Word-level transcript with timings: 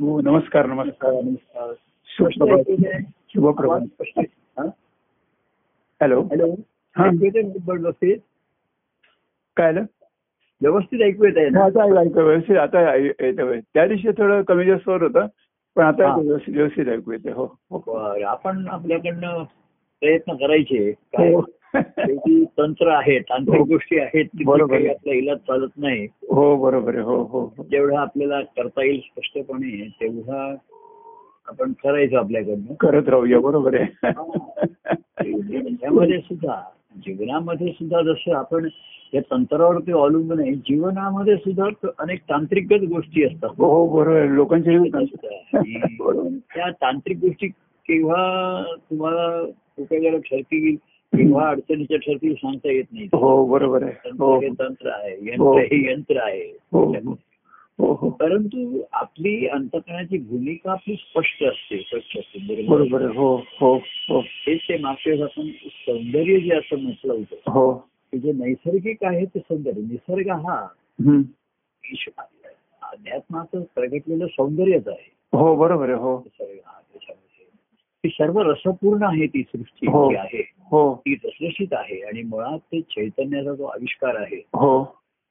नमस्कार 0.00 0.66
नमस्कार 0.66 1.12
नमस्कार. 1.12 1.72
शुभप्रभात. 3.28 3.80
हॅलो? 6.00 6.22
हॅलो? 6.22 6.54
हा. 6.96 7.04
व्यवस्थित? 7.06 8.18
काय 9.56 9.68
आलं? 9.68 9.80
व्यवस्थित 10.62 11.02
ऐकू 11.02 11.24
येत 11.24 11.36
आहे 11.36 11.62
आता 11.62 12.00
ऐकू- 12.00 12.22
व्यवस्थित. 12.22 12.56
आता 12.56 12.94
येतं 12.94 13.58
त्या 13.74 13.86
दिवशी 13.86 14.08
थोडं 14.08 14.42
कमी 14.42 14.64
जास्त 14.64 14.88
होत 14.88 15.02
होतं 15.02 15.26
पण 15.76 15.84
आता. 15.84 16.14
व्यवस्थित 16.48 16.86
ऐकू 16.86 17.12
येते 17.12 17.30
हो. 17.30 17.44
हो. 17.70 17.94
आपण 18.22 18.68
आपल्याकडनं 18.68 19.44
प्रयत्न 20.00 20.32
करायचे. 20.32 20.90
हो. 20.90 21.40
शेवटी 21.76 22.44
तंत्र 22.58 22.88
आहे 22.88 23.18
तांत्रिक 23.18 23.58
हो. 23.58 23.64
गोष्टी 23.64 23.98
आहेत 23.98 24.44
बरोबर. 24.44 24.86
आपला 24.88 25.12
इलाज 25.12 25.36
चालत 25.38 25.68
नाही. 25.76 26.06
हो 26.30 26.56
बरोबर 26.56 26.98
हो 26.98 27.16
हो 27.22 27.52
हो. 27.56 27.64
जेवढं 27.70 27.96
आपल्याला 27.96 28.40
करता 28.40 28.84
येईल 28.84 29.00
स्पष्टपणे 29.00 29.88
तेवढा 30.00 30.54
आपण 31.48 31.72
करायचं 31.72 32.16
आपल्याकडनं. 32.16 32.74
करत 32.80 33.08
राहूया 33.08 33.40
बरोबर 33.40 33.74
आहे. 33.74 34.10
त्यामध्ये 35.70 36.18
सुद्धा 36.18 36.60
जीवनामध्ये 36.96 37.72
सुद्धा 37.72 38.00
जसं 38.02 38.34
आपण 38.34 38.68
या 39.14 39.20
तंत्रावरती 39.30 39.92
अवलंबून 39.92 40.40
आहे 40.40 40.52
जीवनामध्ये 40.54 41.36
सुद्धा 41.36 41.64
अनेक 41.98 42.20
तांत्रिकच 42.20 42.82
गोष्टी 42.82 43.24
असतात. 43.24 43.48
हो 43.58 43.66
हो 43.66 43.86
बरोबर 43.96 44.16
आहे. 44.18 44.34
लोकांचे 44.34 44.74
आणि 44.74 44.88
बरोबर 46.00 46.28
त्या 46.54 46.70
तांत्रिक 46.70 47.18
गोष्टी 47.18 47.48
केव्हा 47.48 48.62
तुम्हाला 48.90 49.40
उपयोगाला 49.78 50.18
ठरतील 50.18 50.76
केव्हा 51.16 51.48
अडचणीच्या 51.48 51.96
ठरतील 51.98 52.34
सांगता 52.34 52.72
येत 52.72 52.84
नाही. 52.92 53.06
हो 53.12 53.46
बरोबर 53.46 53.82
आहे. 53.82 53.92
तंत्र 53.92 54.22
हो 54.22 54.32
आहे. 54.86 55.36
हो. 55.36 55.58
यंत्र 55.58 55.74
हे 55.74 55.92
यंत्र 55.92 56.20
आहे. 56.22 56.58
हो 57.82 58.08
परंतु 58.10 58.82
आपली 58.92 59.46
अंतकरणाची 59.46 60.18
भूमिका 60.18 60.72
आपली 60.72 60.94
स्पष्ट 60.94 61.44
असते 61.44 61.78
स्वच्छ 61.78 62.18
असते 62.18 62.66
बरोबर 62.68 63.02
हो 63.16 63.36
हो 63.60 63.74
हो. 63.74 64.20
हेच 64.20 64.60
ते 64.68 64.78
मागच्या 64.78 65.24
आपण 65.24 65.48
सौंदर्य 65.66 66.40
जे 66.40 66.54
असं 66.54 66.78
म्हटलं 66.78 67.12
होतं 67.12 67.50
हो. 67.50 67.72
की 68.12 68.18
जे 68.18 68.32
नैसर्गिक 68.32 69.04
आहे 69.04 69.24
ते 69.24 69.38
सौंदर्य. 69.38 69.80
निसर्ग 69.80 70.30
हा 70.30 70.66
अध्यात्माचं 72.82 73.62
प्रगटलेलं 73.74 74.26
सौंदर्यच 74.26 74.88
आहे. 74.88 75.10
हो 75.32 75.56
बरोबर 75.56 75.88
आहे. 75.88 75.98
हो. 75.98 76.18
निसर्ग 76.18 76.58
हा 76.66 76.80
सर्व 78.08 78.40
रसपूर्ण 78.40 79.02
आहे 79.02 79.26
ती 79.26 79.42
सृष्टी 79.42 79.86
हो. 79.86 80.10
जी 80.10 80.16
आहे. 80.16 80.42
हो. 80.70 80.94
ती 80.94 81.14
रसरशीत 81.14 81.66
आहे 81.72 82.00
आणि 82.00 82.22
मुळात 82.22 82.58
ते 82.58 82.80
चैतन्याचा 82.80 83.54
जो 83.54 83.64
आविष्कार 83.64 84.14
आहे 84.16 84.36
हो. 84.36 84.84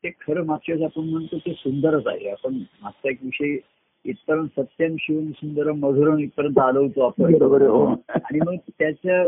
ते 0.03 0.09
खरं 0.09 0.45
मागच्या 0.45 0.85
आपण 0.85 1.09
म्हणतो 1.09 1.37
ते 1.37 1.53
सुंदरच 1.53 2.07
आहे. 2.07 2.29
आपण 2.29 2.53
मागचा 2.53 3.09
एक 3.09 3.17
विषय 3.23 3.57
इथपर्यंत 4.05 4.59
सत्यम 4.59 4.95
शिवम 4.99 5.31
सुंदरम 5.31 5.79
मधुरम 5.79 6.17
इथपर्यंत 6.17 6.59
आलो 6.59 6.81
होतो 6.81 7.01
आपण. 7.01 7.33
बरोबर 7.33 7.61
हो. 7.61 7.85
आणि 8.09 8.39
मग 8.39 8.55
त्याच्या 8.79 9.23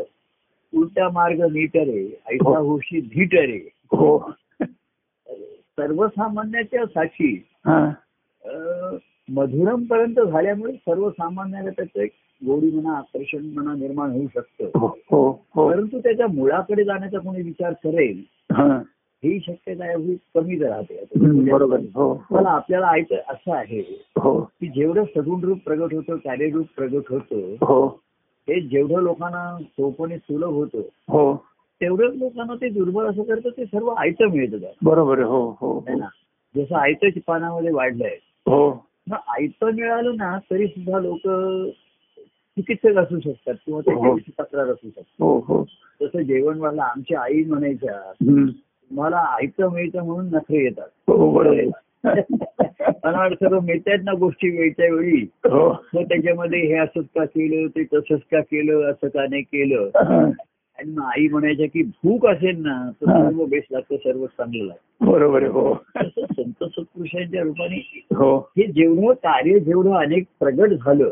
उलटा 0.74 1.10
मार्ग 1.10 1.42
नीट 1.42 1.78
रे 1.78 2.20
ऐसा 2.28 2.58
होशी 2.58 3.02
धीट 3.02 3.34
रे 3.34 3.70
हो. 3.92 4.32
सर्वसामान्याच्या 5.78 6.82
अं, 8.46 8.98
मधुरम 9.30 9.84
पर्यंत 9.84 10.20
झाल्यामुळे 10.20 10.74
सर्वसामान्याला 10.74 11.70
त्याचं 11.70 12.02
एक 12.02 12.12
गोडी 12.46 12.72
म्हणा 12.72 12.98
आकर्षण 12.98 13.46
म्हणा 13.46 13.74
निर्माण 13.74 14.12
होऊ 14.12 14.28
शकतं. 14.34 14.80
हो 14.80 14.88
हो 14.88 15.46
हो. 15.56 15.70
परंतु 15.70 16.00
त्याच्या 16.00 16.28
मुळाकडे 16.28 16.84
जाण्याचा 16.84 17.20
कोणी 17.20 17.42
विचार 17.42 17.74
करेल 17.74 18.24
हा. 18.52 18.82
शक्यता 19.24 19.92
एवढी 19.92 20.16
कमीच 20.36 20.62
राहते 20.62 21.06
बरोबर. 21.52 21.80
मला 22.32 22.50
आपल्याला 22.50 22.88
ऐकतं 22.88 23.16
असं 23.16 23.54
आहे 23.54 23.82
की 24.60 24.68
जेवढं 24.68 25.04
सगुण 25.04 25.44
रूप 25.44 25.58
प्रगट 25.66 25.94
होतं 25.94 26.16
कार्यरूप 26.16 26.66
प्रगट 26.76 27.02
होतं 27.10 27.54
हो. 27.62 28.02
जेवढं 28.50 29.02
लोकांना 29.02 29.58
सोपणे 29.64 30.18
सुलभ 30.18 30.50
होतं 30.50 30.78
हो. 31.10 31.36
तेवढंच 31.82 32.16
लोकांना 32.16 32.56
ते 32.56 32.70
दुर्बल 32.70 33.06
असं 33.06 33.24
करतं 33.24 33.50
ते 33.50 33.66
सर्व 33.66 33.88
आयतं 33.88 34.26
मिळतं. 34.26 34.58
बरोबर 34.84 35.20
हो 35.20 35.58
हो 35.62 35.86
है. 35.88 35.96
ना? 35.96 36.08
जसं 36.58 36.76
आयतं 36.76 37.08
पानामध्ये 37.28 37.72
वाढलंय. 37.72 38.18
हो. 38.48 38.86
मग 39.08 39.18
आयतं 39.28 39.72
मिळालं 39.72 40.16
ना 40.16 40.38
तरी 40.52 40.68
सुद्धा 40.68 41.00
लोक 41.00 41.28
चिकित्सक 42.58 42.98
असू 42.98 43.20
शकतात 43.20 43.54
किंवा 43.56 43.78
हो. 43.78 43.82
त्याच्याविषयी 43.84 44.34
तक्रार 44.40 44.68
असू 44.68 44.88
शकतात 44.88 45.22
हो 45.22 45.38
हो 45.48 45.64
जसं 46.02 46.22
जेवण 46.22 46.60
वाढलं 46.60 46.82
आमच्या 46.82 47.20
आई 47.22 47.44
म्हणायच्या. 47.44 47.98
तुम्हाला 48.22 49.18
आयतं 49.32 49.70
मिळतं 49.74 50.06
म्हणून 50.06 50.30
नखरे 50.36 50.64
येतात 50.64 51.10
हो. 51.10 51.44
मला 53.04 53.18
वाटतं 53.18 53.36
सर्व 53.40 53.60
मिळतायत 53.60 54.00
ना 54.04 54.14
गोष्टी 54.20 54.50
वेळच्या 54.50 54.86
वेळी 54.94 55.22
हो 55.46 55.68
मग 55.94 56.04
त्याच्यामध्ये 56.04 56.60
हे 56.62 56.78
असंच 56.78 57.06
का 57.16 57.26
केलं 57.26 57.68
ते 57.68 57.84
तसंच 57.94 58.22
का 58.32 58.40
केलं 58.42 58.90
असं 58.92 59.08
का 59.08 59.26
नाही 59.30 59.42
केलं 59.44 59.90
हा. 59.98 60.20
आणि 60.80 60.92
मग 60.92 61.04
आई 61.06 61.28
म्हणायच्या 61.28 61.68
की 61.68 61.84
भूक 62.04 62.26
असेल 62.28 62.62
ना 62.62 62.76
तर 62.92 63.10
हा. 63.10 63.22
सर्व 63.22 63.44
बेस्ट 63.46 63.72
लागतं 63.74 63.96
सर्व 63.96 64.26
चांगलं 64.28 64.64
लागतं 64.66 65.12
बरोबर 65.12 65.46
हो 65.48 65.74
तसं 65.98 66.26
संत 66.34 66.64
सत्पुरुषांच्या 66.64 67.44
रूपाने 67.44 67.82
हो 68.16 68.36
हे 68.58 68.68
जेवढं 68.72 69.14
कार्य 69.24 69.60
जेवढं 69.60 69.96
अनेक 69.96 70.26
प्रगट 70.40 70.74
झालं 70.76 71.10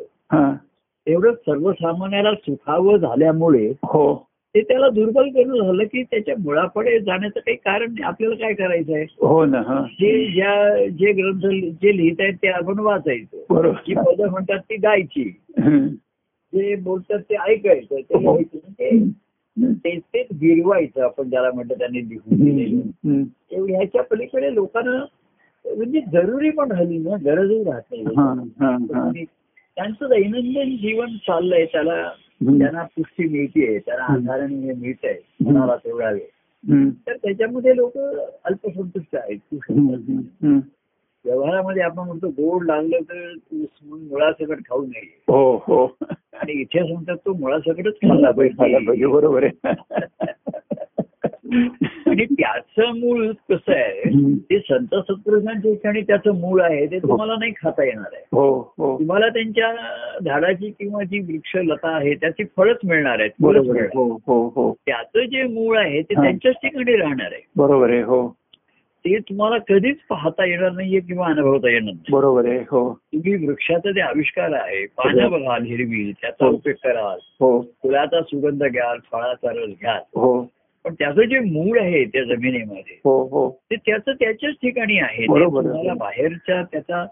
तेवढं 1.08 1.34
सर्वसामान्याला 1.34 2.34
सुखावं 2.34 2.98
झाल्यामुळे 2.98 3.68
हो 3.84 4.14
ते 4.56 4.62
त्याला 4.62 4.90
दुर्बल 4.90 5.30
करणं 5.30 5.66
झालं 5.66 5.84
की 5.84 6.04
त्याच्या 6.04 6.36
मुळाकडे 6.40 7.00
जाण्याचं 7.00 7.40
काही 7.40 7.56
कारण 7.58 7.92
नाही 7.92 8.04
आपल्याला 8.04 8.36
काय 8.36 8.54
करायचं 8.54 8.96
आहे 8.96 9.04
हो 9.22 9.46
ना 9.46 9.62
हा 9.68 9.82
जे 9.92 10.26
ज्या 10.32 10.88
जे 10.88 11.12
ग्रंथ 11.12 11.48
जे 11.82 11.98
लिहित 11.98 12.16
आहेत 12.20 12.34
ते 12.34 12.48
आपण 12.48 12.80
वाचायचं 12.80 13.38
जी 13.38 13.54
बरोबर 13.56 14.02
पदं 14.04 14.30
म्हणतात 14.30 14.60
ती 14.60 14.76
गायची. 14.76 15.24
जे 16.54 16.76
बोलतात 16.76 17.20
ते 17.20 17.36
ऐकायचं 17.36 17.96
ते 17.96 18.14
हो. 18.16 18.20
लिहायचं. 18.20 18.72
ते 18.72 19.72
तेच 19.84 20.02
तेच 20.14 20.28
गिरवायचं 20.34 21.04
आपण 21.04 21.30
ज्याला 21.30 21.52
म्हणतो 21.52 21.74
त्यांनी 21.74 22.10
लिहून 22.10 22.40
दिलेलं. 22.40 23.24
एवढं 23.52 23.74
ह्याच्या 23.74 24.04
पलीकडे 24.04 24.54
लोकांना 24.56 25.04
म्हणजे 25.66 26.02
जरुरी 26.14 26.50
पण 26.50 26.72
राहिली 26.72 26.98
ना 26.98 27.16
गरजही 27.26 27.64
राहत 27.64 27.94
हा, 28.18 28.34
हा, 28.60 28.70
हा. 28.96 29.12
त्यांचं 29.80 30.06
दैनंदिन 30.10 30.78
जीवन 30.78 31.08
चाललंय 31.08 31.66
त्याला. 31.66 32.10
त्यांना 32.44 32.84
पुष्टी 32.84 33.28
मिळतीये 33.28 33.80
त्याला 33.80 34.04
हे 34.46 34.74
मिळत 34.74 35.06
आहे 35.06 35.14
कुणाला 35.14 35.76
तेवढा 35.76 36.12
वेळ. 36.12 36.90
तर 36.90 37.14
त्याच्यामध्ये 37.16 37.76
लोक 37.76 37.98
अल्पसंतुष्ट 38.46 39.16
आहेत. 39.16 39.72
व्यवहारामध्ये 41.26 41.82
आपण 41.82 42.08
म्हणतो 42.08 42.28
गोड 42.28 42.66
लागलं 42.66 42.98
तर 43.02 43.34
म्हणून 43.52 44.08
मुळासकट 44.08 44.58
खाऊ 44.60 44.82
नये. 44.82 45.24
हो 45.28 45.56
हो. 45.56 45.98
आणि 46.34 46.52
इथे 46.52 46.94
म्हणतात 46.94 47.16
तो 47.16 47.34
मुळासकटच 47.34 47.96
खाल्ला 47.96 48.32
पाहिजे 48.32 49.06
बरोबर 49.06 49.44
आहे. 49.44 49.64
आणि 51.50 52.26
त्याचं 52.32 52.98
मूळ 53.00 53.26
कसं 53.50 53.72
आहे. 53.72 54.10
ते 54.50 54.60
संत 54.60 54.96
सत्पुरुषांच्या 54.96 55.72
ठिकाणी 55.72 56.02
त्याचं 56.02 56.36
मूळ 56.36 56.62
आहे 56.62 56.86
ते 56.86 57.00
तुम्हाला 57.00 57.36
नाही 57.40 57.52
खाता 57.58 57.84
येणार 57.84 58.14
आहे. 58.14 58.24
हो 58.32 58.50
हो. 58.78 58.98
तुम्हाला 59.00 59.30
त्यांच्या 59.30 59.72
झाडाची 60.24 60.70
किंवा 60.70 61.04
जी 61.04 61.20
वृक्ष 61.20 61.56
लता 61.56 61.96
आहे 61.96 62.14
त्याची 62.16 62.44
फळच 62.58 62.78
मिळणार 62.84 63.20
आहेत 63.20 63.32
बरोबर 63.42 63.82
हो 63.96 64.08
हो 64.28 64.42
हो. 64.56 64.72
त्याचं 64.86 65.26
जे 65.26 65.44
मूळ 65.44 65.78
आहे 65.78 66.02
ते 66.02 66.14
हा. 66.16 66.24
त्यांच्याच 66.24 66.56
ठिकाणी 66.56 66.96
राहणार 66.98 67.32
आहे. 67.32 67.42
बरोबर 67.58 67.90
आहे 67.90 68.02
हो. 68.02 68.28
ते 69.06 69.18
तुम्हाला 69.20 69.58
कधीच 69.70 69.98
पाहता 70.10 70.46
येणार 70.46 70.72
नाहीये 70.72 71.00
किंवा 71.00 71.28
अनुभवता 71.28 71.70
येणार 71.70 71.94
नाही. 71.94 72.12
बरोबर 72.12 72.46
आहे 72.46 72.60
हो. 72.72 72.82
तुम्ही 72.94 73.36
वृक्षाचा 73.48 73.92
जे 73.92 74.02
आविष्कार 74.02 74.54
आहे 74.54 74.86
पानं 74.98 75.30
बघाल 75.32 75.66
हिरवी 75.66 76.12
त्याचा 76.12 76.46
हो. 76.46 76.52
उपयोग 76.52 76.76
कराल 76.84 77.20
हो. 77.40 77.60
फुलाचा 77.84 78.22
सुगंध 78.22 78.64
घ्याल 78.64 78.98
फळाचा 79.12 79.52
रस 79.52 79.70
घ्याल 79.82 80.00
हो. 80.16 80.42
पण 80.90 80.96
त्याचं 80.96 81.22
जे 81.22 81.40
मूळ 81.40 81.80
आहे 81.80 82.04
त्या 82.04 82.24
जमिनीमध्ये 82.26 82.96
हो 83.06 83.22
हो 83.28 83.50
ते 83.72 83.76
त्याचं 83.76 84.12
त्याच्याच 84.12 84.54
ठिकाणी 84.54 84.98
आहे. 85.00 85.26
तुम्हाला 85.26 85.94
बाहेरच्या 85.94 86.62
त्याचा 86.64 87.06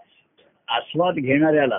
आस्वाद 0.68 1.14
घेणाऱ्याला. 1.14 1.78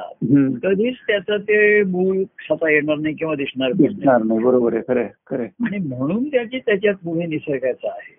कधीच 0.64 0.96
त्याचं 1.08 1.38
ते 1.38 1.84
मूळ 1.84 2.22
खाता 2.40 2.69
येणार 2.72 2.98
नाही 2.98 3.13
किंवा 3.16 3.36
दिसणार 3.36 3.69
नाही 3.69 3.88
दिसणार 3.88 4.24
नाही 4.24 4.40
बरोबर 4.40 4.74
आहे 4.74 4.81
खरं 4.88 5.07
खरं. 5.28 5.44
आणि 5.66 5.78
म्हणून 5.78 6.28
त्याची 6.28 6.60
त्याच्यात 6.60 6.96
पुढे 6.96 7.25
निसर्गाचं 7.25 7.90
आहे. 7.90 8.13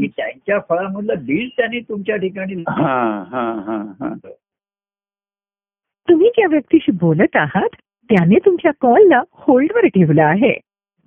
की 0.00 0.06
त्यांच्या 0.06 0.58
फळामधलं 0.68 1.24
बीज 1.24 1.48
त्यांनी 1.56 1.80
तुमच्या 1.80 2.16
ठिकाणी 2.16 2.62
हा 2.68 2.98
हा 3.30 3.44
हा 3.66 3.78
हा 4.00 4.12
तुम्ही 6.08 6.28
ज्या 6.28 6.46
व्यक्तीशी 6.48 6.92
बोलत 6.92 7.36
आहात 7.36 7.76
त्याने 8.10 8.38
तुमच्या 8.46 8.70
कॉलला 8.80 9.22
होल्डवर 9.32 9.86
ठेवलं 9.86 10.22
आहे 10.22 10.52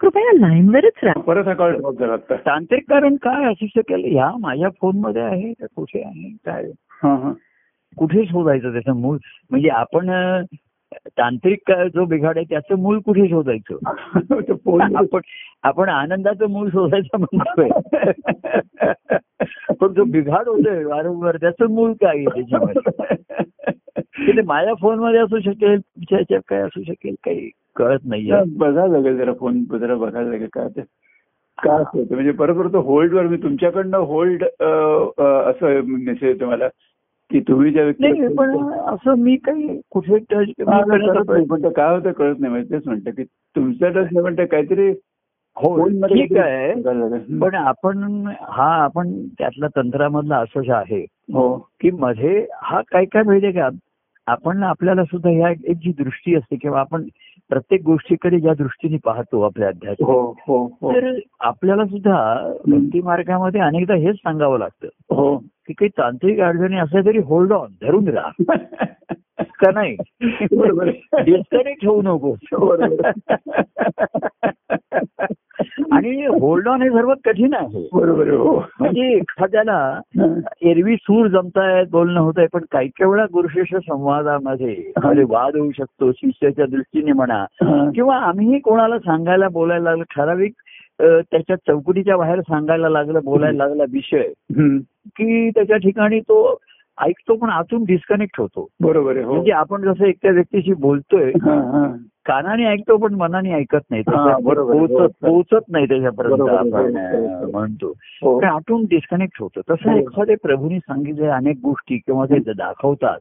कृपया 0.02 0.32
लाईनवरच 0.36 1.04
राहा. 1.04 1.22
परत 1.22 1.48
हा 1.48 1.54
कॉल 1.54 1.72
ड्रॉप 1.72 2.00
झाला 2.00 2.14
आता. 2.14 2.36
तांत्रिक 2.36 2.90
कारण 2.90 3.16
काय 3.16 3.52
असू 3.52 3.66
शकेल? 3.68 4.06
ह्या 4.06 4.32
माझ्या 4.40 4.70
फोनमध्ये 4.70 5.22
आहे 5.22 5.54
का 5.54 5.66
कुठे 5.76 6.02
आहे 6.04 6.30
काय 6.46 6.64
हा 7.04 7.16
हा. 7.16 7.32
कुठे 7.98 8.26
शोधायचं 8.26 8.72
त्याचं 8.72 8.96
मूळ? 8.96 9.18
म्हणजे 9.50 9.70
आपण 9.70 10.10
तांत्रिक 10.94 11.60
काय 11.68 11.90
जो 11.90 12.06
बिघाड 12.06 12.38
आहे 12.38 12.46
त्याचं 12.50 12.76
मूळ 12.76 13.00
कुठे 13.00 13.30
शोधायचं? 13.30 13.78
आपण 14.96 15.20
आपण 15.64 15.90
आनंदाचं 15.90 16.50
मूळ 16.50 16.68
शोधायचं 16.68 17.20
म्हणतोय. 17.20 17.70
पण 19.80 19.94
जो 19.94 20.04
बिघाड 20.04 20.48
होतोय 20.48 20.84
वारंवार 20.84 21.36
त्याचं 21.36 21.70
मूळ 21.70 21.92
काय 21.92 22.18
आहे 22.18 22.26
त्याच्यामध्ये? 22.26 24.42
माझ्या 24.42 24.74
फोनमध्ये 24.74 25.20
असू 25.20 25.40
शकेल 25.40 25.80
तुमच्या 25.80 26.40
काय 26.50 26.62
असू 26.62 26.84
शकेल 26.84 27.16
काही 27.26 27.50
कळत 27.76 28.00
नाहीये. 28.06 28.42
बघायला 28.58 28.88
लागेल 28.88 29.18
जरा 29.18 29.34
फोन 29.34 29.64
जरा 29.64 29.96
बघायला 29.96 30.30
लागेल 30.30 30.48
काय 30.54 30.68
ते. 30.68 30.82
काय 31.64 31.76
असं 31.76 32.00
होतं? 32.00 32.14
म्हणजे 32.14 32.32
बरोबर 32.32 32.68
तो 32.68 32.80
होल्डवर 32.80 33.24
मी 33.24 33.38
तुमच्याकडनं 33.38 33.98
होल्ड 33.98 34.44
असं 34.44 35.82
मेसेज 35.86 36.24
येतो 36.24 36.46
मला. 36.46 36.68
की 37.32 37.40
तुम्ही 37.40 37.72
ज्या 37.72 37.84
व्यक्ती 37.84 38.28
पण 38.36 38.56
असं 38.86 39.16
मी 39.16 39.36
काही 39.36 39.80
कुठे 39.92 40.18
टच 40.20 40.52
पण 41.50 41.68
काय 41.70 41.94
होतं 41.96 42.12
कळत 42.12 42.40
नाही 42.40 42.52
म्हणजे 42.52 42.74
तेच 42.74 42.82
म्हणतं 42.86 43.12
की 43.12 43.24
तुमचा 43.56 43.90
टच 43.90 43.96
नाही 43.96 44.22
म्हणतं 44.22 44.46
काहीतरी 44.46 44.90
हो 45.58 45.88
ठीक 46.08 46.38
आहे. 46.38 46.74
पण 47.40 47.56
आपण 47.56 48.26
हा 48.42 48.66
आपण 48.84 49.12
त्यातला 49.40 49.68
तंत्रामधला 49.76 50.38
असंच 50.38 50.70
आहे 50.70 51.00
हो. 51.34 51.58
की 51.82 51.92
मध्ये 51.92 52.46
हा 52.62 52.82
काय 52.82 53.06
काय 53.06 53.24
माहितीये 53.24 53.52
का 53.52 53.70
आपण 54.28 54.64
आपल्याला 54.64 55.04
सुद्धा 55.04 55.30
ह्या 55.30 55.50
एक 55.50 55.78
जी 55.78 55.92
दृष्टी 55.98 56.36
असते 56.36 56.56
किंवा 56.56 56.80
आपण 56.80 57.04
प्रत्येक 57.50 57.82
गोष्टीकडे 57.86 58.40
ज्या 58.40 58.54
दृष्टीने 58.54 58.98
पाहतो 59.06 59.42
आपल्या 59.42 59.68
अध्यात्म 59.68 60.06
हो 60.06 60.36
हो 60.48 60.78
हो. 60.82 60.92
तर 60.92 61.20
आपल्याला 61.40 61.86
सुद्धा 61.86 62.52
भक्ती 62.68 63.02
मार्गामध्ये 63.02 63.62
अनेकदा 63.62 63.94
हेच 63.94 64.16
सांगावं 64.16 64.60
लागतं. 64.60 64.88
हो. 65.16 65.38
की 65.38 65.74
काही 65.74 65.90
तांत्रिक 65.90 66.40
अडचणी 66.40 66.78
असल्या 66.78 67.02
तरी 67.06 67.18
होल्ड 67.18 67.52
ऑन 67.54 67.72
धरून 67.82 68.08
राहा. 68.08 68.30
का 69.40 69.72
नाही? 69.72 69.96
बरोबर. 70.58 70.86
डिस्कनेक्ट 71.22 71.82
ठेवू 71.82 72.02
नको. 72.02 72.36
आणि 75.92 76.26
होल्ड 76.26 76.68
ऑन 76.68 76.82
हे 76.82 76.90
सर्वात 76.90 77.16
कठीण 77.26 77.54
आहे. 77.54 77.88
बरोबर 77.94 78.30
हो. 78.30 78.64
म्हणजे 78.80 79.12
एखाद्याला 79.14 80.00
एरवी 80.62 80.96
सूर 80.96 81.28
जमतायत 81.28 81.86
बोलणं 81.92 82.20
होत 82.20 82.34
आहे 82.38 82.48
पण 82.54 82.62
काही 82.72 82.88
काही 82.88 83.12
वेळा 83.12 83.26
गुरुशिष्य 83.26 83.80
संवादामध्ये 83.80 84.92
मध्ये 85.04 85.24
वाद 85.30 85.56
होऊ 85.58 85.72
शकतो 85.72 86.12
शिष्याच्या 86.12 86.66
दृष्टीने 86.66 87.12
म्हणा. 87.12 87.46
किंवा 87.96 88.16
आम्ही 88.16 88.60
कोणाला 88.60 89.00
सांगायला 89.00 89.48
बोलायला 89.48 89.84
लागलं 89.84 90.04
ठराविक 90.16 90.54
त्याच्या 91.02 91.56
चौकटीच्या 91.56 92.18
बाहेर 92.18 92.40
सांगायला 92.42 92.90
लागलं 92.90 93.20
बोलायला 93.24 93.68
लागला 93.68 93.84
विषय. 93.94 94.32
की 95.06 95.50
त्याच्या 95.50 95.78
ठिकाणी 95.78 96.20
तो 96.20 96.58
ऐकतो 97.02 97.36
पण 97.36 97.50
आतून 97.50 97.84
डिस्कनेक्ट 97.84 98.40
होतो. 98.40 98.68
बरोबर 98.82 99.18
हो. 99.18 99.34
म्हणजे 99.34 99.52
आपण 99.52 99.82
जसं 99.82 100.06
एकट्या 100.06 100.32
व्यक्तीशी 100.32 100.74
बोलतोय. 100.74 101.32
कानाने 102.26 102.66
ऐकतो 102.66 102.98
पण 102.98 103.14
मनाने 103.14 103.52
ऐकत 103.54 103.78
नाही 103.92 104.04
पोहोचत. 104.04 105.14
पोहोचत 105.22 105.66
नाही 105.70 105.86
त्याच्यापर्यंत 105.86 107.52
म्हणतो. 107.52 107.94
पण 108.40 108.48
आतून 108.48 108.84
डिस्कनेक्ट 108.84 109.42
होतं 109.42 109.62
तसं 109.70 109.92
हो. 109.92 109.98
एखाद्या 109.98 110.36
प्रभूंनी 110.44 110.80
सांगितले 110.80 111.28
अनेक 111.28 111.56
गोष्टी 111.64 111.98
किंवा 111.98 112.26
ते 112.26 112.40
दाखवतात. 112.40 113.18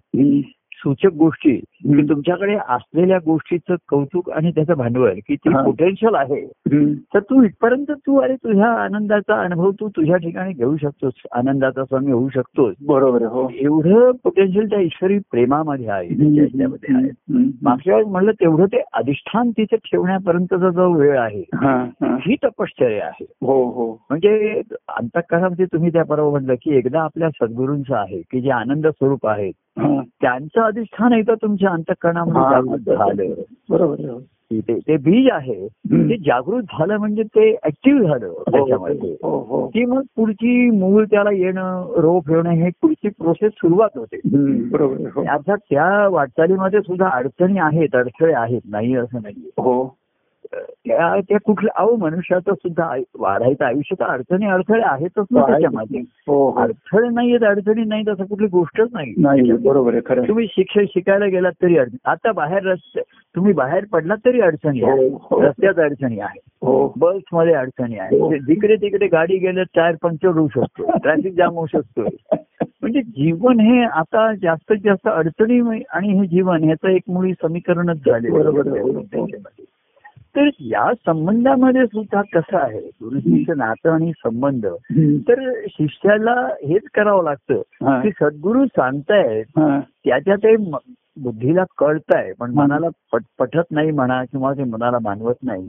सूचक 0.84 1.12
गोष्टी 1.14 1.56
की 1.56 1.88
हम्म. 1.88 2.08
तुमच्याकडे 2.08 2.54
असलेल्या 2.68 3.18
गोष्टीचं 3.18 3.74
कौतुक 3.88 4.30
आणि 4.30 4.50
त्याचं 4.50 4.74
भांडवल 4.74 5.12
की 5.28 5.36
ती. 5.36 5.48
पोटेन्शियल 5.48 6.14
आहे. 6.14 6.46
तर 7.14 7.18
तू 7.18 7.42
इथपर्यंत 7.42 7.90
तू 7.90 8.16
अरे 8.16 8.34
तुझ्या 8.34 8.66
आनंदाचा 8.66 9.40
अनुभव 9.40 9.70
तू 9.70 9.88
तुझ्या 9.88 10.16
ठिकाणी 10.16 10.52
घेऊ 10.52 10.76
शकतोस 10.76 11.12
आनंदाचा 11.32 11.84
स्वामी 11.84 12.12
होऊ 12.12 12.28
शकतोस 12.28 12.74
बरोबर 12.86 13.22
हो 13.22 13.48
एवढं 13.54 14.10
पोटेन्शियल 14.10 14.70
त्या 14.70 14.80
ईश्वरी 14.80 15.18
प्रेमामध्ये 15.18 15.88
आहे. 15.88 16.08
मागच्या 17.62 17.94
वेळेस 17.94 18.08
म्हणलं 18.08 18.32
तेवढं 18.32 18.66
ते 18.66 18.82
अधिष्ठान 18.92 19.50
तिथे 19.50 19.76
ठेवण्यापर्यंतचा 19.76 20.70
जो 20.70 20.92
वेळ 20.92 21.18
आहे 21.18 21.42
हा, 21.54 21.86
तपश्चर्या 22.44 23.06
आहे 23.06 23.24
हो 23.42 23.64
हो 23.70 23.92
म्हणजे 24.10 24.62
अंतःकरणामध्ये 24.88 25.66
तुम्ही 25.66 25.92
त्या 25.92 26.04
परवा 26.04 26.30
म्हटलं 26.30 26.54
की 26.54 26.76
एकदा 26.76 27.00
आपल्या 27.00 27.28
सद्गुरूंचं 27.30 27.96
आहे 27.96 28.22
की 28.32 28.40
जे 28.40 28.50
आनंद 28.50 28.86
स्वरूप 28.86 29.26
आहेत. 29.26 29.52
त्यांचं 29.80 30.60
अधिष्ठान 30.60 31.12
एकदा 31.12 31.34
तुमच्या 31.34 31.70
अंतःकरणामध्ये 31.70 32.94
हा, 32.94 33.06
झालं. 33.06 33.34
बरोबर 33.70 34.08
हो. 34.10 34.20
ते 34.52 34.78
ते 34.78 34.96
बीज 34.96 35.28
आहे. 35.32 35.68
ते 35.92 36.16
जागृत 36.16 36.62
झालं 36.62 36.96
म्हणजे 36.96 37.22
ते 37.22 37.56
ऍक्टिव्ह 37.64 38.06
झालं 38.06 38.32
त्याच्यामध्ये. 38.32 39.16
हो 39.22 39.38
हो. 39.38 39.66
की 39.66 39.84
मग 39.84 40.02
पुढची 40.16 40.70
मूळ 40.70 41.04
त्याला 41.04 41.30
येणं 41.30 41.92
रोप 41.96 42.30
येणं 42.30 42.50
हे 42.50 42.70
पुढची 42.82 43.08
प्रोसेस 43.08 43.52
सुरुवात 43.52 43.98
होते. 43.98 44.16
हम्म. 44.16 44.68
बरोबर 44.70 44.94
आहे 44.94 45.06
हो. 45.06 45.22
अर्थात 45.22 45.56
त्या 45.58 46.08
वाटचालीमध्ये 46.08 46.80
सुद्धा 46.80 47.08
अडचणी 47.12 47.58
आहेत 47.58 47.96
अडथळे 47.96 48.32
आहेत. 48.32 48.60
नाही 48.68 48.96
असं 48.96 49.18
नाही 49.22 49.50
हो. 49.58 49.96
त्या 50.88 51.38
कुठल्या 51.44 51.72
अहो 51.76 51.96
मनुष्याचं 51.96 52.54
सुद्धा 52.54 52.94
वाढायचं 53.18 53.64
आयुष्यात 53.64 54.10
अडचणी 54.10 54.46
अडथळे 54.46 54.80
आहेतच 54.82 55.26
ना 55.30 55.46
त्याच्यामध्ये. 55.46 56.00
हो 56.00 56.48
हो. 56.50 56.60
अडथळे 56.62 57.08
नाहीयेत 57.08 57.44
अडचणी 57.44 57.84
नाहीत 57.84 58.08
असं 58.08 58.24
कुठली 58.24 58.46
गोष्टच 58.46 58.88
नाही. 58.92 59.14
नाही 59.18 59.52
बरोबर 59.52 59.94
आहे. 59.94 60.26
तुम्ही 60.28 60.46
शिक्षण 60.46 60.84
शिकायला 60.84 61.26
गेलात 61.26 61.52
तरी 61.62 61.78
अडचण 61.78 61.96
आता 62.04 62.32
बाहेर 62.32 62.62
रस्ते 62.62 63.00
तुम्ही 63.34 63.52
बाहेर 63.52 63.84
पडलात 63.92 64.18
तरी 64.24 64.40
अडचणी 64.40 64.82
आहे 64.82 65.08
हो, 65.08 65.16
हो. 65.30 65.42
रस्त्यात 65.42 65.78
अडचणी 65.78 66.20
आहे 66.20 66.38
हो. 66.62 66.92
बसमध्ये 66.96 67.54
अडचणी 67.54 67.98
आहे 67.98 68.18
हो. 68.18 68.32
जिकडे 68.36 68.76
तिकडे 68.76 69.06
गाडी 69.06 69.38
गेलं 69.38 69.62
टायर 69.76 69.94
पंक्चर 70.02 70.28
होऊ 70.28 70.48
शकतो 70.48 70.98
ट्रॅफिक 70.98 71.34
जाम 71.34 71.54
होऊ 71.54 71.66
शकतो 71.66 72.04
म्हणजे 72.82 73.00
जीवन 73.02 73.60
हे 73.60 73.82
आता 73.82 74.32
जास्तीत 74.34 74.78
जास्त 74.84 75.08
अडचणी 75.08 75.82
आणि 75.90 76.08
हे 76.08 76.26
जीवन 76.26 76.64
ह्याचं 76.64 76.88
एक 76.88 77.02
मुळी 77.08 77.32
समीकरणच 77.32 77.96
झाले 78.06 78.30
बरोबर. 78.30 78.68
हो. 78.68 79.26
तर 80.36 80.48
या 80.60 80.92
संबंधामध्ये 81.06 81.86
सुद्धा 81.86 82.22
कसं 82.32 82.56
आहे 82.56 82.80
गुरुजीचं 82.80 83.58
नातं 83.58 83.90
आणि 83.90 84.12
संबंध. 84.16 84.66
तर 85.28 85.52
शिष्याला 85.68 86.48
हेच 86.64 86.82
करावं 86.94 87.24
लागतं. 87.24 87.54
की 88.02 88.10
सद्गुरू 88.10 88.66
सांगतायत. 88.66 89.44
त्याच्या 90.04 90.36
ते 90.36 90.56
बुद्धीला 91.16 91.64
कळतंय 91.78 92.32
पण 92.38 92.50
मनाला 92.54 92.88
पट- 93.12 93.34
पटत 93.38 93.70
नाही 93.70 93.90
म्हणा 93.90 94.24
किंवा 94.24 94.52
ते 94.52 94.64
मनाला 94.64 94.98
मानवत 95.02 95.34
नाही. 95.42 95.66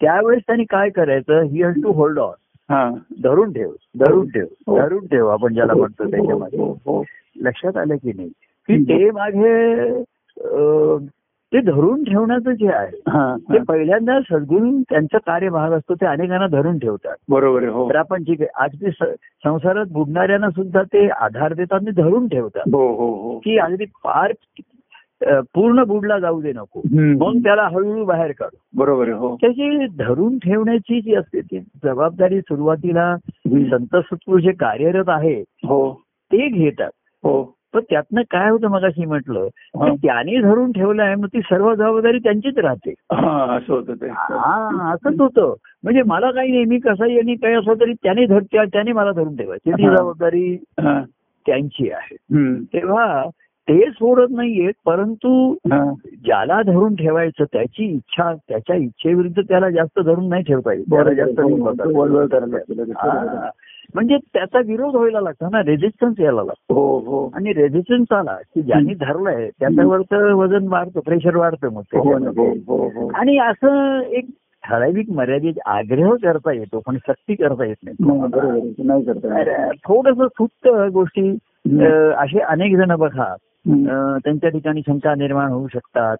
त्यावेळेस 0.00 0.42
त्यांनी 0.46 0.64
काय 0.64 0.90
करायचं 0.90 1.40
he 1.42 1.62
has 1.62 1.74
to 1.82 1.92
hold 1.92 2.18
on. 2.18 2.34
धरून 3.22 3.52
ठेव 3.52 3.72
धरून 3.98 4.28
ठेव 4.28 4.46
हो. 4.66 4.76
धरून 4.76 5.06
ठेव 5.06 5.28
आपण 5.28 5.54
ज्याला 5.54 5.74
म्हणतो 5.74 6.10
त्याच्यामध्ये 6.10 6.58
हो, 6.58 6.72
हो. 6.72 7.02
लक्षात 7.36 7.76
आलं 7.76 7.96
की 7.96 8.12
नाही 8.16 8.28
की 8.68 8.84
ते 8.84 9.10
मागे 9.10 9.88
अं, 10.40 10.98
ते 11.52 11.60
धरून 11.60 12.04
ठेवण्याचं 12.04 12.50
जे 12.50 12.68
आहे 12.68 13.00
हा, 13.08 13.36
ते. 13.36 13.58
पहिल्यांदा 13.58 14.20
सद्गुरू 14.20 14.82
त्यांचा 14.90 15.18
कार्यभाग 15.18 15.72
असतो 15.72 15.94
ते 15.94 16.06
अनेकांना 16.06 16.46
धरून 16.46 16.78
ठवतात. 16.78 17.16
बरोबर 17.28 17.68
हो. 17.68 17.90
तर 17.90 17.96
आपण 17.96 18.22
ठीक 18.22 18.40
आहे 18.40 18.48
अगदी 18.54 18.90
स- 18.90 19.16
संसारात 19.44 19.86
बुडणाऱ्यांना 19.90 20.50
सुद्धा 20.50 20.82
ते 20.82 21.08
आधार 21.08 21.54
देतात 21.54 21.78
आणि 21.80 21.90
धरून 21.90 22.28
ठेवतात. 22.28 22.62
हो 22.72 22.94
हो 22.94 23.14
हो. 23.14 23.38
की 23.38 23.58
अगदी 23.58 23.84
पार 23.84 24.32
अं, 25.26 25.40
पूर्ण 25.54 25.84
बुडला 25.84 26.18
जाऊ 26.18 26.40
दे 26.42 26.52
नको. 26.52 26.80
मग 26.94 27.38
त्याला 27.38 27.62
हळूहळू 27.62 28.04
बाहेर 28.04 28.32
काढू. 28.38 28.56
बरोबर 28.74 29.08
हो. 29.08 29.36
त्याची 29.36 29.86
धरून 29.86 30.38
ठेवण्याची 30.38 31.00
जी 31.00 31.14
असते 31.14 31.40
ती 31.40 31.60
जबाबदारी 31.60 32.40
सुरुवातीला. 32.40 33.16
संत 33.46 33.96
सत्पुरुष 33.96 34.42
जे 34.42 34.52
कार्यरत 34.52 35.04
आहे 35.08 35.40
हो. 35.40 36.00
ते 36.04 36.48
घेतात. 36.48 36.90
हो. 37.24 37.54
पण 37.74 37.80
त्यातनं 37.90 38.22
काय 38.30 38.50
होतं 38.50 38.68
मगाशी 38.68 39.04
म्हटलं 39.04 39.46
हा. 39.76 39.88
की 39.88 39.96
त्याने 39.96 40.40
धरून 40.40 40.72
ठेवलं 40.72 41.02
आहे 41.02 41.14
मग 41.14 41.26
ती 41.26 41.40
सर्व 41.40 41.74
जबाबदारी 41.74 42.18
त्यांचीच 42.18 42.58
राहते 42.58 42.94
हा 43.12 43.54
असं 43.56 43.72
होतं 43.74 43.94
ते 43.94 44.08
हा 44.08 44.92
असंच 44.92 45.20
होतं 45.20 45.54
म्हणजे 45.84 46.02
मला 46.02 46.30
काही 46.30 46.52
नाही 46.52 46.64
मी 46.64 46.78
कसाही 46.78 47.18
आणि 47.18 47.34
काही 47.34 47.54
असं 47.54 47.80
तरी 47.80 47.92
त्याने 47.92 48.26
धर 48.26 48.42
त्या- 48.42 48.66
त्याने 48.72 48.92
मला 48.92 49.12
धरून 49.12 49.36
ठेवायची 49.36 49.70
ती. 49.72 49.86
जबाबदारी. 49.86 50.56
त्यांची 51.46 51.90
आहे. 51.90 52.16
तेव्हा 52.72 53.22
ते 53.68 53.90
सोडत 53.90 54.30
नाहीयेत 54.30 54.72
परंतु. 54.86 55.54
ज्याला 56.24 56.62
धरून 56.62 56.94
ठेवायचं 56.94 57.44
त्याची 57.44 57.84
इच्छा 57.84 58.34
त्याच्या 58.48 58.76
इच्छेविरुद्ध 58.76 59.40
त्याला 59.40 59.70
जास्त 59.70 60.00
धरून 60.00 60.28
नाही 60.28 60.42
ठेवता 60.42 60.72
येईल. 60.72 60.84
म्हणजे 63.94 64.16
त्याचा 64.16 64.58
विरोध 64.58 64.94
व्हायला 64.94 65.20
लागतो 65.20 65.48
ना 65.48 65.60
रेझिस्टन्स 65.60 66.20
यायला 66.20 66.42
लागतो. 66.42 66.74
हो 66.74 66.98
हो. 66.98 67.30
आणि 67.34 67.52
रेझिस्टन्स 67.52 68.12
आला 68.12 68.36
की 68.54 68.62
ज्यांनी 68.62 68.94
धरलंय 68.94 69.50
त्याच्यावरचं 69.60 70.32
वजन 70.32 70.68
वाढतं 70.68 71.00
प्रेशर 71.00 71.36
वाढतं 71.36 71.68
मग 71.72 71.96
हो 71.96 73.08
आणि 73.14 73.38
असं 73.38 74.00
एक 74.00 74.24
ठराविक 74.64 75.10
मर्यादेत 75.10 75.54
आग्रह 75.66 76.14
करता 76.22 76.52
येतो 76.52 76.80
पण 76.86 76.96
सक्ती 76.96 77.34
करता 77.34 77.64
येत 77.64 77.76
नाही. 77.84 77.96
थोडस 79.84 80.32
सुप्त 80.32 80.68
गोष्टी. 80.92 81.38
असे 82.16 82.38
अनेक 82.38 82.76
जण 82.76 82.96
बघा 82.96 83.34
त्यांच्या 83.68 84.50
ठिकाणी 84.50 84.80
शंका 84.86 85.14
निर्माण 85.14 85.50
होऊ 85.50 85.66
शकतात. 85.72 86.16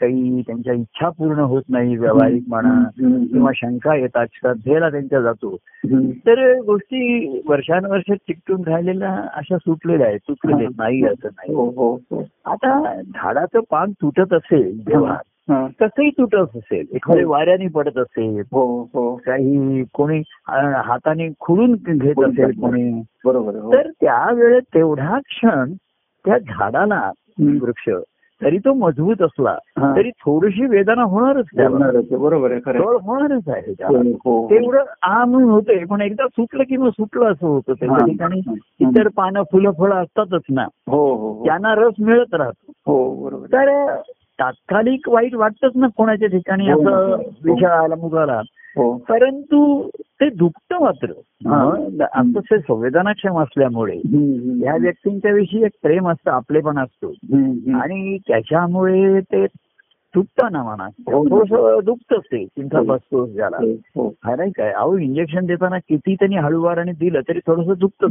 काही 0.00 0.42
त्यांच्या 0.46 0.74
इच्छा 0.74 1.08
पूर्ण 1.08 1.38
होत 1.38 1.62
नाही 1.68 1.96
व्यावहारिक 1.96 2.42
म्हणा. 2.48 2.82
किंवा 3.32 3.50
शंका 3.54 3.94
येतात 3.96 4.26
श्रद्धेला 4.32 4.90
त्यांच्या 4.90 5.20
जातो. 5.20 5.56
तर 6.26 6.60
गोष्टी 6.60 7.40
वर्षानुवर्ष 7.46 8.12
चिकटून 8.12 8.62
राहिलेल्या 8.66 9.16
अशा 9.34 9.58
सुटलेल्या 9.58 10.06
आहेत 10.06 10.18
तुटलेल्या. 10.28 10.68
नाही 10.78 11.04
असं 11.04 11.28
नाही. 11.28 11.54
हो 11.54 11.70
हो 11.70 11.94
हो. 12.10 12.24
आता 12.44 13.00
झाडाचं 13.00 13.60
पान 13.70 13.92
तुटत 13.92 14.32
असेल 14.32 14.78
जेव्हा. 14.78 15.16
कसंही 15.80 16.10
तुटत 16.10 16.56
असेल. 16.56 16.86
एखाद्या 16.92 17.26
वाऱ्याने 17.26 17.68
पडत 17.68 17.98
असेल. 17.98 18.42
काही 19.26 19.84
कोणी 19.94 20.20
हाताने 20.86 21.28
खुडून 21.40 21.72
घेत 21.72 22.24
असेल. 22.24 22.60
कोणी. 22.60 23.02
बरोबर 23.24 23.76
तर 23.76 23.90
त्यावेळेस 23.90 24.64
तेवढा 24.74 25.18
क्षण 25.18 25.72
त्या 26.24 26.38
झाडाला. 26.38 27.10
वृक्ष 27.60 27.88
तरी 28.42 28.58
तो 28.58 28.72
मजबूत 28.74 29.22
असला. 29.22 29.56
तरी 29.96 30.10
थोडीशी 30.10 30.66
वेदना 30.66 31.02
होणारच. 31.02 31.44
बरोबर 32.10 32.52
होणारच 33.02 33.48
आहे. 33.48 33.72
तेवढं 34.50 34.84
आ 35.02 35.24
म्हणून 35.24 35.50
होते 35.50 35.84
पण 35.84 36.00
एकदा 36.00 36.26
सुटलं 36.28 36.62
की 36.62 36.76
मग 36.76 36.88
सुटलं 36.88 37.32
असं 37.32 37.46
होतं 37.46 37.72
त्या 37.72 37.90
हा. 37.90 38.06
ठिकाणी. 38.06 38.40
इतर 38.80 39.08
पानं 39.08 39.42
फुलं 39.42 39.70
फळं 39.78 39.94
असतातच 39.94 40.42
ना 40.50 40.64
हो 40.88 41.14
हो 41.14 41.32
हो. 41.32 41.44
त्यांना 41.46 41.74
रस 41.74 41.94
मिळत 42.00 42.34
राहतो 42.34 42.72
हो. 42.86 43.30
तर 43.46 43.96
तात्कालिक 44.16 45.08
वाईट 45.08 45.34
वाटतच 45.34 45.72
ना 45.74 45.86
कोणाच्या 45.96 46.28
ठिकाणी. 46.28 46.70
असं 46.70 47.16
विषय 47.44 47.66
आला 47.66 47.94
मुगाला 47.94 48.40
परंतु 48.78 49.88
ते 49.98 50.30
दुखतं 50.30 50.80
मात्र 50.80 51.10
हा. 51.46 51.86
ते 52.26 52.58
संवेदनाक्षम 52.58 53.38
असल्यामुळे. 53.38 53.96
या 54.64 54.76
व्यक्तींच्या 54.76 55.32
विषयी 55.32 55.64
एक 55.64 55.72
प्रेम 55.82 56.08
असतं 56.08 56.30
आपलेपण 56.30 56.78
असतो. 56.78 57.08
आणि 57.80 58.18
त्याच्यामुळे 58.18 59.20
ते 59.20 59.46
दुखतं 60.14 60.52
ना 60.52 60.62
म्हणा 60.62 60.84
हो. 60.84 61.24
थोडस 61.24 61.84
दुखतच 61.84 62.24
ते 62.24 62.46
चिंता 62.46 62.78
हो. 62.78 62.84
बसतो 62.84 63.26
ज्याला 63.26 63.56
हो, 63.56 63.72
हो. 63.72 64.12
हा 64.24 64.36
नाही 64.36 64.50
काय 64.50 64.72
अहो 64.72 64.98
इंजेक्शन 64.98 65.46
देताना 65.46 65.78
किती 65.78 66.14
त्यांनी 66.14 66.36
हळूवाराने 66.36 66.92
दिलं 66.92 67.20
तरी 67.28 67.38
थोडस 67.38 67.78
दुखतं. 67.78 68.06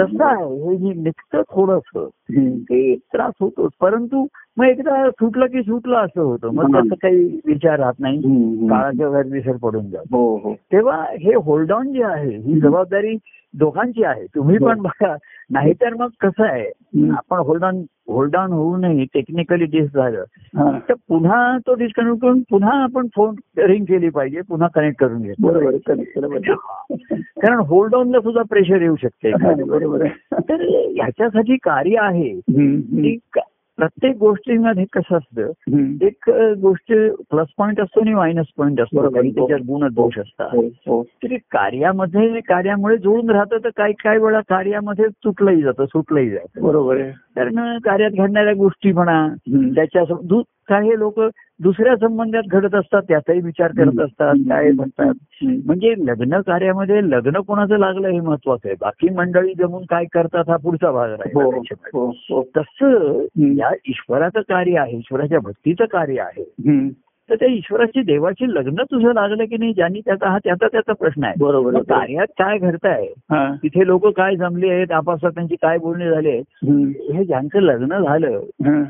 तसं 0.00 0.24
आहे 0.24 0.76
हे 0.76 0.94
निघतं 0.94 1.42
थोडस. 1.42 1.98
ते 2.38 2.94
त्रास 2.96 3.32
होतो 3.40 3.68
परंतु 3.80 4.26
मग 4.60 4.66
एकदा 4.66 5.10
सुटलं 5.10 5.46
की 5.46 5.62
सुटलं 5.62 5.96
असं 5.96 6.22
होतं. 6.22 6.48
मग. 6.48 6.72
त्याचा 6.72 6.94
काही 6.94 7.40
विचार 7.46 7.78
राहत 7.78 7.92
नाही. 7.98 8.20
काळाच्या 8.68 9.08
वेळ 9.08 9.22
विसर 9.32 9.56
पडून 9.56 9.90
जातो. 9.90 10.16
हो 10.16 10.36
हो. 10.36 10.54
तेव्हा 10.54 11.04
हे 11.20 11.34
होल्ड 11.34 11.72
ऑन 11.72 11.92
जे 11.92 12.04
आहे 12.04 12.36
ही 12.36 12.60
जबाबदारी 12.60 13.16
दोघांची 13.54 14.04
आहे. 14.04 14.26
तुम्ही 14.34 14.56
हो. 14.56 14.66
पण 14.66 14.82
बघा. 14.82 15.16
नाहीतर 15.50 15.94
मग 15.94 16.08
कसं 16.20 16.44
आहे. 16.44 16.66
आपण 17.10 17.38
होल्ड 17.38 17.64
ऑन 17.64 17.82
होल्ड 18.08 18.36
ऑन 18.36 18.52
होऊनही 18.52 19.04
टेक्निकली 19.04 19.64
डिस 19.64 19.94
झालं. 19.94 20.24
तर 20.88 20.94
पुन्हा 21.08 21.58
तो 21.58 21.74
डिस्कनेक्ट 21.74 22.22
करून 22.22 22.40
पुन्हा 22.50 22.82
आपण 22.82 23.06
फोन 23.16 23.34
रिंग 23.58 23.84
केली 23.84 24.08
पाहिजे. 24.08 24.40
पुन्हा 24.40 24.68
कनेक्ट 24.68 25.00
करून 25.00 25.22
आहे. 25.22 25.32
कारण 27.40 27.58
होल्ड 27.60 27.94
ऑनला 27.94 28.20
सुद्धा 28.20 28.42
प्रेशर 28.50 28.82
येऊ 28.82 28.96
शकते. 28.96 29.30
तर 30.32 30.60
ह्याच्यासाठी 30.94 31.56
कार्य 31.56 31.96
आहे. 31.98 32.40
प्रत्येक 33.80 34.16
गोष्टीमध्ये 34.16 34.84
कसं 34.92 35.16
असतं. 35.16 35.40
एक 36.02 36.30
गोष्ट 36.58 36.92
प्लस 37.30 37.46
पॉईंट 37.58 37.80
असतो 37.80 38.00
आणि 38.00 38.14
मायनस 38.14 38.46
पॉईंट 38.56 38.80
असतो. 38.80 39.00
त्याच्यात 39.30 39.60
गुण 39.60 39.88
दोष 39.92 40.18
असतात. 40.18 40.48
हो. 40.52 40.62
हो. 40.62 41.02
तरी 41.02 41.36
कार्यामध्ये 41.36 42.40
कार्यामुळे 42.40 42.96
जुळून 42.96 43.30
राहतं 43.30 43.56
तर 43.64 43.68
काही 43.76 43.92
काही 43.92 44.18
वेळा 44.18 44.40
कार्यामध्ये 44.40 45.04
तुटलंही 45.04 45.62
जातं 45.62 45.84
सुटलंही 45.84 46.30
जातं. 46.30 46.62
बरोबर 46.62 47.00
आहे. 47.00 47.10
कारण 47.10 47.78
कार्यात 47.78 48.10
घडणाऱ्या 48.10 48.54
गोष्टी 48.54 48.92
म्हणा. 48.92 49.28
त्याच्या 49.74 50.04
दु- 50.70 50.76
काही 50.76 50.98
लोक 50.98 51.20
दुसऱ्या 51.60 51.96
संबंधात 51.96 52.42
घडत 52.46 52.74
असतात 52.74 53.02
त्याचाही 53.08 53.40
विचार 53.40 53.72
करत. 53.76 54.00
असतात 54.00 54.34
काय 54.48 54.70
म्हणतात. 54.70 55.12
म्हणजे 55.44 55.94
लग्न 55.98 56.40
कार्यामध्ये 56.40 57.00
लग्न 57.10 57.40
कोणाचं 57.40 57.78
लागलं 57.78 58.08
हे 58.08 58.20
महत्वाचं 58.20 58.68
आहे 58.68 58.76
बाकी 58.80 59.08
मंडळी 59.08 59.54
जमून 59.54 59.82
काय 59.84 60.04
करतात 60.04 60.44
हा 60.48 60.56
पुढचा 60.56 60.90
भाग 60.90 61.10
हो 61.10 61.16
राहील 61.16 61.74
हो 61.94 62.06
हो 62.30 62.42
तसं 62.56 62.86
हम्म. 62.86 63.52
या 63.58 63.70
ईश्वराचं 63.88 64.40
कार्य 64.40 64.78
आहे 64.78 64.96
ईश्वराच्या 64.96 65.38
भक्तीचं 65.38 65.84
कार्य 65.84 66.20
आहे. 66.20 66.88
तर 67.30 67.34
त्या 67.34 67.48
ईश्वराची 67.48 68.02
देवाची 68.02 68.54
लग्न 68.54 68.82
तुझं 68.82 69.12
लागलं 69.14 69.44
की 69.44 69.56
नाही 69.56 69.72
ज्यांनी 69.72 70.00
त्याचा 70.00 70.28
हा 70.30 70.38
त्याचा 70.38 70.66
त्याचा 70.66 70.92
प्रश्न 70.92 71.24
आहे 71.24 71.34
बरोबर 71.38 71.78
कार्यात 71.78 72.26
काय 72.38 72.58
घडताय 72.58 73.06
हा. 73.30 73.54
तिथे 73.62 73.86
लोक 73.86 74.06
काय 74.06 74.36
जमले 74.36 74.70
आहेत 74.70 74.92
आपापसात 74.92 75.30
त्यांची 75.30 75.56
काय 75.56 75.78
बोलणी 75.78 76.08
झाले. 76.10 76.38
हे 77.14 77.24
ज्यांचं 77.24 77.60
लग्न 77.60 77.98
झालं 77.98 78.40
हा. 78.66 78.82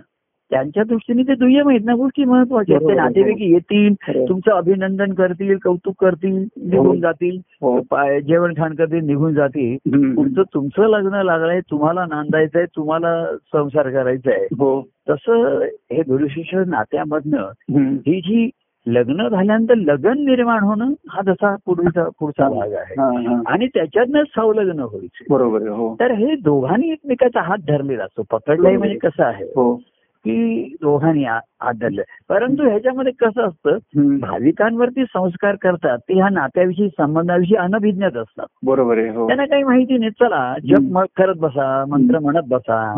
त्यांच्या 0.51 0.83
दृष्टीने 0.83 1.23
ते 1.23 1.35
दुय्यम 1.35 1.69
आहेत 1.69 1.81
ना 1.85 1.95
गोष्टी 1.95 2.25
महत्त्वाच्या 2.25 2.77
आहेत. 2.77 2.89
ते 2.89 2.95
नातेवाईक 2.95 3.41
येतील. 3.41 3.95
तुमचं 4.29 4.51
अभिनंदन 4.53 5.13
करतील 5.13 5.57
कौतुक 5.65 5.95
करतील 6.01 6.39
निघून 6.57 7.01
जातील 7.01 7.39
हो. 7.63 7.81
जेवण 8.21 8.55
खाण 8.57 8.75
करतील 8.75 9.05
निघून 9.05 9.35
जातील. 9.35 9.77
पुढचं 10.15 10.43
तुमचं 10.43 10.83
लग्न 10.83 11.23
लागलंय 11.23 11.61
तुम्हाला 11.61 12.05
नांदायचंय 12.05 12.65
तुम्हाला 12.65 13.27
संसार 13.53 13.91
करायचा 13.91 14.31
आहे 14.31 14.45
हो. 14.45 14.89
तसं 15.11 15.61
हे 15.93 16.03
गुरुशिष्य 16.03 16.63
नात्यामधनं. 16.67 17.49
ही 17.79 18.21
जी 18.21 18.51
लग्न 18.87 19.29
झाल्यानंतर 19.29 19.75
लगन 19.75 20.25
निर्माण 20.25 20.63
होणं 20.63 20.93
हा 21.09 21.23
जसा 21.27 21.57
पूर्वीचा 21.67 22.09
पुढचा 22.21 22.49
भाग 22.49 22.73
आहे. 22.73 22.95
हा, 22.99 23.31
हा. 23.31 23.43
आणि 23.47 23.67
त्याच्यातनं 23.67 24.23
सवलग्न 24.37 24.81
व्हायचं. 24.81 25.25
बरोबर 25.31 25.61
आहे 25.61 25.71
हो. 25.71 25.97
तर 26.01 26.11
हे 26.11 26.35
दोघांनी 26.35 26.91
एकमेकाचा 26.91 27.41
हात 27.43 27.59
धरलेला 27.69 28.05
असतो. 28.05 28.23
पकडलाय 28.31 28.77
म्हणजे 28.77 28.99
कसं 28.99 29.25
आहे? 29.25 29.45
हो. 29.45 29.81
की 30.25 30.65
दोघांनी 30.81 31.25
आ- 31.25 31.39
हात 31.63 31.75
धरले 31.75 32.03
परंतु 32.29 32.63
ह्याच्यामध्ये 32.63 33.13
कसं 33.13 33.43
असतं. 33.43 33.79
भाविकांवरती 34.19 35.05
संस्कार 35.05 35.55
करतात 35.63 35.99
ते 35.99 36.15
ह्या 36.15 36.29
नात्याविषयी 36.29 36.89
संबंधाविषयी 36.89 37.57
अनभिज्ञत 37.57 38.17
असतात 38.17 38.47
बरोबर 38.65 38.99
आहे 38.99 39.09
हो 39.09 39.27
त्यांना 39.27 39.45
काही 39.45 39.63
माहिती 39.63 39.99
नाही 39.99 40.11
चला 40.11 40.55
जप 40.65 40.99
करत 41.17 41.35
बसा 41.37 41.85
मंत्र 41.89 42.19
म्हणत 42.19 42.43
बसा. 42.49 42.95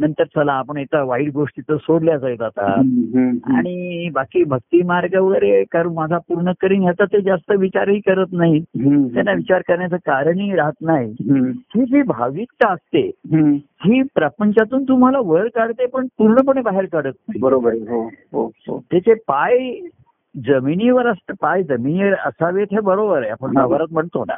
नंतर 0.00 0.24
चला 0.24 0.52
आपण 0.52 0.76
एका 0.76 1.02
वाईट 1.02 1.32
गोष्टी 1.32 1.62
तर 1.62 1.76
सोडल्या 1.76 2.16
जात 2.16 2.42
आता. 2.42 2.72
आणि 3.56 4.08
बाकी 4.12 4.44
भक्ती 4.44 4.82
मार्ग 4.82 5.14
वगैरे 5.14 5.64
करू 5.64 5.92
माझा 5.92 6.18
पूर्ण 6.18 6.52
करीन 6.60 6.82
ह्याचा 6.82 7.04
ते 7.04 7.20
जास्त 7.20 7.52
विचारही 7.58 8.00
करत 8.00 8.32
नाही. 8.32 8.60
त्यांना 9.14 9.32
विचार 9.32 9.62
करण्याचं 9.68 9.96
कारणही 9.96 10.54
राहत 10.54 10.72
नाही. 10.80 11.12
ही 11.76 11.84
जी 11.84 12.02
भाविकता 12.02 12.72
असते. 12.72 13.10
ही 13.84 14.02
प्रपंचातून 14.14 14.84
तुम्हाला 14.84 15.18
वर 15.20 15.48
काढते 15.48 15.86
पण 15.86 16.06
पूर्णपणे 16.18 16.60
बाहेर 16.60 16.84
काढत 16.84 17.12
नाही 17.28 17.40
बरोबर 17.40 17.74
हो 17.88 18.02
हो 18.32 18.46
हो 18.68 18.78
त्याचे 18.90 19.14
पाय 19.14 19.70
जमिनीवर 20.44 21.06
असत 21.06 21.32
पाय 21.40 21.62
जमिनीवर 21.62 22.14
असावेत 22.14 22.66
हे 22.72 22.80
बरोबर 22.80 23.22
आहे 23.22 23.30
आपण. 23.30 23.56
व्यवहारात 23.56 23.86
म्हणतो 23.92 24.24
ना. 24.28 24.34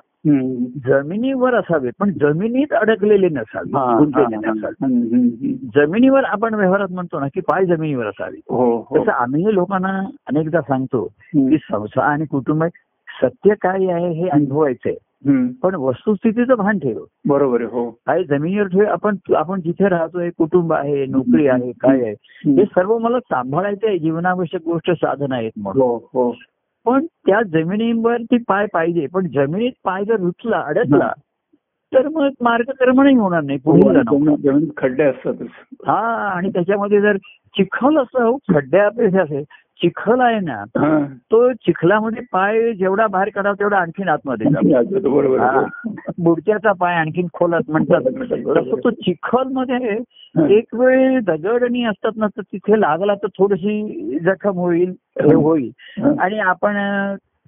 जमिनीवर 0.87 1.55
असावेत 1.55 1.93
पण 2.01 2.11
जमिनीत 2.13 2.73
अडकलेले 2.73 3.29
नसावे 3.29 3.79
हा, 3.79 3.99
गुंतलेले. 3.99 4.37
नसावे. 4.37 4.85
हम्म. 4.85 5.53
जमिनीवर 5.75 6.25
आपण 6.25 6.55
व्यवहारात 6.55 6.89
म्हणतो 6.91 7.21
ना 7.21 7.27
की 7.27 7.41
पाय 7.41 7.67
जमिनीवर 7.67 8.07
असावे 8.07 8.37
हो 8.37 8.87
हो 8.91 9.03
तसं 9.03 9.13
आम्ही 9.13 9.55
लोकांना 9.55 10.01
अनेकदा 10.27 10.61
सांगतो. 10.61 11.05
की 11.35 11.57
संसार 11.71 12.05
आणि 12.05 12.25
कुटुंब 12.25 12.65
सत्य 13.23 13.55
काय 13.55 13.87
आहे 13.93 14.11
हे 14.11 14.29
अनुभवायचंय. 14.29 14.95
पण 15.63 15.75
वस्तुस्थितीचं 15.75 16.55
भान 16.55 16.79
ठेव. 16.79 17.05
बरोबर 17.29 17.63
हो. 17.63 17.91
काय 18.07 18.25
जमिनीवर 18.25 18.67
ठेव 18.67 18.85
आपण 18.85 19.17
आपण 19.37 19.61
जिथे 19.61 19.89
राहतोय 19.89 20.31
कुटुंब 20.31 20.73
आहे 20.73 21.07
नोकरी 21.07 21.47
आहे 21.47 21.73
काय 21.73 22.03
आहे. 22.03 22.13
हे 22.57 22.65
सर्व 22.65 22.99
मला 22.99 23.21
सांभाळायचं 23.21 23.89
आहे 23.89 23.99
जीवनावश्यक 23.99 24.63
गोष्ट 24.65 24.91
साधन 24.91 25.33
आहेत 25.33 25.53
म्हणून. 25.57 25.83
हो 25.83 25.97
हो. 25.97 26.35
पण 26.87 27.07
त्या 27.27 27.43
जमिनीवरती 27.43 28.37
पाय 28.39 28.67
पाहिजे 28.73 29.07
पण 29.07 29.27
जमिनीत 29.27 29.73
पाय 29.85 30.05
जर 30.05 30.21
रुचला 30.21 30.61
अडकला 30.61 31.13
तर 31.95 32.09
मग 32.09 32.29
मार्गक्रमणही 32.41 33.15
होणार 33.15 33.43
नाही 33.43 33.59
पुढे 33.59 34.01
जमिनीत 34.43 34.71
खड्डे 34.77 35.03
असतातच. 35.03 35.47
हा 35.87 36.01
आणि 36.29 36.49
त्याच्यामध्ये 36.49 37.01
जर 37.01 37.17
चिखल 37.57 37.99
असं 37.99 38.25
हो, 38.25 38.37
खड्ड्यापेक्षा 38.55 39.23
असेल 39.23 39.45
चिखल 39.83 40.21
आहे 40.21 40.41
ना. 40.41 40.65
तो 41.15 41.53
चिखलामध्ये 41.53 42.23
पाय 42.33 42.73
जेवढा 42.73 43.07
बाहेर 43.07 43.29
काढावा 43.35 43.55
तेवढा 43.55 43.79
आणखीन 43.79 44.09
आतमध्ये. 44.09 44.47
बुडक्याचा 46.19 46.73
पाय 46.73 46.95
आणखीन 46.95 47.27
खोलात 47.33 47.71
म्हणतात. 47.71 48.01
तसं 48.01 48.85
तो 48.85 48.91
चिखलमध्ये. 48.91 49.99
एक 50.59 50.75
वेळ 50.75 51.21
दगडणी 51.21 51.85
असतात 51.85 52.13
ना 52.17 52.27
तर 52.27 52.43
तिथे 52.43 52.81
लागला 52.81 53.15
तर 53.15 53.27
थोडीशी 53.27 54.19
जखम 54.19 54.57
होईल 54.57 54.95
हे 55.23 55.35
होईल. 55.35 55.71
आणि 56.21 56.39
आपण 56.39 56.77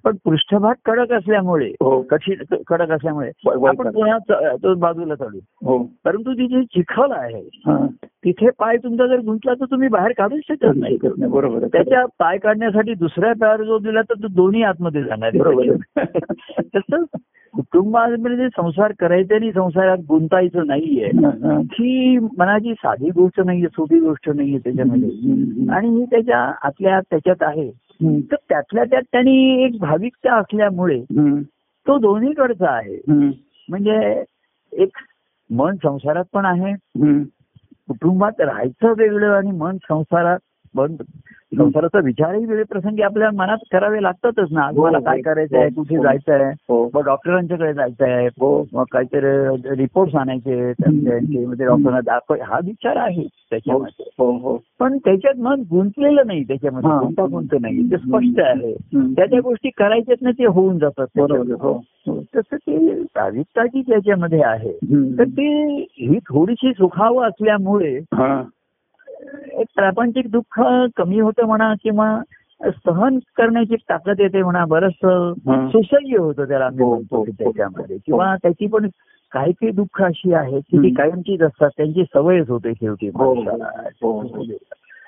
पण 0.03 0.15
पृष्ठभाग 0.25 0.73
कडक 0.85 1.11
असल्यामुळे 1.11 1.67
हो. 1.67 2.01
कठीण 2.01 2.55
कडक 2.67 2.91
असल्यामुळे 2.91 3.31
आपण 3.67 3.91
पुन्हा 3.91 4.17
तो 4.55 4.73
बाजूला 4.75 5.15
चालू. 5.15 5.39
हो. 5.65 5.77
परंतु 6.05 6.33
तिथे 6.33 6.63
चिखल 6.63 7.11
आहे 7.11 7.49
हा. 7.53 7.87
तिथे 8.03 8.49
पाय 8.49 8.77
तुमचा 8.77 9.07
जर 9.07 9.19
गुंतला 9.19 9.53
तर 9.53 9.65
तुम्ही 9.65 9.89
बाहेर 9.89 10.11
काढूच 10.17 10.39
शकत 10.49 10.67
नाही. 10.75 10.97
बरोबर 11.27 11.67
त्याच्या 11.67 12.05
पाय 12.05 12.37
काढण्यासाठी 12.37 12.93
दुसऱ्या 12.93 13.33
पायावर 13.33 13.63
जो 13.63 13.79
दिला 13.79 14.01
तर 14.01 14.13
तो 14.13 14.27
दोन्ही 14.27 14.63
आतमध्ये 14.63 15.03
जाणार. 15.03 15.31
बरोबर. 15.37 15.75
तसंच 16.75 17.07
कुटुंबामध्ये 17.55 18.47
संसार 18.49 18.93
करायचे 18.99 19.35
आणि 19.35 19.51
संसारात 19.51 19.97
गुंतायचं 20.09 20.67
नाहीये 20.67 21.05
हा, 21.05 21.61
मनाची 22.37 22.73
साधी 22.73 23.09
गोष्ट 23.09 23.41
नाहीये 23.41 23.67
सोपी 23.67 23.99
गोष्ट 23.99 24.29
नाहीये 24.29 24.57
त्याच्यामध्ये. 24.57 25.09
आणि 25.69 25.89
ही 25.89 26.05
त्याच्या 26.05 26.53
आतल्या 26.63 26.97
आत 26.97 27.01
त्याच्यात 27.09 27.35
आहे. 27.41 27.71
तर 28.19 28.35
त्यातल्या 28.49 28.83
त्यात 28.83 29.01
त्यांनी 29.11 29.63
एक 29.63 29.71
भाविकता 29.79 30.35
असल्यामुळे. 30.35 31.01
तो 31.87 31.97
दोन्हीकडचा 31.97 32.69
आहे. 32.69 32.97
म्हणजे 33.69 34.23
एक 34.73 34.89
मन 35.51 35.75
संसारात 35.83 36.23
पण 36.33 36.45
आहे. 36.45 36.73
कुटुंबात 37.87 38.41
राहायचं 38.41 38.93
वेगळं 38.97 39.37
आणि 39.37 39.51
मन 39.51 39.77
संसारात 39.77 40.39
मन 40.75 40.95
संसाराचा 41.57 41.99
विचारही 41.99 42.45
वेळे 42.45 42.63
प्रसंगी 42.63 43.01
आपल्या 43.01 43.29
मनात 43.31 43.57
करावे 43.71 44.03
लागतातच 44.03 44.47
ना. 44.51 44.61
आज 44.61 44.77
हो, 44.77 44.83
मला 44.83 44.97
हो, 44.97 45.03
काय 45.03 45.21
करायचं 45.21 45.57
आहे? 45.57 45.65
हो, 45.65 45.83
कुठे. 45.83 45.97
जायचं 46.03 46.33
आहे? 46.33 46.89
मग 46.93 47.05
डॉक्टरांच्याकडे 47.05 47.73
जायचं 47.73 48.05
आहे. 48.05 48.29
मग 48.73 48.83
काहीतरी 48.91 49.61
रिपोर्ट्स 49.75 50.15
आणायचे 50.15 50.71
डॉक्टरांना 50.71 51.99
दाखव. 51.99 52.35
हा 52.43 52.59
विचार 52.65 52.95
आहे 52.95 53.23
त्याच्यामध्ये. 53.23 54.05
पण 54.79 54.97
त्याच्यात 54.97 55.39
मन 55.39 55.61
गुंतलेलं 55.71 56.21
नाही 56.25 56.43
त्याच्यामध्ये. 56.43 56.89
हा. 56.89 56.99
गुंतागुंत 56.99 57.55
नाही. 57.61 57.91
ते 57.91 57.97
स्पष्ट 57.97 58.39
आहे. 58.39 58.73
त्या 59.15 59.25
त्या 59.25 59.39
गोष्टी 59.39 59.69
करायच्यात 59.69 60.21
ना 60.21 60.31
ते 60.31 60.45
होऊन 60.45 60.79
जातात. 60.79 61.07
तसं 62.35 62.55
ते 62.55 62.99
भाविकता 63.01 63.65
जी 63.65 63.81
त्याच्यामध्ये 63.81 64.41
आहे. 64.43 64.73
तर 65.17 65.23
ते 65.23 65.77
ही 65.81 66.17
थोडीशी 66.19 66.73
सुखावं 66.73 67.27
असल्यामुळे 67.27 67.99
प्रापंचिक 69.75 70.31
दुःख 70.31 70.61
कमी 70.95 71.19
होतं 71.19 71.45
म्हणा 71.45 71.73
किंवा 71.83 72.21
सहन 72.85 73.19
करण्याची 73.37 73.75
ताकद 73.75 74.19
येते 74.19 74.43
म्हणा 74.43 74.65
बरंच 74.65 75.05
हा. 75.05 75.67
सुसह्य 75.67 76.17
होतं 76.17 76.47
त्याला 76.47 76.65
हो, 76.65 76.93
हो, 76.93 76.99
की 76.99 77.15
हो. 77.15 77.23
त्याच्यामध्ये 77.23 77.97
किंवा 77.97 78.35
त्याची 78.35 78.67
पण 78.67 78.87
काही 79.31 79.51
काही 79.51 79.71
दुःख 79.71 80.01
अशी 80.01 80.33
आहेत 80.33 80.61
की 80.61 80.77
ती. 80.77 80.93
कायमचीच 80.93 81.41
असतात 81.41 81.69
त्यांची 81.77 82.03
सवयच 82.13 82.49
होते 82.49 82.73
शेवटी 82.73 83.07
हो. 83.07 83.33
हो, 83.33 84.19
हो. 84.19 84.43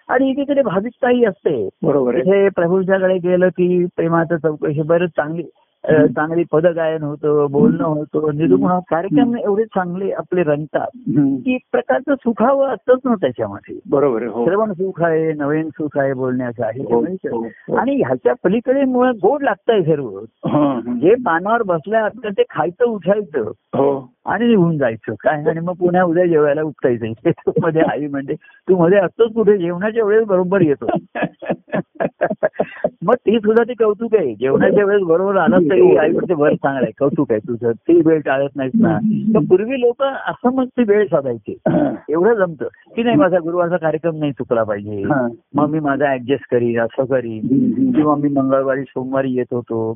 आणि 0.08 0.30
एकीकडे 0.30 0.62
भाविकताही 0.62 1.26
असते 1.26 1.70
बरोबर 1.84 2.16
तिथे 2.16 2.50
प्रभूंच्याकडे 2.50 3.18
गेलं 3.18 3.48
की 3.48 3.86
प्रेमाचं 3.86 4.38
चौकशी 4.38 4.82
बरंच 4.82 5.10
चांगली 5.10 5.44
चांगली 5.90 6.44
पदगायन 6.52 7.04
होतं 7.04 7.48
बोलणं 7.52 7.84
होतं 7.84 8.36
निरूपण 8.36 8.80
कार्यक्रम 8.80 9.38
एवढे 9.38 9.64
चांगले 9.64 10.12
आपले 10.12 10.44
रंगतात. 10.44 10.88
की 11.46 11.56
एक 11.56 11.62
प्रकारचं 11.72 12.16
सुखावं 12.16 12.68
असतंच 12.68 13.00
ना 13.06 13.16
त्याच्यामध्ये. 13.16 13.80
बरोबर 13.90 14.24
हो. 14.24 14.46
श्रवण 14.46 14.72
सुख 14.74 15.04
आहे 15.04 15.34
नवीन 15.34 15.70
सुख 15.70 15.98
आहे 15.98 16.14
बोलण्याचं 16.14 16.66
आहे 16.66 16.84
हो, 16.84 17.02
हो. 17.02 17.76
आणि 17.76 17.96
ह्याच्या 17.96 18.34
पलीकडे 18.44 18.84
मुळात 18.84 19.14
गोड 19.14 19.44
लागतंय 19.44 19.82
सर्व. 19.82 20.20
जे 21.00 21.16
पानावर 21.16 21.64
बसल्या 21.64 22.08
ते 22.08 22.44
खायचं 22.50 22.86
उठायचं. 22.86 23.42
हो. 23.74 24.13
आणि 24.26 24.48
निघून 24.48 24.78
जायचं. 24.78 25.14
काय? 25.14 25.44
आणि 25.50 25.60
मग 25.60 25.74
पुन्हा 25.74 26.04
उद्या 26.04 26.26
जेवायला 26.26 26.62
उठायचं 26.62 27.12
ते 27.26 27.32
मध्ये 27.62 27.82
आई 27.82 28.08
म्हणते 28.08 28.34
तू 28.34 28.78
मध्ये 28.78 28.98
असतोच 29.00 29.34
कुठे? 29.34 29.58
जेवणाच्या 29.58 30.06
वेळेस 30.06 30.26
बरोबर 30.28 30.62
येतो 30.62 30.86
मग 33.02 33.14
ती 33.16 33.38
सुद्धा 33.38 33.64
ती 33.64 33.74
कौतुक 33.74 34.16
आहे. 34.16 34.36
जेवणाच्या 34.36 34.86
वेळेस 34.86 35.02
बरोबर 35.04 35.36
आलाच 35.36 35.64
तरी 35.70 35.98
आई 35.98 36.12
म्हणते 36.12 36.34
बरं 36.34 36.56
चांगलं 36.56 36.84
आहे. 36.84 36.92
कौतुक 37.00 37.32
आहे 37.32 37.40
तुझं. 37.48 37.72
ती 37.72 38.02
वेळ 38.06 38.20
टाळत 38.26 38.50
नाहीत 38.56 38.72
ना. 38.76 38.98
तर 39.34 39.40
पूर्वी 39.50 39.82
लोक 39.82 40.04
असं 40.04 40.54
मग 40.54 40.66
ती 40.66 40.84
वेळ 40.88 41.06
साधायची. 41.06 41.58
एवढं 42.10 42.34
जमतं. 42.34 42.68
की 42.96 43.04
नाही 43.04 43.16
माझा 43.16 43.38
गुरुवारचा 43.38 43.78
कार्यक्रम 43.78 44.16
नाही 44.16 44.32
चुकला 44.32 44.64
पाहिजे. 44.64 45.04
मग 45.56 45.70
मी 45.70 45.80
माझा 45.80 46.14
ऍडजस्ट 46.14 46.52
करीन 46.52 46.80
असं 46.80 47.06
करीन. 47.06 47.42
किंवा 47.92 48.16
मी 48.16 48.30
मंगळवारी 48.30 48.82
सोमवारी 48.82 49.32
येत 49.32 49.54
होतो. 49.54 49.94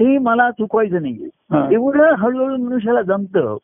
ते 0.00 0.18
मला 0.18 0.50
चुकवायचं 0.50 1.02
नाहीये. 1.02 1.28
एवढं 1.74 2.14
हळूहळू 2.18 2.56
मनुष्याला 2.56 3.02
जमतं. 3.02 3.56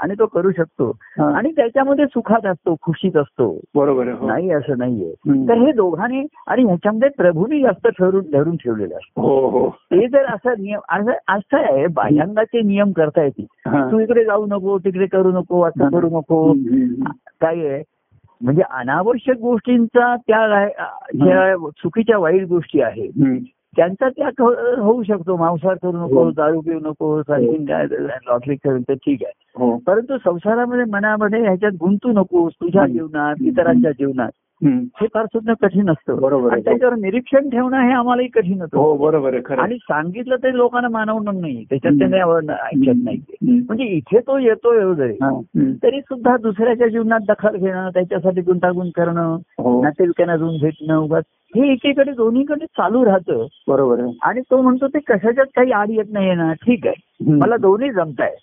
आणि 0.00 0.14
तो 0.18 0.26
करू 0.26 0.50
शकतो. 0.50 0.90
आणि 1.18 1.50
त्याच्यामध्ये 1.56 2.06
सुखात 2.06 2.46
असतो 2.46 2.74
खुशीत 2.82 3.16
असतो 3.16 3.60
बरोबर 3.74 4.08
हो. 4.08 4.26
नाही 4.26 4.50
असं 4.50 4.78
नाहीये. 4.78 5.12
तर 5.48 5.54
हे 5.54 5.72
दोघांनी 5.72 6.26
आणि 6.46 6.62
ह्याच्यामध्ये 6.62 7.08
प्रभूंनी 7.08 7.60
जास्त 7.60 7.88
ठरून 7.88 8.30
धरून 8.32 8.56
ठेवलेलं 8.56 8.94
असतं 8.94 9.20
हो 9.20 9.48
हो 9.48 9.68
ते 9.68 10.08
जर 10.08 10.24
असं 10.24 10.50
नियम 10.50 10.80
असं 10.88 11.12
असं 11.28 11.56
आहे 11.56 11.86
बाह्यांगाचे 11.86 12.60
नियम 12.60 12.92
करता 12.92 13.22
येतील. 13.22 13.46
तू 13.92 13.98
इकडे 13.98 14.24
जाऊ 14.24 14.46
नको 14.46 14.78
तिकडे 14.78 15.06
करू 15.06 15.32
नको 15.32 15.62
असं 15.62 15.90
करू 15.90 16.08
नको. 16.18 16.52
काय 17.40 17.66
आहे 17.68 17.82
म्हणजे 18.42 18.62
अनावश्यक 18.70 19.36
गोष्टींचा 19.36 20.16
ज्या 20.16 21.56
चुकीच्या 21.56 22.18
वाईट 22.18 22.48
गोष्टी 22.48 22.80
आहेत. 22.80 23.10
त्यांचा 23.76 24.08
त्याग 24.08 24.42
हो- 24.42 24.78
होऊ 24.78 25.02
शकतो. 25.02 25.36
मांसाहार 25.36 25.76
करू 25.82 25.92
नको 25.92 26.24
हो. 26.24 26.30
दारू 26.30 26.60
पिऊ 26.60 26.78
नको 26.82 27.22
आणखीन 27.28 27.64
काय 27.64 27.86
लॉटरी 28.00 28.54
करून 28.54 28.82
तर 28.82 28.94
ठीक 28.94 29.18
आहे. 29.24 29.64
हो. 29.64 29.78
परंतु 29.86 30.16
संसारामध्ये 30.24 30.84
मनामध्ये 30.84 31.40
ह्याच्यात 31.40 31.72
गुंतू 31.80 32.08
नकोस 32.12 32.52
तुझ्या. 32.52 32.86
जीवनात 32.86 33.34
इतरांच्या 33.40 33.90
जीवनात. 33.90 34.30
हे 34.64 35.06
फार 35.14 35.24
सुद्धा 35.24 35.52
कठीण 35.60 35.90
असतं. 35.90 36.16
बरोबर 36.16 36.58
त्याच्यावर 36.58 36.94
निरीक्षण 36.94 37.48
ठेवणं 37.48 37.80
हे 37.80 37.92
आम्हालाही 37.92 38.28
कठीण 38.28 38.60
होतं. 38.60 38.78
हो 38.78 38.96
बरोबर 38.96 39.52
आणि 39.58 39.76
सांगितलं 39.76 40.36
तरी 40.42 40.56
लोकांना 40.56 40.88
मानवणं 40.88 41.40
नाही. 41.40 41.64
त्याच्यात. 41.64 41.98
त्यांनी 41.98 42.18
ऐकत 42.50 43.00
नाही. 43.04 43.20
म्हणजे 43.60 43.84
इथे 43.84 44.18
तो 44.18 44.38
येतो 44.38 44.92
हा. 44.92 45.30
हम्म. 45.30 45.72
तरी 45.82 46.00
सुद्धा 46.00 46.36
दुसऱ्याच्या 46.36 46.88
जीवनात 46.88 47.20
दखल 47.28 47.56
घेणं 47.56 47.88
त्याच्यासाठी 47.88 48.40
गुंतागुंत 48.40 48.90
करणं 48.96 49.38
हो. 49.58 49.82
नातेवाईकांना 49.82 50.36
जाऊन 50.36 50.56
भेटणं 50.60 50.98
उगाच 50.98 51.24
हे 51.56 51.72
एकीकडे 51.72 52.12
दोन्हीकडे 52.12 52.66
चालू 52.66 53.04
राहतं 53.04 53.46
बरोबर 53.68 54.00
आहे 54.00 54.18
आणि 54.22 54.40
तो 54.40 54.60
म्हणतो 54.62 54.86
ते 54.86 54.98
कशाच्यात 54.98 55.46
काही 55.56 55.72
आड 55.72 55.90
येत 55.90 56.04
नाही 56.12 56.34
ना 56.34 56.52
ठीक 56.52 56.86
आहे. 56.86 57.30
मला 57.32 57.56
दोन्ही 57.56 57.90
जमत 57.90 58.20
आहे. 58.20 58.36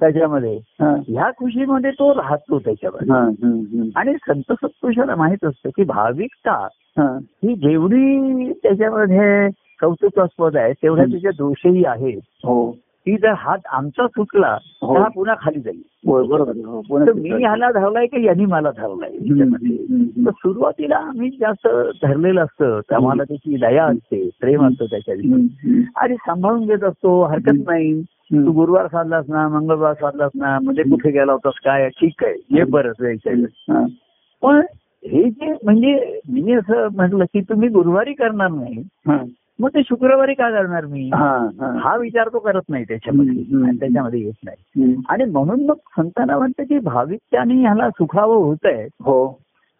त्याच्यामध्ये 0.00 0.56
हा. 0.56 0.94
ह्या 1.08 1.30
खुशीमध्ये 1.38 1.90
तो 1.90 2.12
राहतो 2.14 2.56
हा. 2.56 3.18
हम्म. 3.18 3.88
आणि 3.96 4.14
संत 4.14 4.52
सत्पुरुषाला 4.52 5.14
माहीत 5.16 5.44
असतं 5.44 5.70
की 5.76 5.84
भाविकता 5.84 6.66
हा. 6.98 7.18
ही 7.44 7.54
जेवढी 7.54 8.52
त्याच्यामध्ये 8.52 9.48
कौतुकास्पद 9.80 10.56
आहे 10.56 10.72
तेवढ्या 10.72 11.04
तिचे 11.04 11.28
दोषही 11.28 11.84
आहेत 11.84 12.20
हो 12.44 12.76
की 13.06 13.16
जर 13.16 13.32
हात 13.36 13.58
आमचा 13.72 14.06
सुटला 14.06 14.58
हो. 14.82 14.94
तर 14.94 15.00
हा 15.00 15.08
पुन्हा 15.08 15.34
खाली 15.40 15.60
जाईल. 15.60 15.82
हो, 16.06 16.24
बरोबर. 16.26 16.52
हो 16.56 17.12
मी 17.14 17.30
ह्याला 17.30 17.70
धरलाय 17.70 18.06
की 18.06 18.24
यांनी 18.26 18.44
मला. 18.44 18.70
हम्म. 18.78 20.26
तर 20.26 20.30
सुरुवातीला 20.30 20.96
आम्ही 20.96 21.30
जास्त 21.30 21.68
धरलेलं 22.02 22.42
असतं. 22.42 22.80
तर 22.90 22.94
आम्हाला 22.94 23.22
त्याची 23.22 23.56
दया 23.56 23.84
असते 23.84 24.30
प्रेम 24.40 24.66
असतं 24.66 24.84
हम्म. 24.94 25.80
आणि 25.96 26.14
सांभाळून 26.14 26.66
घेत 26.66 26.84
असतो 26.84 27.24
हरकत 27.24 27.52
नाही. 27.66 28.02
तू 28.02 28.52
गुरुवार 28.52 28.86
साधलास 28.86 29.24
ना 29.28 29.48
मंगळवार 29.48 29.94
साधलास 29.94 30.30
ना 30.34 30.58
म्हणजे 30.62 30.82
कुठे 30.82 31.10
गेला 31.10 31.32
होतास 31.32 31.52
काय 31.64 31.88
ठीक 31.88 32.24
आहे 32.24 32.34
ये 32.50 32.64
परत 32.64 32.94
यायचं. 33.00 33.30
हा. 33.40 33.86
पण 34.42 34.60
हे 35.04 35.30
जे 35.30 35.52
म्हणजे 35.64 36.20
मी 36.28 36.52
असं 36.52 36.88
म्हटलं 36.92 37.24
की 37.24 37.40
तुम्ही 37.40 37.68
गुरुवारी 37.68 38.12
करणार 38.12 38.50
नाही. 38.50 38.78
हा. 39.08 39.16
मग 39.58 39.68
ते 39.68 39.82
शुक्रवारी 39.82 40.34
का 40.34 40.50
करणार 40.50 40.86
मी 40.86 41.10
हा. 41.14 41.96
विचार 41.96 42.28
तो 42.28 42.38
करत 42.38 42.62
नाही 42.68 42.84
त्याच्यामध्ये. 42.84 43.64
आणि 43.64 43.76
त्याच्यामध्ये 43.78 44.20
येत 44.20 44.44
नाही. 44.44 44.94
आणि 45.08 45.24
म्हणून 45.24 45.64
मग 45.66 45.76
संतांना 45.96 46.36
वाटतं 46.36 46.64
की 46.64 46.78
भाविकत्याने 46.78 47.54
ह्याला 47.54 47.90
सुखावं 47.90 48.36
होत 48.36 48.66
आहे 48.66 48.86
हो 49.00 49.26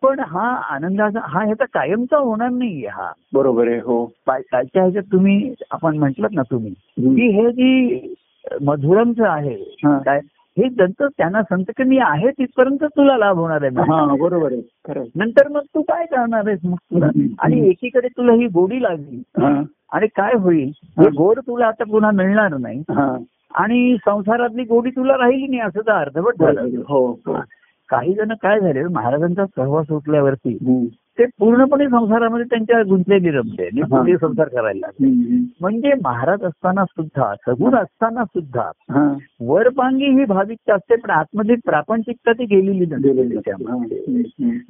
पण 0.03 0.21
हा 0.21 0.49
आनंदाचा 0.71 1.21
हा 1.23 1.45
ह्याचा 1.45 1.65
कायमचा 1.65 2.17
होणार 2.17 2.49
नाहीये 2.49 2.89
हा 2.89 3.11
बरोबर 3.33 3.69
आहे 3.69 3.79
हो 3.79 4.05
कालच्या 4.27 4.83
ह्याच्यात 4.83 5.05
तुम्ही 5.13 5.55
आपण 5.71 5.99
म्हटलं 5.99 6.29
ना 6.33 6.43
तुम्ही. 6.43 6.73
की 6.99 7.29
हे 7.31 7.51
जी 7.53 8.15
मधुरमचं 8.63 9.29
आहे. 9.29 9.57
काय 9.85 10.21
हे 10.57 10.69
ज्यांचं 10.69 11.09
त्यांना 11.09 11.43
संत 11.43 11.71
की 11.77 11.83
मी 11.85 11.99
आहे 11.99 12.31
तिथपर्यंत 12.31 12.85
तुला 12.97 13.17
लाभ 13.19 13.39
होणार 13.39 13.63
आहे 13.63 13.91
हा 13.91 14.05
बरोबर 14.15 14.53
आहे. 14.53 15.03
नंतर 15.17 15.49
मग 15.49 15.63
तू 15.75 15.83
काय 15.83 16.05
करणार 16.07 16.47
आहेस 16.47 16.59
मग 16.65 16.77
तुला. 16.91 17.07
आणि 17.39 17.59
एकीकडे 17.69 18.09
तुला 18.09 18.33
ही 18.33 18.47
गोडी 18.47 18.83
लागली 18.83 19.23
हा. 19.39 19.61
आणि 19.93 20.07
काय 20.17 20.35
होईल 20.35 20.71
हा. 20.99 21.09
गोड 21.17 21.39
तुला 21.39 21.67
आता 21.67 21.85
पुन्हा 21.85 22.11
मिळणार 22.11 22.57
नाही 22.57 22.81
हा. 22.91 23.15
आणि 23.55 23.97
संसारातली 24.07 24.63
गोडी 24.65 24.91
तुला 24.91 25.17
राहिली 25.17 25.47
नाही 25.47 25.61
असं 25.61 25.81
तर 25.81 25.93
अर्धवट 25.93 26.41
झालं 26.41 26.81
हो 26.89 27.07
हो 27.27 27.39
काही 27.89 28.15
जण 28.15 28.33
काय 28.43 28.61
झाले 28.61 28.83
महाराजांचा 28.85 29.45
सहवास 29.47 29.87
सुटल्यावरती 29.87 30.57
हम्म. 30.57 30.85
ते 31.19 31.25
पूर्णपणे 31.27 31.89
संसारामध्ये 31.89 32.47
त्यांच्या 32.47 32.83
गुंतलेली 32.83 33.31
रमले 33.31 33.67
आणि. 33.67 33.81
पुढे 33.83 34.17
संसार 34.17 34.49
करायला. 34.49 34.87
म्हणजे 35.61 35.93
महाराज 36.05 36.43
असताना 36.45 36.85
सुद्धा 36.85 37.35
सगुण 37.47 37.75
असताना 37.75 38.25
सुद्धा. 38.25 38.71
वरपांगी 39.41 40.05
ही 40.05 40.25
भाविकता 40.25 40.75
असते 40.75 40.97
पण 40.97 41.11
आतमध्ये 41.11 41.57
प्रापंचिकता 41.65 42.33
ती 42.33 42.45
गेलेली 42.45 42.87
नसते. 42.87 43.53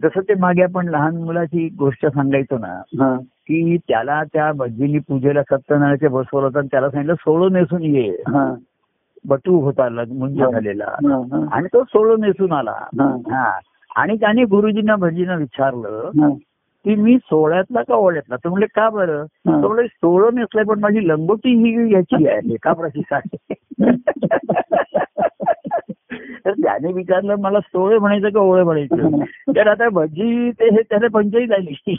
जसं 0.02 0.20
ते 0.20 0.34
मागे 0.34 0.62
आपण 0.62 0.88
लहान 0.88 1.16
मुलाची 1.16 1.68
गोष्ट 1.78 2.06
सांगायचो 2.06 2.58
ना. 2.58 2.82
की 3.22 3.76
त्याला 3.76 4.22
त्या 4.24 4.52
भज्जीनी 4.52 4.98
पूजेला 4.98 5.42
सत्यनारायणच्या 5.42 6.10
बसवलं 6.10 6.46
होतं 6.46 6.66
त्याला 6.66 6.90
सांगितलं 6.90 7.14
सोळं 7.14 7.52
नेसून 7.52 7.82
ये. 7.82 8.22
बटू 9.28 9.60
होता 9.60 9.88
मुंज. 9.88 10.38
झालेला. 10.52 10.88
आणि 11.52 11.66
तो 11.72 11.84
सोळं 11.84 12.20
नेसून 12.20 12.52
आला 12.52 12.74
हा. 13.10 13.58
आणि 13.94 14.16
त्याने 14.16 14.44
गुरुजींना 14.44 14.96
भजींना 14.96 15.34
विचारलं. 15.34 16.10
की 16.84 16.94
मी 16.94 17.18
सोळ्यातला 17.18 17.82
का 17.82 17.94
ओळ्यातला 17.94 18.36
तर 18.36 18.48
म्हणले 18.48 18.66
का 18.66 18.90
बरं? 18.90 19.24
म्हणले 19.44 19.86
सोळं 19.86 20.34
नेसलंय 20.34 20.64
पण 20.64 20.80
माझी 20.80 21.08
लंगोटी 21.08 21.54
ही 21.54 21.94
याची 21.94 22.28
आहे 22.28 22.52
एका 22.54 22.72
प्रतीचा 22.72 23.16
आहे. 23.16 23.54
तर 26.44 26.50
त्याने 26.50 26.92
विचारलं 26.92 27.34
मला 27.38 27.60
सोळे 27.60 27.98
म्हणायचं 27.98 28.28
का 28.28 28.40
ओळे 28.40 28.62
म्हणायचं 28.62 28.96
तर 29.56 29.66
आता 29.66 29.88
भजी 29.88 30.50
ते 30.50 30.64
हे 30.64 30.82
त्याला 30.82 31.06
पंचायत 31.12 31.52
आली 31.52 31.94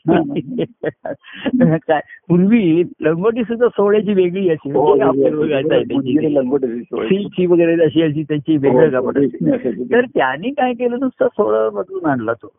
काय 1.77 1.99
पूर्वी 2.29 2.83
लंगोटी 3.01 3.43
सुद्धा 3.43 3.67
सोहळ्याची 3.67 4.13
वेगळी 4.13 4.49
अशी 4.49 4.71
हो, 4.71 4.95
म्हणजे. 4.95 6.81
सिल्कची 6.81 7.45
वगैरे 7.45 7.83
अशी 7.83 8.01
अशी 8.01 8.23
त्याची 8.23 8.57
वेगळं 8.57 8.97
हो, 8.97 9.01
कापड. 9.01 9.25
तर 9.91 10.01
त्यांनी 10.01 10.49
काय 10.49 10.73
केलं 10.73 10.97
नुसतं 11.01 11.27
सोहळं 11.27 11.69
बदलून 11.73 12.05
आणला 12.05 12.33
तो. 12.33 12.51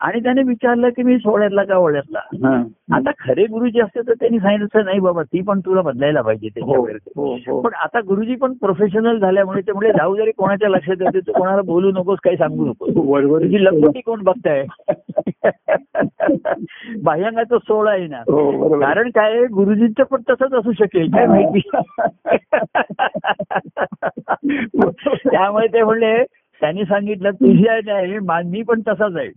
आणि 0.00 0.20
त्याने 0.20 0.42
विचारलं 0.42 0.88
की 0.88 1.02
मी 1.02 1.18
सोहळ्यातला 1.18 1.64
का 1.64 1.76
ओळ्यातला 1.76 2.18
हा. 2.18 2.62
आता 2.92 3.10
खरे 3.18 3.44
गुरुजी 3.44 3.80
असते 3.80 4.00
तर 4.00 4.12
त्यांनी 4.12 4.38
सांगितलं 4.38 4.84
नाही 4.84 5.00
बाबा 5.00 5.22
ती 5.22 5.42
पण 5.42 5.60
तुला 5.60 5.82
बदलायला 5.82 6.22
पाहिजे 6.22 6.46
हो, 6.46 6.60
त्याच्यावर 6.60 6.90
हो, 7.16 7.36
हो. 7.46 7.60
पण 7.60 7.70
आता 7.74 8.00
गुरुजी 8.00 8.34
पण 8.34 8.52
प्रोफेशनल 8.52 9.18
झाल्यामुळे 9.18 9.60
त्यामुळे 9.60 9.90
जाऊ 9.92 10.16
जरी 10.16 10.30
कोणाच्या 10.30 10.68
लक्षात 10.74 10.94
येते 11.00 11.20
तू 11.20 11.32
कोणाला 11.32 11.62
बोलू 11.62 11.90
नकोस 11.90 12.18
काही 12.24 12.36
सांगू 12.36 12.66
नकोस. 12.66 12.92
वरवर 12.96 13.42
तुझी 13.42 13.64
लंगोटी 13.64 14.00
कोण 14.00 14.22
बघताय? 14.22 14.64
बाह्यांगाचा 17.02 17.58
सोहळा 17.58 17.90
आहे 17.90 18.06
ना. 18.06 18.16
हो 18.16 18.80
कारण 18.80 19.08
काय 19.08 19.44
गुरुजींचं 19.44 20.02
पण 20.02 20.20
तसंच 20.30 20.52
असू 20.52 20.72
शकेल. 20.72 21.10
काय 21.10 21.26
माहिती 21.26 21.68
त्यामुळे 25.16 25.66
ते 25.66 25.82
म्हणले 25.82 26.24
त्यांनी 26.60 26.84
सांगितलं 26.84 27.30
तुझी 27.30 27.68
आहे 27.68 27.80
नाही 27.80 28.18
मा- 28.18 28.64
पण 28.68 28.80
तसाच 28.88 29.16
आहे. 29.16 29.28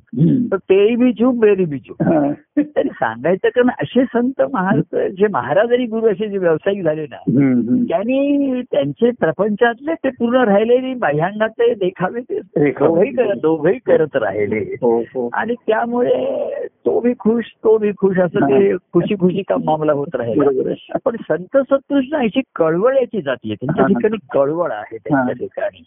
तर 0.52 0.56
तेही 0.56 0.96
बी 0.96 1.14
चूप 1.14 1.36
बेरी 1.36 1.66
बी 1.66 1.80
चूप 1.80 2.04
हा. 2.04 2.22
तरी 2.22 2.32
सांगायचं 2.64 3.48
कारण 3.48 3.70
असे 3.70 4.04
संत 4.04 4.42
महाराज 4.54 5.12
जे 5.18 5.28
महाराज 5.28 5.72
आणि 5.74 5.86
गुरु 5.86 6.08
असे 6.08 6.30
जे 6.30 6.38
व्यावसायिक 6.38 6.84
झाले 6.84 7.06
ना. 7.10 7.18
त्यांनी 7.90 8.62
त्यांचे 8.62 9.12
प्रपंचातले 9.12 9.94
ते 9.94 10.10
पूर्ण 10.10 10.44
राहिलेली 10.44 10.94
बाह्यांगात 10.94 11.50
ते 11.50 11.74
देखावे 11.74 12.22
ते. 12.22 12.40
दोघंही 12.70 13.12
करत 13.12 13.36
दोघंही 13.42 13.80
करत 13.86 14.16
राहिले 14.16 14.60
हो 14.82 15.00
हो 15.00 15.30
आणि 15.34 15.54
त्यामुळे 15.68 16.44
तो 16.86 17.00
बी 17.00 17.14
खुश 17.20 17.46
तो 17.64 17.78
बी 17.78 17.92
खुश 17.92 18.20
असं 18.20 18.40
ते 18.40 18.76
खुशी 18.78 19.16
खुशी 19.16 19.42
का 19.42 19.56
मामला 19.66 19.94
होत 19.94 20.16
राहिला. 20.16 20.98
पण 21.06 21.16
संत 21.16 21.58
सत्पुरुष 21.58 22.06
ना 22.12 22.24
याची 22.24 22.42
कळवळ 22.56 22.96
याची 22.96 23.22
जाती 23.22 23.54
त्यांच्या. 23.54 23.86
ठिकाणी 23.86 24.18
कळवळ 24.34 24.72
आहे 24.72 24.98
त्यांच्या. 24.98 25.34
ठिकाणी. 25.34 25.84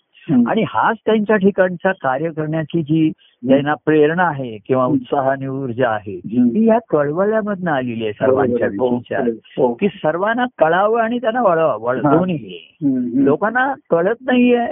आणि 0.46 0.64
हाच 0.68 0.96
त्यांच्या 1.06 1.36
ठिकाणचा 1.36 1.92
कार्य 1.92 2.30
करण्याची 2.30 2.82
जी 2.82 3.12
त्यांना 3.48 3.74
प्रेरणा 3.74 4.22
आहे 4.22 4.58
किंवा 4.66 4.86
उत्साह 4.86 5.28
आणि 5.30 5.46
ऊर्जा 5.46 5.88
आहे. 5.90 6.18
ती 6.18 6.66
या 6.68 6.78
कळवळ्यामधनं 6.90 7.70
आलेली 7.70 8.04
आहे 8.04 8.12
सर्वांच्या 8.12 8.66
आहे. 8.66 8.76
विषयीच्या 8.80 9.18
हो, 9.18 9.66
हो. 9.66 9.74
की 9.74 9.88
सर्वांना 9.88 10.46
कळावं 10.58 11.00
आणि 11.00 11.18
त्यांना 11.18 11.42
वळवा 11.42 11.76
वळ 11.80 12.00
हा. 12.04 12.16
दोन्ही 12.16 12.68
हम्म, 12.82 12.96
हम्म. 12.96 13.24
लोकांना 13.24 13.74
कळत 13.90 14.16
नाहीये. 14.20 14.66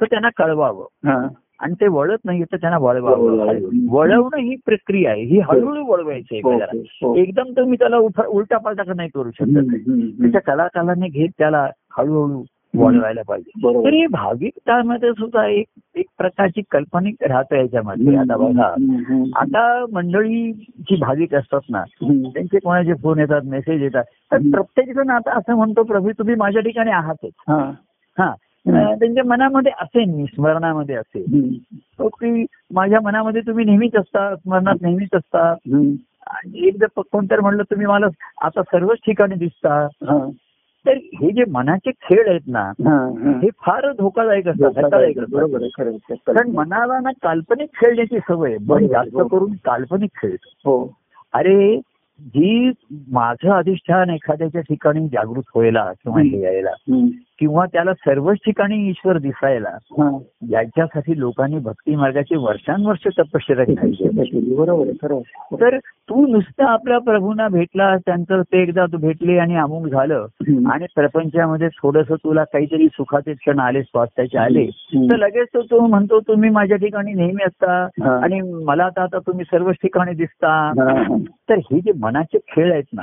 तर 0.00 0.04
त्यांना 0.04 0.28
कळवावं 0.36 1.08
हा. 1.08 1.28
आणि 1.60 1.74
ते 1.80 1.88
वळत 1.88 2.18
नाहीये 2.24 2.44
तर 2.44 2.56
त्यांना 2.56 2.78
वळवावं 2.78 3.18
वळवावं. 3.18 3.86
वळवणं 3.90 4.36
ही 4.36 4.56
प्रक्रिया 4.66 5.10
आहे 5.10 5.22
ही 5.22 5.38
हळूहळू 5.38 5.84
वळवायची 5.84 6.40
हो, 6.44 6.50
एखाद्याला 6.50 6.82
हो, 7.02 7.08
हो. 7.08 7.16
एकदम 7.16 7.44
तुम्ही 7.56 7.78
त्याला 7.78 7.96
उलटा 8.28 8.58
पालटा 8.58 8.92
नाही 8.96 9.08
करू 9.08 9.30
शकत 9.30 9.70
त्याच्या 10.22 10.40
कलाकालाने 10.40 11.08
घेत 11.08 11.28
त्याला 11.38 11.68
हळूहळू 11.98 12.42
वळवायला 12.76 13.22
पाहिजे. 13.28 13.50
तर 13.84 13.92
ही 13.92 14.06
भाविकतामध्ये 14.06 15.12
सुद्धा 15.12 15.46
एक 15.46 15.66
एक 15.96 16.06
प्रकारची 16.18 16.62
काल्पनिक 16.70 17.14
राहतं 17.22 17.56
याच्यामध्ये 17.56 18.16
आता 18.16 18.36
बघा. 18.36 18.66
आता 19.36 19.84
मंडळी 19.92 20.52
जी 20.52 20.96
भाविक 20.96 21.34
असतात 21.34 21.60
ना. 21.70 21.82
त्यांचे 22.02 22.58
कोणाचे 22.58 22.94
फोन 22.94 23.18
येतात 23.18 23.42
मेसेज 23.44 23.82
येतात 23.82 24.04
तर. 24.32 24.36
प्रत्येक 24.36 24.94
जण 24.94 25.10
आता 25.10 25.38
असं 25.38 25.54
म्हणतो 25.54 25.82
प्रभू 25.82 26.10
तुम्ही 26.10 26.34
माझ्या 26.34 26.62
ठिकाणी 26.62 26.90
आहातच 26.90 27.32
हा. 27.48 27.70
हा 28.18 28.34
त्यांच्या 28.94 29.24
मनामध्ये 29.24 29.72
असेल 29.80 30.24
स्मरणामध्ये 30.24 30.94
असेल 30.94 31.58
की 32.00 32.46
माझ्या 32.72 33.00
मनामध्ये 33.00 33.40
तुम्ही 33.40 33.64
नेहमीच 33.64 33.96
असता 33.96 34.36
स्मरणात 34.36 34.74
नेहमीच 34.82 35.08
असता. 35.14 35.54
आणि 36.26 36.66
एकदा 36.68 36.86
कोणतरी 36.96 37.40
म्हणलं 37.40 37.62
तुम्ही 37.62 37.86
मला 37.86 38.06
आता 38.42 38.62
सर्वच 38.62 38.98
ठिकाणी 39.06 39.34
दिसता. 39.34 39.86
तर 40.86 40.96
हे 41.14 41.30
जे 41.30 41.44
मनाचे 41.50 41.90
खेळ 41.90 42.28
आहेत 42.28 42.40
ना 42.46 42.60
हा, 42.60 43.48
फार 43.60 43.90
धोकादायक 43.92 44.48
असतात 44.48 44.70
धोकादायक 44.70 45.18
असतात. 45.18 46.14
कारण 46.26 46.50
मनाला 46.50 46.98
ना 47.00 47.10
काल्पनिक 47.22 47.68
खेळण्याची 47.74 48.18
सवय 48.18 48.56
बरोबर, 48.60 48.86
जास्त. 48.86 49.16
करून 49.30 49.52
काल्पनिक 49.64 50.10
खेळतो 50.22 50.48
हो 50.64 50.94
अरे 51.32 51.76
जी 52.20 52.70
माझं 53.12 53.50
अधिष्ठान 53.50 54.10
एखाद्याच्या 54.10 54.60
ठिकाणी 54.60 55.06
जागृत 55.08 55.42
व्हायला 55.54 55.92
किंवा. 55.92 56.20
हे 56.20 56.40
यायला. 56.40 56.70
किंवा 57.38 57.64
त्याला 57.66 57.92
सर्वच 57.94 58.36
ठिकाणी 58.36 58.88
ईश्वर 58.88 59.18
दिसायला 59.18 59.68
हा. 59.68 60.18
याच्यासाठी 60.50 61.18
लोकांनी 61.20 61.58
भक्ती 61.58 61.96
मार्गाची 61.96 62.36
वर्षानुवर्ष 62.36 63.06
तपश्चर्या 63.18 63.64
केली 63.64 64.54
बरोबर 64.54 64.86
आहे. 64.86 65.56
तर 65.60 65.78
तू 66.08 66.26
नुसतं 66.26 66.64
आपल्या 66.64 66.98
प्रभूंना 66.98 67.48
भेटला 67.48 67.96
त्यांचं 67.96 68.42
ते 68.42 68.62
एकदा 68.62 68.84
तू 68.86 68.96
भेटले 68.96 69.38
आणि 69.38 69.56
अमुक 69.56 69.86
झालं. 69.86 70.26
आणि 70.70 70.86
प्रपंचामध्ये 70.94 71.68
थोडस 71.68 72.12
तुला 72.12 72.44
काहीतरी 72.44 72.86
सुखाचे 72.86 73.34
क्षण 73.34 73.58
आले 73.58 73.82
स्वास्थ्याचे 73.82 74.38
आले. 74.38 74.66
तर 75.10 75.16
लगेच 75.16 75.48
तो 75.54 75.62
तो 75.62 75.86
म्हणतो 75.86 76.20
तुम्ही 76.20 76.50
माझ्या 76.50 76.76
ठिकाणी 76.76 77.12
नेहमी 77.12 77.42
असता 77.42 77.72
हा. 78.02 78.18
आणि 78.22 78.40
मला 78.64 78.84
आता 78.84 79.02
आता 79.02 79.18
तुम्ही 79.18 79.44
सर्वच 79.44 79.74
ठिकाणी 79.74 80.14
दिसता 80.14 80.48
हा, 80.48 80.90
हा. 81.02 81.16
तर 81.48 81.54
हे 81.54 81.80
जे 81.80 81.92
मनाचे 82.00 82.38
खेळ 82.48 82.72
आहेत 82.72 82.84
ना. 82.92 83.02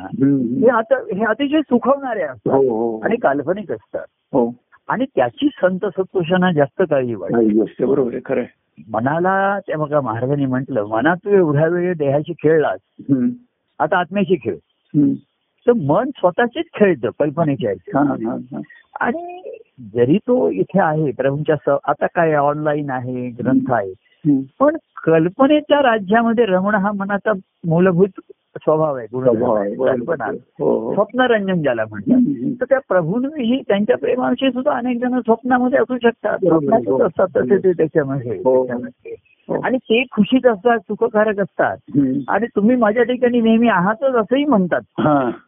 हे 0.62 0.70
आता 0.70 0.96
हे 1.16 1.26
अतिशय 1.26 1.62
सुखवणारे 1.62 2.22
असतात 2.22 2.54
हो 2.54 2.62
हो 2.62 3.00
आणि 3.04 3.16
काल्पनिक 3.16 3.72
असतात 3.72 4.06
हो 4.34 4.54
आणि 4.88 5.06
त्याची 5.16 5.48
संत 5.62 5.80
सत्पुरुषांना 5.86 6.52
जास्त 6.52 6.82
काळजी 6.90 7.16
वाटते 7.16 7.86
बरोबर 7.86 8.12
आहे 8.14 8.22
खरं. 8.26 8.44
मनाला 8.90 9.60
त्या 9.60 9.78
बघा 9.78 10.02
महाराजांनी 10.02 10.46
म्हटलं 10.46 10.86
मनात 10.86 11.18
तू 11.18 11.30
एवढ्या 11.30 11.68
वेळ 11.68 11.94
देहाशी 11.94 12.34
खेळलास. 12.34 12.80
आता 13.80 13.98
आत्म्याशी 13.98 14.36
खेळ. 14.36 14.56
तर 15.68 15.72
मन 15.74 16.10
स्वतःचेच 16.10 16.66
खेळतं 16.74 17.10
कल्पनेच्या. 17.20 17.74
आणि 19.00 19.42
जरी 19.94 20.18
तो 20.18 20.50
इथे 20.50 20.80
आहे 20.82 21.12
प्रभूंच्या 21.12 21.78
आता 21.84 22.06
काय 22.16 22.34
ऑनलाईन 22.34 22.90
आहे 22.90 23.30
ग्रंथ 23.30 23.72
आहे. 23.72 23.94
पण 24.60 24.78
कल्पनेच्या 25.04 25.82
राज्यामध्ये 25.82 26.46
रमण 26.46 26.76
हा 26.76 26.92
मनाचा 26.92 27.32
मूलभूत 27.68 28.20
स्वभाव 28.62 28.96
आहे. 28.96 29.08
कल्पना 29.76 30.26
हो, 30.60 30.80
हो. 30.80 30.94
स्वप्नरंजन 30.94 31.62
ज्याला 31.62 31.84
म्हणतात. 31.90 32.54
तर 32.62 32.66
त्या 32.70 32.80
प्रभूंविषयी 32.90 33.62
त्यांच्या 33.68 33.98
प्रेमाविषयी 33.98 34.52
सुद्धा 34.52 34.72
अनेक 34.72 35.02
जण 35.02 35.20
स्वप्नामध्ये 35.20 35.80
असू 35.80 35.98
शकतात. 35.98 36.38
स्वप्नातच 36.38 37.02
असतात 37.02 37.28
तसे 37.36 37.58
ते 37.58 37.72
त्याच्यामध्ये 37.72 38.38
हो. 38.38 38.68
आणि 39.64 39.78
ते 39.78 40.04
खुशीत 40.12 40.48
असतात 40.48 40.80
सुखकारक 40.80 41.40
असतात. 41.40 41.78
आणि 42.28 42.48
तुम्ही 42.56 42.76
माझ्या 42.76 43.04
ठिकाणी 43.04 43.42
नेहमी 43.42 43.68
आहातच 43.68 44.16
असंही 44.16 44.46
म्हणतात. 44.46 44.82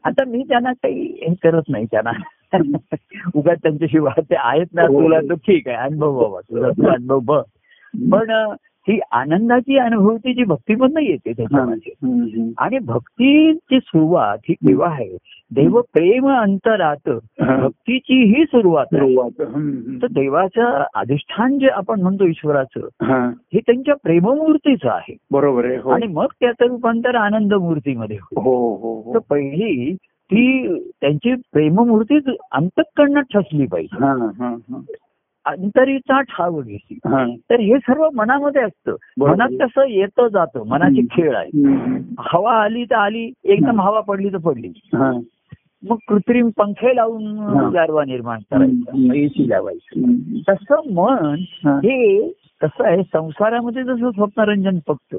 आता 0.04 0.26
मी 0.28 0.44
त्यांना 0.50 0.72
काही 0.72 1.04
हे 1.22 1.34
करत 1.34 1.70
नाही 1.70 1.86
त्यांना 1.86 2.12
उगाच 3.36 3.58
त्यांच्याशी 3.64 3.98
ते 4.20 4.36
आहेत 4.40 4.66
ना. 4.74 4.86
तुला 4.86 5.20
तर 5.20 5.34
ठीक 5.34 5.68
आहे 5.68 5.78
अनुभव 5.78 6.22
बाबा 6.22 6.40
तुला 6.40 6.70
तू 6.70 6.88
अनुभव 6.88 7.20
बघ 7.20 7.42
पण 8.12 8.32
ही 8.88 9.00
आनंदाची 9.12 9.78
अनुभूती 9.78 10.34
जी 10.34 10.44
भक्तीमधनं 10.44 11.00
येते 11.00 11.30
हा. 11.30 11.34
त्याच्यामध्ये. 11.38 12.52
आणि 12.58 12.80
भक्तीची 12.80 13.80
सुरुवात 13.80 14.38
ही 14.50 14.54
केव्हा 14.54 14.90
आहे 14.90 15.18
देव 15.52 15.80
प्रेम 15.94 16.30
अंतरात 16.30 17.10
हा. 17.10 17.56
भक्तीची 17.58 18.22
ही 18.26 18.44
सुरुवात 18.46 18.94
तर 20.02 20.08
देवाचं 20.12 20.84
अधिष्ठान 20.96 21.58
जे 21.60 21.68
आपण 21.68 22.02
म्हणतो 22.02 22.28
ईश्वराचं 22.28 22.88
हा. 23.02 23.26
हे 23.54 23.60
त्यांच्या 23.60 23.96
प्रेममूर्तीचं 24.04 24.90
आहे 24.90 25.16
बरोबर 25.32 25.66
आहे 25.66 25.78
हो 25.78 25.90
आणि 25.90 26.08
मग 26.08 26.34
त्याचं 26.40 26.66
रूपांतर 26.66 27.16
आनंद 27.16 27.54
मूर्तीमध्ये 27.54 28.18
होतं. 28.18 28.42
हो 28.42 28.76
हो 28.76 29.02
तर 29.04 29.18
हो 29.18 29.24
पहिली 29.30 29.94
ती 30.30 30.76
त्यांची 31.02 31.34
प्रेममूर्तीच 31.54 32.24
अंतकरणात 32.52 33.24
ठसली 33.34 33.66
पाहिजे 33.66 34.06
हा, 34.06 34.12
हा, 34.40 34.50
हा. 34.50 34.82
अंतरीचा 35.46 36.22
ठाव 36.22 36.62
घेतली 36.62 37.00
हा. 37.06 37.36
तर 37.50 37.60
हे 37.60 37.78
सर्व 37.78 38.10
मनामध्ये 38.16 38.62
असतं. 38.62 38.96
मनात 39.18 39.50
कसं 39.62 39.86
येतं 39.88 40.28
जातं 40.28 40.64
मनाची 40.68 41.08
खेळ 41.12 41.36
आहे. 41.36 41.50
हवा 42.20 42.64
आली 42.64 42.84
तर 42.84 42.96
आली 42.96 43.34
एकदम 43.44 43.82
हवा 43.82 44.00
पडली 44.00 44.30
तर 44.30 44.38
पडली. 44.38 44.72
मग 45.90 45.98
कृत्रिम 46.08 46.50
पंखे 46.58 46.96
लावून. 46.96 47.38
गारवा 47.74 48.06
निर्माण. 48.06 48.40
करायचा 48.40 49.14
एसी 49.16 49.50
लावायचं. 49.50 50.14
तसं 50.50 50.94
मन 50.94 51.36
हा. 51.40 51.80
कसं 52.62 52.86
आहे 52.86 53.04
संसारामध्ये 53.04 53.84
जसं 53.84 54.12
स्वप्नरंजन 54.12 54.78
फक्त. 54.88 55.16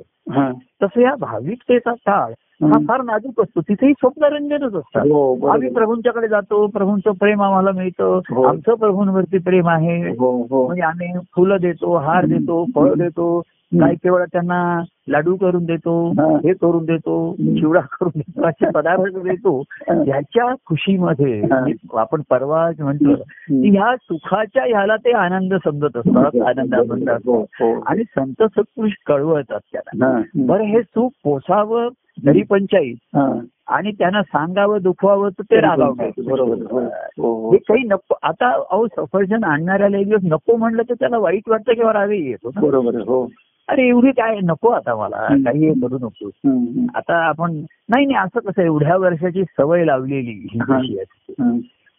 तसं 0.82 1.00
या 1.00 1.14
भाविकतेचा 1.20 1.92
काळ 1.92 2.32
हा 2.64 2.78
फार 2.88 3.02
नाजूक 3.02 3.40
असतो. 3.40 3.61
तिथेही 3.61 3.92
स्वप्नरंजनच 3.92 4.74
असतात. 4.74 5.02
हो 5.02 5.46
आम्ही 5.46 5.70
प्रभूंच्याकडे 5.70 6.28
जातो. 6.28 6.66
प्रभूंचं 6.66 7.11
प्रेम 7.11 7.42
आम्हाला 7.42 7.70
मिळतं. 7.70 8.20
हो. 8.30 8.42
आमचं 8.42 8.74
प्रभूंवरती 8.74 9.38
प्रेम 9.38 9.68
आहे. 9.68 10.11
हो 10.11 10.66
म्हणजे 10.66 10.82
आम्ही 10.82 11.08
फुलं 11.37 11.56
देतो 11.61 11.96
हार 11.96 12.26
देतो 12.26 12.64
फळ 12.74 12.94
देतो 12.94 13.42
काही 13.80 13.96
केवळ 13.96 14.24
त्यांना 14.24 14.82
लाडू 15.08 15.37
करून 15.37 15.64
देतो 15.64 16.11
हा. 16.11 16.52
करून 16.61 16.85
देतो. 16.85 17.35
चिवडा 17.35 17.80
करून 18.00 18.11
देतो 18.16 18.46
असे 18.46 18.70
पदार्थ 18.70 19.16
देतो. 19.16 19.62
ह्याच्या 19.88 20.54
खुशीमध्ये. 20.66 21.42
आपण 21.92 22.22
परवा 22.30 22.70
म्हणतो 22.78 23.14
की 23.14 23.68
ह्या 23.68 23.96
सुखाच्या 23.96 24.64
ह्याला 24.64 24.96
ते 24.96 25.12
आनंद 25.12 25.54
समजत 25.54 25.96
असतात 25.96 26.40
आनंद 26.42 26.74
हो 27.28 27.80
आणि 27.87 28.02
संत 28.02 28.42
सत्पुरुष 28.42 28.92
कळवतात 29.06 29.61
त्याला. 29.72 30.12
बरं 30.35 30.64
हे 30.64 30.83
सुख 30.83 31.11
पोसावं 31.25 31.88
तरी 32.27 32.42
पंचायत. 32.42 33.16
आणि 33.66 33.90
त्यांना 33.92 34.22
सांगावं 34.22 34.79
दुखवावं 34.83 35.29
तर 35.29 35.42
ते 35.42 35.61
रागावं 35.61 35.94
बरोबर 36.27 36.62
हो, 36.70 36.79
हो, 36.79 37.51
हो. 37.51 37.57
काही 37.57 37.83
नको 37.83 38.14
आता 38.22 38.51
अहो 38.70 38.87
सफरचंद 38.87 39.44
आणणाऱ्याला 39.44 39.98
एक 39.98 40.09
दिवस 40.09 40.20
नको 40.25 40.57
म्हणलं 40.57 40.83
तर 40.83 40.94
त्याला 40.94 41.18
वाईट 41.18 41.48
वाटतं 41.48 41.72
किंवा 41.72 41.92
रागही 41.92 42.31
येतो. 42.31 42.51
बरोबर 42.61 42.96
हो 42.96 43.29
अरे 43.68 43.88
एवढी 43.88 44.11
काय 44.11 44.38
नको 44.42 44.68
आता 44.68 44.96
मला. 44.96 45.16
काही 45.16 45.68
हे 45.68 45.72
करू 45.72 45.98
नको. 45.98 46.31
आता 46.94 47.14
आपण 47.14 47.53
नाही 47.88 48.07
नाही 48.07 48.16
असं 48.16 48.40
कसं 48.40 48.62
एवढ्या 48.62 48.96
वर्षाची 48.96 49.42
सवय 49.44 49.85
लावलेली. 49.85 50.59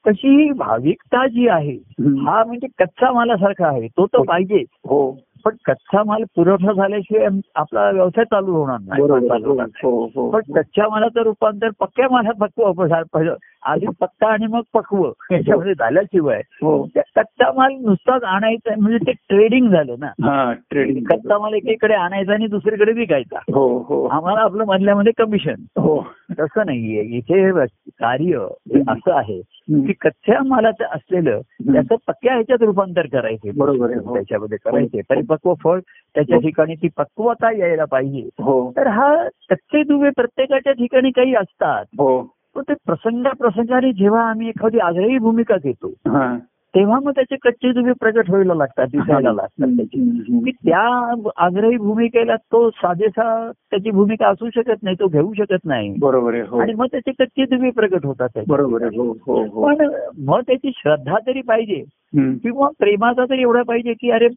तशी 0.07 0.51
भाविकता 0.51 1.27
जी 1.27 1.47
आहे. 1.47 1.75
हा 2.01 2.43
म्हणजे 2.43 2.67
कच्चा 2.67 3.11
मालासारखा 3.11 3.67
आहे 3.67 3.87
तो 3.87 4.05
तर. 4.05 4.21
पाहिजे 4.21 4.63
हो 4.85 5.17
पण 5.45 5.55
कच्चा 5.65 6.03
माल 6.03 6.23
पुरवठा 6.23 6.73
झाल्याशिवाय 6.73 7.27
आपला 7.55 7.89
व्यवसाय 7.91 8.23
चालू 8.25 8.51
होणार 8.51 8.77
नाही. 8.79 9.01
हो. 9.01 9.61
हो 9.83 10.05
हो 10.15 10.29
पण 10.31 10.41
कच्च्या 10.55 10.89
मालाचं 10.89 11.21
रूपांतर 11.21 11.69
पक्क्या 11.79 12.07
मालात 12.11 13.03
पहिलं 13.13 13.35
आधी 13.65 13.85
पक्का 13.99 14.27
आणि 14.27 14.47
मग 14.47 14.61
पक्व 14.73 15.03
याच्यामध्ये 15.31 15.73
झाल्याशिवाय 15.73 16.41
हो. 16.61 16.83
कच्चा 16.95 17.51
माल 17.51 17.73
नुसताच 17.81 18.23
आणायचा 18.23 18.75
म्हणजे 18.77 18.97
ते 18.97 19.11
ट्रेडिंग 19.11 19.69
झालं 19.69 19.95
ना. 19.99 20.07
हा 20.23 20.53
ट्रेडिंग 20.53 21.03
कच्चा 21.05 21.37
माल 21.39 21.53
एकीकडे 21.53 21.93
आणायचा 21.93 22.33
आणि 22.33 22.47
दुसरीकडे 22.47 22.91
विकायचा. 22.91 23.39
हो 23.53 23.77
हो. 23.77 24.05
आम्हाला 24.07 24.39
आपलं 24.39 24.65
मधल्यामध्ये 24.65 25.11
कमिशन 25.17 25.55
हो. 25.77 25.99
तसं 26.39 26.65
नाहीये. 26.65 27.01
इथे 27.17 27.51
कार्य 27.99 28.37
हे 28.73 28.81
असं 28.87 29.13
आहे. 29.13 29.41
की 29.69 29.93
कच्च्या 30.01 30.43
मालाचं 30.43 30.85
असलेलं 30.85 31.41
त्याचं 31.73 31.95
पक्क्या 32.07 32.33
ह्याच्यात 32.33 32.63
रूपांतर 32.63 33.05
करायचे 33.05 33.51
बरोबर 33.51 33.93
हो. 33.97 34.13
त्याच्यामध्ये 34.15 34.57
करायचे 34.65 35.01
परिपक्व 35.09 35.53
फळ 35.53 35.79
त्याच्या 36.15 36.37
ठिकाणी 36.37 36.75
ती 36.75 36.87
पक्वता 36.97 37.51
यायला 37.57 37.85
पाहिजे. 37.85 38.29
हो. 38.39 38.71
तर 38.77 38.87
हा 38.87 39.15
कच्चे 39.49 39.83
दुवे 39.83 40.09
प्रत्येकाच्या 40.09 40.73
ठिकाणी 40.73 41.11
काही 41.11 41.35
असतात. 41.35 41.85
हो. 41.99 42.21
ते 42.61 42.73
प्रसंगा 42.73 43.29
प्रसंगाने 43.29 43.91
जेव्हा 43.93 44.29
आम्ही 44.29 44.49
एखादी 44.49 44.79
आग्रही 44.79 45.17
भूमिका 45.17 45.55
घेतो 45.63 45.87
हा 45.87 46.37
तेव्हा 46.75 46.99
मग 47.03 47.11
त्याचे 47.11 47.35
कच्चे 47.35 47.71
दुवे 47.71 47.91
प्रगट 47.91 48.29
व्हायला 48.29 48.53
लागतात 48.53 48.87
दिसायला 48.91 49.31
लागतात 49.33 49.67
त्याची. 49.67 50.15
की 50.45 50.51
त्या 50.51 51.13
आग्रही 51.37 51.77
भूमिकेला 51.77 52.35
तो 52.35 52.69
साजेसा 52.69 53.51
त्याची 53.51 53.91
भूमिका 53.91 54.27
असू 54.27 54.49
शकत 54.49 54.83
नाही 54.83 54.95
तो 54.99 55.07
घेऊ 55.07 55.33
शकत 55.33 55.65
नाही 55.65 55.95
बरोबर 55.99 56.35
हो 56.47 56.59
आणि 56.59 56.73
मग 56.73 56.85
त्याचे 56.85 57.11
कच्चे 57.11 57.45
दुवे 57.45 57.69
प्रगट 57.69 58.05
होतात. 58.05 58.29
बरोबर 58.47 58.83
हो 58.83 59.17
हो 59.25 59.67
पण 59.67 59.89
मग 60.17 60.41
त्याची 60.41 60.71
श्रद्धा 60.75 61.17
तरी 61.27 61.41
पाहिजे. 61.41 61.83
किंवा 62.15 62.69
प्रेमाचा 62.79 63.25
तरी 63.29 63.41
एवढा 63.41 63.61
पाहिजे 63.61 63.93
की 63.93 64.11
अरे 64.11 64.27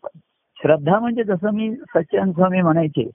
श्रद्धा 0.62 0.98
म्हणजे 0.98 1.24
जसं 1.24 1.50
मी 1.54 1.74
सच्चान 1.74 2.32
स्वामी 2.32 2.62
म्हणायचे. 2.62 3.10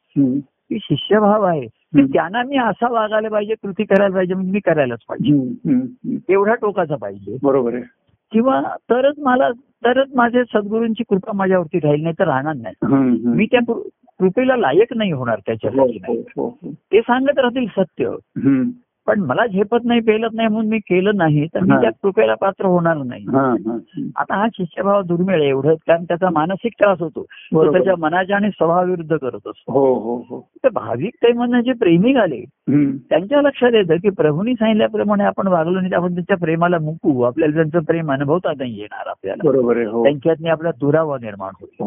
की 0.70 0.78
शिष्यभाव 0.82 1.44
आहे. 1.44 1.68
त्यांना 1.98 2.44
मी 2.44 2.58
असा 2.58 2.90
वागायला 2.90 3.30
पाहिजे 3.30 3.56
कृती 3.56 3.84
करायला 3.84 4.16
पाहिजे 4.16 4.34
म्हणजे 4.34 4.52
मी 4.52 4.60
करायलाच 4.60 5.00
पाहिजे. 5.10 5.34
एवढा 6.34 6.56
टोकाचा 6.56 6.96
पाहिजे 6.96 7.38
बरोबर 7.44 7.74
आहे 7.74 7.84
किंवा 8.32 8.62
तरच 8.62 9.16
मला 9.18 9.50
तरच 9.86 10.08
माझे 10.16 10.44
सद्गुरूंची 10.54 11.04
कृपा 11.04 11.32
माझ्यावरती 11.34 11.80
राहील 11.80 12.04
नाही 12.04 12.16
तर 12.20 12.26
राहणार 12.26 12.56
नाही. 12.56 12.76
मी 13.26 13.46
त्या 13.46 13.60
कृपेला 14.20 14.56
लायक 14.56 14.94
नाही 14.96 15.12
होणार 15.12 15.40
त्याच्यासाठी 15.46 16.00
हो. 16.08 16.14
हो, 16.14 16.60
हो. 16.64 16.72
ते 16.72 17.02
सांगत 17.02 17.40
राहतील 17.40 17.66
सत्य. 17.68 18.10
पण 19.08 19.20
मला 19.20 19.46
झेपत 19.48 19.78
नाही 19.84 20.00
पेलत 20.00 20.30
नाही 20.34 20.48
म्हणून 20.48 20.70
मी 20.70 20.80
केलं 20.80 21.12
नाही 21.16 21.48
तर 21.48 21.60
मी. 21.60 21.82
त्या 21.82 21.90
कृपेला 21.90 22.36
पात्र 22.36 22.66
होणार 22.66 22.98
नाही. 22.98 23.26
आता 24.16 24.36
हा 24.36 24.48
शिष्यभाव 24.54 25.02
दुर्मिळ 25.02 25.36
आहे 25.36 25.50
एवढंच 25.50 25.78
कारण 25.88 26.04
त्याचा 26.04 26.30
मानसिक 26.30 26.74
त्रास 26.80 27.00
होतो. 27.00 27.24
तो. 27.24 27.72
त्याच्या 27.72 27.94
मनाच्या 28.00 28.36
आणि 28.36 28.50
स्वभावाविरुद्ध 28.50 29.18
करत 29.18 29.48
असतो. 29.48 29.72
हो 29.72 29.94
हो 29.94 30.26
हो. 30.30 30.50
तर 30.64 30.70
भाविक 30.70 31.14
ते 31.16 31.34
म्हणणं 31.34 31.62
जे 31.62 31.72
प्रेमी 31.74 32.16
आले. 32.16 32.44
त्यांच्या 33.10 33.42
लक्षात 33.42 33.72
येतं 33.74 33.96
की 33.96 34.10
प्रभूंनी 34.10 34.54
सांगितल्याप्रमाणे 34.54 35.24
आपण 35.24 35.48
वागलो 35.48 35.80
नाही 35.80 35.94
आपण 35.94 36.14
त्यांच्या 36.14 36.38
प्रेमाला 36.38 36.80
मुकू. 36.80 37.22
आपल्याला 37.22 37.56
त्यांचं 37.56 37.80
प्रेम 37.80 38.12
अनुभवता 38.12 38.52
नाही 38.58 38.80
येणार 38.80 39.08
आपल्याला. 39.08 39.50
हो. 39.90 40.04
त्यांच्यातनी 40.04 40.50
आपला 40.50 40.72
दुरावा 40.72 41.18
निर्माण 41.22 41.52
होईल. 41.62 41.84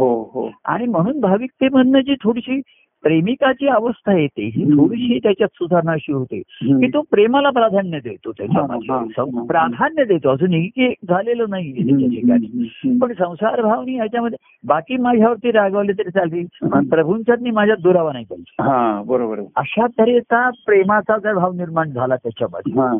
आणि 0.64 0.86
म्हणून 0.86 1.20
भाविक 1.20 1.50
ते 1.60 1.68
म्हणणं 1.68 2.00
जी 2.00 2.14
थोडीशी 2.14 2.60
प्रेमिकाची 3.04 3.66
अवस्था 3.66 4.18
येते 4.18 4.46
ही. 4.46 4.64
थोडीशी 4.64 5.18
त्याच्यात 5.18 5.48
सुधारणा 5.54 5.92
अशी 5.92 6.12
होते. 6.12 6.42
की 6.80 6.88
तो 6.88 7.00
प्रेमाला 7.10 7.50
प्राधान्य 7.50 7.98
देतो 7.98 8.30
हा, 8.30 8.44
हा, 8.44 8.60
हा. 8.62 8.66
त्याच्यामध्ये 8.66 9.46
प्राधान्य 9.46 10.04
देतो 10.04 10.28
अजून 10.28 10.60
की 10.60 10.88
झालेलं 11.08 11.44
नाही 11.48 11.72
त्याच्या 11.72 12.08
ठिकाणी. 12.08 12.68
पण 12.98 13.12
संसार 13.12 13.62
भावनी 13.62 13.94
ह्याच्यामध्ये 13.94 14.58
बाकी 14.64 14.96
माझ्यावरती 14.96 15.50
रागवले 15.50 15.92
तरी 15.92 16.10
चालतील 16.10 16.68
पण 16.68 16.88
प्रभूंच्यातनी 16.88 17.50
माझ्यात 17.50 17.78
दुरावा 17.82 18.12
नाही 18.12 18.24
पाहिजे 18.24 18.62
हा 18.62 19.02
बरोबर 19.06 19.40
अशा 19.56 19.86
तऱ्हेचा 19.86 20.50
प्रेमाचा 20.66 21.16
जर 21.18 21.34
भाव 21.34 21.52
निर्माण 21.52 21.90
झाला 21.90 22.16
त्याच्यामध्ये 22.16 22.80
हा. 22.80 22.92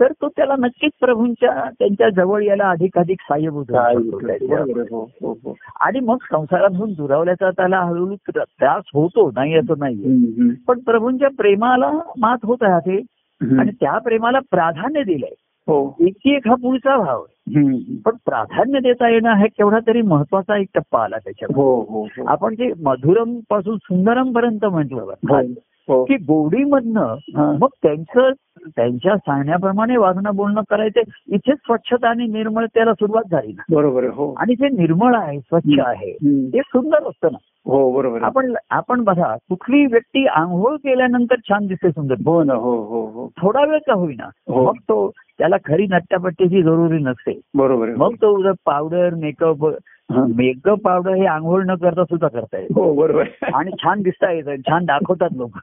तर 0.00 0.12
तो 0.12 0.28
त्याला 0.28 0.54
नक्कीच 0.58 0.92
प्रभूंच्या 1.00 1.70
त्यांच्या 1.78 2.08
जवळ 2.08 2.42
यायला 2.42 2.70
अधिकाधिक 2.70 3.16
आहे. 3.32 4.80
हो 4.80 5.10
हो 5.22 5.38
हो. 5.44 5.54
आणि 5.80 6.00
मग 6.00 6.16
संसारातून 6.30 6.92
दुरावल्याचा 6.92 7.50
त्याला 7.50 7.80
हळूहळू 7.80 8.14
त्र- 8.14 8.42
त्रास 8.42 8.82
होतो 8.94 9.30
नाही 9.34 9.54
असं 9.54 9.74
नाही. 9.78 9.94
पण 10.68 10.78
प्रभूंच्या 10.78 11.28
प्रेमाला 11.38 11.92
मात 12.18 12.36
होत 12.44 12.56
राहते. 12.62 13.02
आणि 13.60 13.70
त्या 13.80 13.98
प्रेमाला 13.98 14.38
प्राधान्य 14.50 15.02
दिलंय. 15.02 15.34
हो. 15.68 15.96
एक 16.00 16.16
एक 16.24 16.48
हा 16.48 16.54
पुढचा 16.54 16.96
भाव. 16.96 17.22
पण 18.04 18.12
प्राधान्य 18.24 18.78
देता 18.80 19.08
येणं 19.08 19.34
हा 19.34 19.46
केवढा 19.46 19.78
तरी 19.86 20.02
महत्त्वाचा 20.02 20.56
एक 20.56 20.68
टप्पा 20.74 21.04
आला 21.04 21.16
त्याच्यामध्ये. 21.18 21.62
आपण 22.26 22.54
जे 22.54 22.72
मधुरमपासून 22.84 23.76
सुंदरम 23.76 24.32
पर्यंत 24.32 24.64
म्हटलं 24.64 25.04
की 25.88 26.16
गोडीमधनं 26.16 27.14
हा. 27.36 27.50
मग 27.52 27.68
त्यांचं 27.82 28.30
त्यांच्या 28.66 29.16
सांगण्याप्रमाणे 29.16 29.96
वागणं 29.96 30.34
बोलणं 30.36 30.62
करायचं 30.70 31.00
इथेच 31.34 31.56
स्वच्छता 31.56 32.08
आणि 32.08 32.26
निर्मळतेला 32.26 32.92
सुरुवात 32.94 33.30
झाली 33.30 33.52
ना 33.52 33.62
बरोबर 33.70 34.04
हो 34.04 34.32
आणि 34.38 34.54
जे 34.54 34.68
निर्मळ 34.68 35.14
आहे 35.16 35.38
स्वच्छ 35.40 35.78
आहे. 35.78 36.12
ते 36.52 36.60
सुंदर 36.60 37.08
असतं 37.08 37.32
ना 37.32 37.38
हो 37.66 37.90
बरोबर. 37.92 38.22
आपण 38.22 38.54
आपण 38.70 39.02
बघा 39.04 39.34
कुठली 39.48 39.84
व्यक्ती 39.86 40.26
आंघोळ 40.26 40.76
केल्यानंतर 40.76 41.36
छान 41.48 41.66
दिसते 41.66 41.90
सुंदर 41.90 42.14
हो 42.26 42.42
ना 42.42 42.54
हो 42.54 42.76
हो 42.82 43.04
हो 43.06 43.28
थोडा 43.40 43.64
वेळ 43.64 43.78
का 43.86 43.94
होईना 43.94 44.28
हो. 44.48 44.64
मग 44.64 44.76
तो 44.88 45.10
त्याला 45.38 45.56
खरी 45.64 45.86
नट्टापट्टीची 45.90 46.62
जरुरी 46.62 47.02
नसते 47.02 47.40
बरोबर 47.54 47.88
आहे 47.88 47.96
मग 47.96 48.14
तो 48.14 48.52
पावडर 48.66 49.14
मेकअप 49.14 49.64
हा. 49.64 49.70
मेकअप 50.10 50.80
पावडर 50.80 51.14
हे 51.14 51.26
आंघोळ 51.26 51.62
न 51.66 51.74
करता 51.74 52.04
सुद्धा 52.04 52.28
करता 52.28 52.58
येईल 52.58 52.68
हो 52.74 52.94
बरोबर. 52.94 53.24
आणि 53.54 53.70
छान 53.82 54.02
दिसता 54.02 54.30
येतं 54.32 54.56
छान 54.56 54.84
दाखवतात 54.84 55.28
लोक 55.36 55.58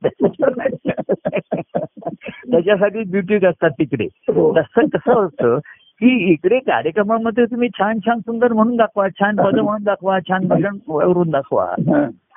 त्याच्यासाठी 2.52 3.04
ब्युटी 3.04 3.46
असतात 3.46 3.70
तिकडे 3.70 4.04
हो. 4.04 4.54
तसं 4.58 4.88
कसं 4.88 5.26
असतं 5.26 5.58
की 6.00 6.32
इकडे 6.32 6.60
कार्यक्रमामध्ये 6.60 7.46
तुम्ही 7.46 7.70
छान 7.70 8.00
छान 8.00 8.20
सुंदर 8.20 8.54
म्हणून 8.54 8.76
दाखवा 8.76 9.08
छान 9.10 9.36
पद 9.36 9.60
म्हणून 9.60 9.84
दाखवा 9.84 10.20
छान 10.20 10.48
भजन 10.48 10.78
वरून 10.88 11.30
दाखवा. 11.30 11.76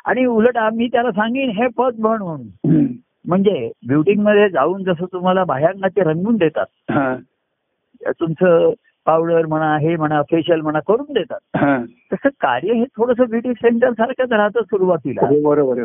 आणि 0.05 0.25
उलट 0.25 0.57
आम्ही 0.57 0.89
त्याला 0.89 1.11
सांगेन 1.11 1.51
हे 1.51 1.67
पद 1.67 1.95
म्हण 1.99 2.23
म्हणून. 2.23 2.87
म्हणजे 3.25 3.71
ब्युटिंगमध्ये 3.89 4.49
जाऊन 4.49 4.85
जसं 4.85 5.05
तुम्हाला 5.13 5.45
बाह्यांगाचे 5.45 6.03
रंगून 6.03 6.37
देतात. 6.37 6.67
तुमचं 8.21 8.73
पावडर 9.07 9.47
म्हणा 9.47 9.77
हे 9.77 9.97
म्हणा 9.97 10.23
फेशियल 10.23 10.61
म्हणा 10.61 10.79
करून 10.89 11.13
देतात. 11.13 11.39
तसं 12.13 12.29
कार्य 12.41 12.73
हे 12.73 12.85
थोडंसं 12.85 13.25
ब्युटी 13.31 13.53
सेंटर 13.53 13.91
सारखंच 13.91 14.33
राहतं 14.33 14.61
सुरुवातीला 14.63 15.27
हो, 15.27 15.49
बरोबर. 15.49 15.81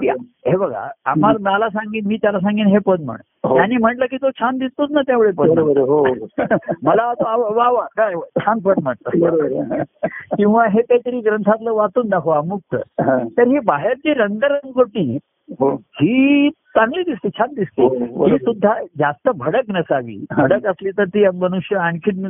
हे 0.48 0.56
बघा 0.56 0.88
आम्हाला 1.06 1.52
मला 1.52 1.70
सांगेन 1.70 2.06
मी 2.06 2.16
त्याला 2.16 2.40
सांगेन 2.40 2.68
हे 2.68 2.78
पद 2.78 3.02
म्हण 3.02 3.18
हो. 3.46 3.58
त्याने 3.58 3.78
म्हटलं 3.78 4.06
की 4.06 4.18
तो 4.18 4.30
छान 4.30 4.58
दिसतोच 4.58 4.92
ना 4.92 5.02
त्यावेळी 5.02 5.32
पद. 5.32 5.60
हो 5.60 6.08
मला 6.84 7.14
तो 7.14 7.54
वा 7.56 7.70
वा 7.70 7.86
काय 7.98 8.14
छान 8.40 8.60
पद 8.60 8.74
म्हणतो. 8.84 9.10
किंवा 10.38 10.66
हे 10.66 10.82
काहीतरी 10.82 11.20
ग्रंथातलं 11.20 11.72
वाचून 11.72 12.10
दाखवा 12.10 12.42
मुक्त. 12.42 12.76
तर 13.38 13.48
ही 13.48 13.60
बाहेरची 13.60 14.14
रंगरंगोटी 14.14 15.18
हो 15.60 15.70
ही 15.76 16.50
चांगली 16.50 17.04
दिसते 17.04 17.30
छान 17.30 17.54
दिसते 17.54 17.82
हो, 17.82 17.90
बरोबर. 17.90 18.32
ही 18.32 18.38
सुद्धा 18.38 18.74
जास्त 19.00 19.30
भडक 19.36 19.70
नसावी 19.70 20.26
हा. 20.32 20.42
भडक 20.44 20.66
असली 20.66 20.92
तर 20.92 21.06
ती 21.06 21.28
मनुष्य 21.28 21.76
आणखीन 21.76 22.26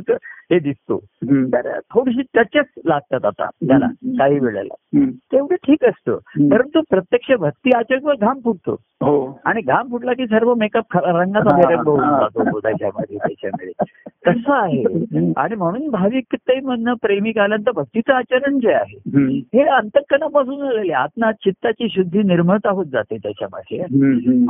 हे 0.50 0.58
दिसतो. 0.58 0.98
तर 1.24 1.78
थोडीशी 1.94 2.22
टचच 2.34 2.66
लागतात 2.84 3.24
आता 3.24 3.46
त्याला. 3.46 3.86
काही 4.18 4.38
वेळेला. 4.38 4.74
तेवढं 5.32 5.54
ठीक 5.54 5.84
असतं. 5.84 6.16
परंतु 6.50 6.80
प्रत्यक्ष 6.90 7.32
भक्ती 7.32 7.70
आचरणावर 7.76 8.14
घाम 8.14 8.38
फुटतो 8.44 8.72
हो 9.00 9.40
आणि 9.44 9.60
घाम 9.60 9.90
फुटला 9.90 10.12
की 10.12 10.26
सर्व 10.26 10.54
मेकअप 10.54 10.96
रंगाचा 10.96 11.54
हा, 11.54 11.70
रंग 11.70 11.86
होऊन 11.86 12.00
हा. 12.00 12.18
जातो 12.20 12.60
त्याच्यामध्ये 12.60 13.16
त्याच्यामध्ये 13.16 13.72
तसं 14.28 14.52
आहे 14.52 14.82
आणि 15.36 15.54
म्हणून 15.54 15.88
भाविक 15.90 16.34
ते 16.34 16.60
म्हणणं 16.60 16.94
प्रेमिकाला 16.94 17.56
तर 17.56 17.70
भक्तीचं 17.70 18.12
आचरण 18.12 18.58
जे 18.58 18.72
आहे. 18.72 18.98
हे 19.38 19.62
अंतकरणापासून 19.62 20.58
झालेले 20.58 20.92
आत्मा 20.92 21.32
चित्ताची 21.32 21.88
शुद्धी 21.88 22.22
निर्मळता 22.22 22.70
होत 22.70 22.86
जाते 22.86 23.16
त्याच्यामध्ये. 23.16 23.80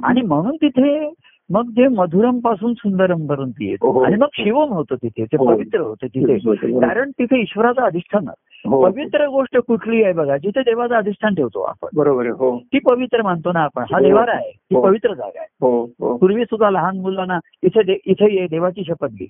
आणि 0.02 0.20
म्हणून 0.20 0.56
तिथे 0.56 1.10
मग 1.50 1.70
जे 1.70 1.88
मधुरमपासून 1.88 2.74
सुंदरम 2.74 3.26
पर्यंत 3.26 3.52
हो, 3.58 3.64
येतो 3.64 3.90
हो. 3.90 4.00
आणि 4.00 4.16
मग 4.16 4.26
शिवम 4.34 4.72
होतं 4.72 4.94
तिथे 4.94 5.24
ते 5.24 5.36
हो. 5.36 5.46
पवित्र 5.46 5.80
होतं 5.80 6.06
तिथे. 6.06 6.38
कारण 6.80 7.10
तिथे 7.10 7.40
ईश्वराचं 7.40 7.80
अधिष्ठान. 7.80 8.28
हो. 8.28 8.34
पवित्र 8.70 9.26
गोष्ट 9.26 9.56
कुठली 9.58 10.02
आहे 10.04 10.12
बघा 10.12 10.36
जिथे 10.36 10.60
देवाचं 10.60 10.94
अधिष्ठान 10.94 11.34
ठेवतो 11.34 11.60
आपण. 11.60 11.88
बरोबर 11.94 12.26
हो. 12.26 12.58
ती 12.58 12.78
पवित्र 12.78 13.22
मानतो 13.22 13.52
ना 13.52 13.60
आपण. 13.60 13.82
हा 13.82 13.98
हो. 13.98 14.04
देवारा 14.04 14.32
आहे. 14.32 14.50
ती 14.50 14.74
हो. 14.74 14.82
पवित्र 14.82 15.14
जागा 15.14 15.40
आहे. 15.40 15.46
हो 15.60 15.84
हो. 16.00 16.16
पूर्वी 16.16 16.44
सुद्धा 16.44 16.70
लहान 16.70 16.96
मुलांना 16.96 17.38
इथे 17.62 17.98
इथे 18.06 18.40
ये 18.40 18.46
देवाची 18.46 18.84
शपथ 18.84 19.06
घे. 19.06 19.26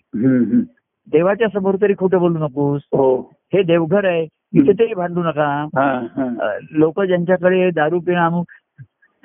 देवाच्या 1.12 1.48
समोर 1.48 1.74
तरी 1.82 1.94
खोटं 1.98 2.18
बोलू 2.18 2.38
नकोस. 2.38 2.80
हो. 2.92 3.20
हे 3.54 3.62
देवघर 3.62 4.04
आहे. 4.04 4.26
इथे 4.54 4.72
तरी 4.72 4.94
भांडू 4.94 5.22
नका. 5.22 5.66
हा 5.76 6.06
हा. 6.16 6.58
लोक 6.70 7.02
ज्यांच्याकडे 7.02 7.70
दारू 7.70 8.00
पिणं 8.00 8.26
अमुक 8.26 8.46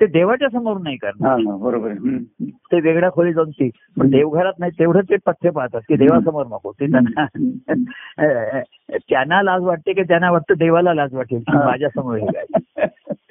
ते 0.00 0.06
देवाच्या 0.06 0.48
समोर 0.48 0.76
नाही 0.82 0.96
करणार. 0.96 1.38
बरोबर. 1.56 1.92
ते 2.50 2.80
वेगळ्या 2.80 3.10
खोली 3.10 3.32
जाऊन 3.32 3.50
ती 3.50 3.70
पण 4.00 4.10
देवघरात 4.10 4.52
नाही 4.58 4.72
तेवढं 4.78 5.00
ते 5.00 5.16
पथ्य 5.26 5.50
पाहतात 5.50 5.80
की 5.88 5.96
देवासमोर 5.96 6.46
नको. 6.46 6.72
ते 6.72 6.86
त्यांना 6.86 7.26
त्यांना 9.08 9.42
लाज 9.42 9.62
वाटते 9.62 9.92
की 9.92 10.02
त्यांना 10.02 10.30
वाटतं 10.30 10.54
देवाला 10.58 10.94
लाज 10.94 11.14
वाटेल 11.14 11.42
हे. 11.48 12.26
काय? 12.26 12.86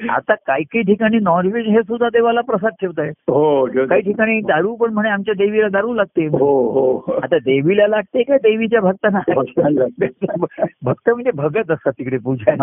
आता 0.10 0.34
काही 0.34 0.64
काही 0.64 0.82
ठिकाणी 0.84 1.20
नॉनव्हेज 1.20 1.68
हे 1.68 1.82
सुद्धा 1.82 2.10
देवाला 2.10 2.42
प्रसाद 2.42 2.72
ठेवताय 2.82 3.10
हो 3.10 3.68
जो- 3.68 3.88
काही 3.88 4.02
ठिकाणी 4.02 4.42
दारू 4.42 4.76
पण 4.76 4.94
म्हणे 4.94 5.10
आमच्या 5.10 5.34
देवीला 5.34 5.68
दारू 5.68 5.94
लागते. 5.94 6.26
हो 6.26 6.70
हो. 6.70 7.12
आता 7.24 7.38
देवीला 7.38 7.88
लागते 7.88 8.24
का 8.24 8.38
देवीच्या 8.38 8.82
भक्तांना. 8.82 9.20
भक्त 10.84 11.10
म्हणजे 11.10 11.32
भगत 11.32 11.72
असतात 11.72 11.92
तिकडे 11.92 12.18
पूजा. 12.18 12.56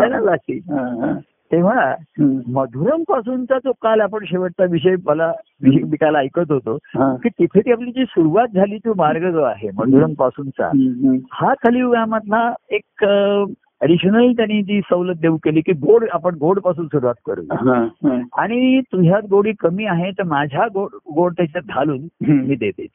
त्याला 0.00 0.20
लागते. 0.20 0.58
तेव्हा. 1.52 1.94
मधुरम 2.46 3.02
पासूनचा 3.02 3.58
जो 3.58 3.72
काल 3.72 4.00
आपण 4.00 4.24
शेवटचा 4.24 4.64
विषय 4.64 4.94
मला 5.06 5.32
मी 5.62 5.96
काल 5.96 6.16
ऐकत 6.16 6.52
होतो. 6.52 6.78
की 7.16 7.28
तिथे 7.28 7.60
ती 7.60 7.72
आपली 7.72 7.90
जी 7.90 8.04
सुरुवात 8.04 8.48
झाली 8.54 8.76
तो 8.76 8.92
मार्ग 8.96 9.30
जो 9.30 9.42
आहे 9.42 9.68
मधुरम 9.74 10.12
पासूनचा. 10.12 10.66
हा 11.32 11.54
कलियुगामधला 11.54 12.54
एक 12.70 13.04
ऍडिशनल 13.82 14.32
त्यांनी 14.32 14.62
जी 14.62 14.80
सवलत 14.80 15.14
देऊ 15.14 15.36
केली 15.36 15.60
की 15.60 15.72
गोड 15.72 16.04
आपण 16.12 16.34
गोडपासून 16.34 16.86
सुरुवात 16.86 17.14
करू. 17.26 17.42
आणि 18.36 18.80
तुझ्यात 18.80 19.22
गोडी 19.30 19.52
कमी 19.60 19.84
आहे 19.84 20.10
तर 20.10 20.22
माझ्या 20.22 20.66
गोड 20.74 20.88
गोड 21.14 21.32
त्याच्यात 21.32 21.62
घालून. 21.74 21.98
मी 22.30 22.54
देते. 22.54 22.86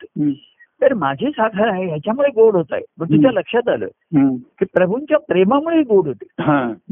तर 0.81 0.93
माझी 0.93 1.29
साखर 1.29 1.67
आहे 1.67 1.85
ह्याच्यामुळे 1.85 2.29
गोड 2.29 2.55
होत 2.55 2.65
आहे 2.71 2.81
पण 2.99 3.05
तुझ्या 3.05 3.31
लक्षात 3.31 3.69
आलं. 3.69 3.87
की 4.37 4.65
प्रभूंच्या 4.65 5.17
प्रेमामुळे 5.19 5.81
गोड 5.81 6.07
होते. 6.07 6.25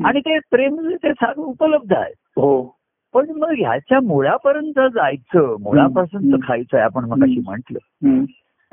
आणि 0.04 0.20
ते 0.20 0.40
प्रेम 0.40 0.90
ते 1.04 1.12
साखर 1.12 1.42
उपलब्ध 1.42 1.94
आहे 1.94 2.14
हो 2.38 2.76
पण 3.14 3.30
मग 3.30 3.52
ह्याच्या 3.58 4.00
मुळापर्यंत 4.02 4.80
जायचं 4.80 5.56
मुळापासून. 5.62 6.36
खायचं 6.44 6.78
आहे 6.78 6.86
आपण 6.86 7.06
मग 7.06 7.24
अशी 7.24 7.42
म्हंटल. 7.46 7.76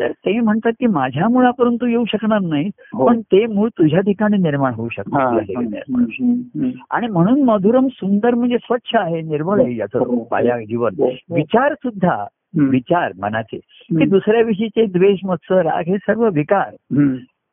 तर 0.00 0.10
ते 0.10 0.40
म्हणतात 0.40 0.72
की 0.80 0.86
माझ्या 0.86 1.28
मुळापर्यंत 1.28 1.84
येऊ 1.84 2.04
शकणार 2.04 2.40
नाही 2.40 2.70
हो. 2.94 3.06
पण 3.06 3.20
ते 3.20 3.46
मूळ 3.46 3.68
तुझ्या 3.68 4.00
ठिकाणी 4.00 4.36
निर्माण 4.36 4.74
होऊ. 4.74 4.88
हम्म. 5.06 6.70
आणि 6.90 7.06
म्हणून 7.06 7.42
मधुरम 7.42 7.86
सुंदर 7.92 8.34
म्हणजे 8.34 8.56
स्वच्छ 8.58 8.90
आहे 8.94 9.22
निर्मळ 9.22 9.60
आहे 9.60 9.76
याचं 9.76 9.98
हो. 9.98 10.64
जीवन 10.64 10.90
हो. 10.98 11.04
हो. 11.04 11.34
विचार 11.34 11.74
सुद्धा. 11.74 12.24
विचार 12.58 13.12
मनाचे 13.18 13.56
की. 13.56 14.04
दुसऱ्या 14.04 14.42
विषयीचे 14.42 14.86
द्वेष 14.86 15.18
मत्सर 15.24 15.62
राग 15.62 15.82
हे 15.86 15.96
सर्व 15.96 16.28
विकार. 16.28 16.70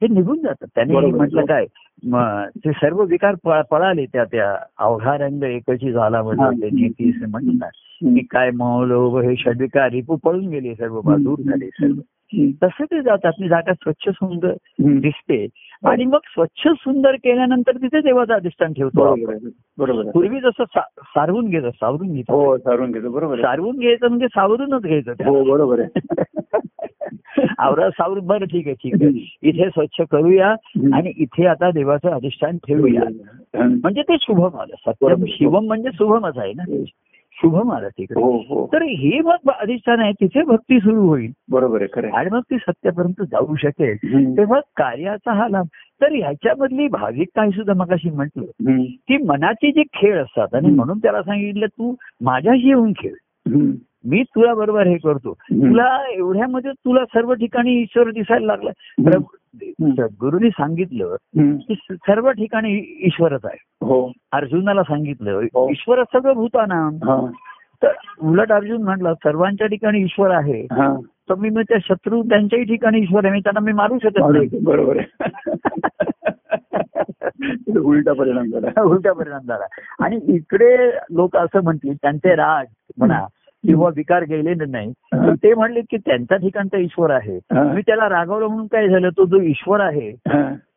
हे 0.02 0.08
निघून 0.08 0.40
जातात 0.40 0.68
त्याने. 0.76 0.94
म्हटलं 0.94 1.46
काय 1.46 1.66
ते 2.04 2.72
सर्व 2.72 3.04
विकार 3.04 3.36
पळाले 3.72 4.06
त्या 4.06 4.24
त्या 4.24 4.56
अवघा 4.78 5.18
रंग 5.18 5.44
एकची 5.44 5.92
झाला 5.92 6.18
हा. 6.18 6.50
ते 6.52 6.70
नीती 6.70 7.10
असं 7.10 7.30
म्हणतात 7.30 7.70
की 8.02 8.22
काय 8.32 8.52
मोह 8.52 8.86
लोभ 8.86 9.18
हे 9.18 9.36
षडविकार 9.36 9.90
रिपू 9.92 10.16
पळून 10.16 10.48
गेले 10.48 10.74
सर्व 10.76 11.02
दूर 11.02 11.40
झाले 11.40 11.68
सर्व. 11.68 12.00
तसं 12.62 12.84
ते 12.84 13.02
जातात 13.02 13.32
ती 13.32 13.48
जागा 13.48 13.74
स्वच्छ 13.74 14.10
सुंदर. 14.10 14.54
दिसते. 14.80 15.48
आणि 15.86 16.06
मग 16.06 16.20
स्वच्छ 16.26 16.68
सुंदर 16.68 17.16
केल्यानंतर 17.16 17.78
तिथे 17.78 18.00
देवाचं 18.02 18.34
अधिष्ठान 18.34 18.74
ठेवतो 18.74 19.16
बरोबर 19.78 20.10
पूर्वी 20.12 20.40
जसं 20.40 20.64
सारवून 20.88 21.50
घेतं 21.50 21.70
सावरून 21.70 22.14
घेतो 22.14 22.40
हो 22.42 22.58
सारून 22.58 22.92
घेतो 22.92 23.10
बरोबर 23.10 23.42
सारवून 23.42 23.78
घ्यायचं 23.80 24.08
म्हणजे 24.08 24.28
सावरूनच 24.28 24.82
घ्यायचं. 24.82 25.12
हो 25.26 25.44
बरोबर 25.44 25.80
आहे. 25.80 25.90
आवरा 27.60 27.90
सावरून 27.90 28.26
बरं 28.26 28.46
ठीक 28.46 28.68
आहे 28.68 28.76
ठीक 28.76 28.94
आहे. 29.02 29.26
इथे 29.42 29.70
स्वच्छ 29.70 30.02
करूया 30.12 30.48
आणि 30.94 31.12
इथे 31.18 31.46
आता 31.46 31.70
देवाचं 31.88 32.16
अधिष्ठान 32.16 32.58
ठेवूया 32.58 33.04
म्हणजे 33.64 34.02
ते 34.02 34.16
शुभम 34.22 34.60
आलं 34.60 34.76
सत्यम. 34.88 35.26
शिवम 35.28 35.66
म्हणजे 35.66 35.90
शुभमच 35.94 36.38
आहे 36.38 36.54
ना 36.54 36.64
शुभम 37.38 37.72
आलं 37.72 37.88
तिकडे 37.88 38.22
हो 38.22 38.32
हो 38.50 38.66
तर 38.74 38.82
हे 38.82 39.20
मग 39.20 39.50
अधिष्ठान 39.52 40.00
आहे 40.00 40.12
तिथे 40.22 40.44
भक्ती 40.44 40.80
सुरू 40.80 41.08
होईल 41.08 41.32
बरोबर 41.52 41.82
आहे. 41.82 42.10
आणि 42.10 42.30
मग 42.32 42.40
ती 42.52 42.58
सत्यापर्यंत 42.58 43.22
जाऊ 43.32 43.56
शकेल. 43.56 43.96
तेव्हा 44.38 44.60
कार्याचा 44.78 45.34
हा 45.34 45.48
लाभ 45.48 45.66
तर 46.02 46.14
ह्याच्यामधली 46.14 46.88
भाविक 46.88 47.28
काही 47.36 47.52
सुद्धा 47.52 47.74
मगाशी 47.74 48.10
म्हटलं 48.10 48.70
हम्म. 48.70 48.84
की 48.84 49.18
मनाचे 49.26 49.72
जे 49.72 49.84
खेळ 49.94 50.22
असतात 50.22 50.56
आणि. 50.56 50.70
म्हणून 50.70 50.98
त्याला 50.98 51.22
सांगितलं 51.22 51.66
तू 51.66 51.94
माझ्याशी 52.22 52.68
येऊन 52.68 52.92
खेळ. 52.92 53.14
मी 54.06 54.24
तुला 54.24 54.54
बरोबर 54.54 54.88
हे 54.88 54.98
करतो. 54.98 55.34
तुला 55.34 56.10
एवढ्यामध्ये 56.10 56.72
तुला 56.72 57.06
सर्व 57.06 57.34
ठिकाणी 57.34 57.82
ईश्वर 57.82 58.12
दिसायला 58.12 58.46
लागला. 58.46 58.70
सद्गुरूंनी 59.90 60.50
सांगितलं. 60.50 61.16
की 61.38 61.76
सर्व 61.92 62.32
ठिकाणी 62.32 62.96
ईश्वरच 63.00 63.46
आहे. 63.46 63.58
हो. 63.82 64.12
अर्जुनाला 64.32 64.84
सांगितलं 64.84 65.32
हो. 65.32 65.70
ईश्वर 65.70 66.04
सगळं 66.04 66.34
भूताना 66.34 66.90
तर 67.84 67.88
उलट 68.22 68.52
अर्जुन 68.52 68.84
म्हटलं 68.84 69.14
सर्वांच्या 69.14 69.68
ठिकाणी 69.68 70.00
ईश्वर 70.00 70.32
आहे. 70.32 70.62
हा. 70.62 71.00
तर 71.30 71.36
मी 71.36 71.50
मग 71.50 71.62
त्या 71.62 71.78
शत्रू 71.82 72.24
त्यांच्याही 72.24 72.66
ठिकाणी 72.66 73.00
ईश्वर 73.00 73.26
आहे. 73.26 73.34
मी 73.34 73.40
त्यांना 73.40 73.60
मी 73.60 73.72
मारू 73.72 73.98
शकत 74.04 74.32
नाही. 74.32 74.50
बरोबर 74.64 74.98
आहे. 74.98 75.20
उलटा 77.80 78.14
परिणाम 78.14 78.46
झाला. 78.46 78.82
उलटा 78.82 79.14
परिणाम 79.14 79.42
झाला. 79.42 79.66
आणि 80.00 80.20
इकडे 80.28 80.98
लोक 81.12 81.38
असं 81.38 81.64
म्हणतील 81.64 81.96
त्यांचे 81.96 82.36
राग 82.36 82.66
म्हणा 82.98 83.26
किंवा 83.66 83.90
विकार 83.96 84.24
गेलेले 84.24 84.66
नाही. 84.66 84.92
ते 85.44 85.54
म्हणले 85.54 85.82
की 85.82 85.98
त्यांच्या 85.98 86.38
ठिकाणचा 86.38 86.78
ईश्वर 86.78 87.10
आहे. 87.12 87.40
मी 87.52 87.82
त्याला 87.82 88.10
रागवलं 88.10 88.48
म्हणून 88.48 88.68
काय 88.68 88.88
झालं? 88.88 89.10
तो 89.10 89.26
जो 89.26 89.42
ईश्वर 89.42 89.80
आहे. 89.80 90.12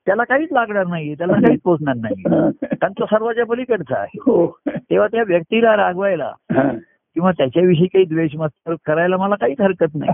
त्याला 0.07 0.25
काहीच 0.25 0.49
लागणार 0.53 0.87
नाही 0.87 1.15
त्याला 1.15 1.33
काहीच 1.33 1.61
पोचणार 1.65 1.95
नाही 1.97 2.23
कारण 2.77 2.93
तो 2.93 3.05
सर्वाच्या 3.05 3.47
पलीकडचा 3.47 3.99
आहे. 3.99 4.19
हो. 4.21 4.59
तेव्हा 4.69 5.07
त्या 5.07 5.23
व्यक्तीला 5.27 5.77
रागवायला. 5.77 6.33
किंवा 7.15 7.31
त्याच्याविषयी 7.31 7.87
काही 7.87 8.05
द्वेष 8.05 8.31
मत 8.37 8.71
करायला 8.87 9.17
मला 9.17 9.35
काहीच 9.35 9.61
हरकत 9.61 9.95
नाही. 9.95 10.11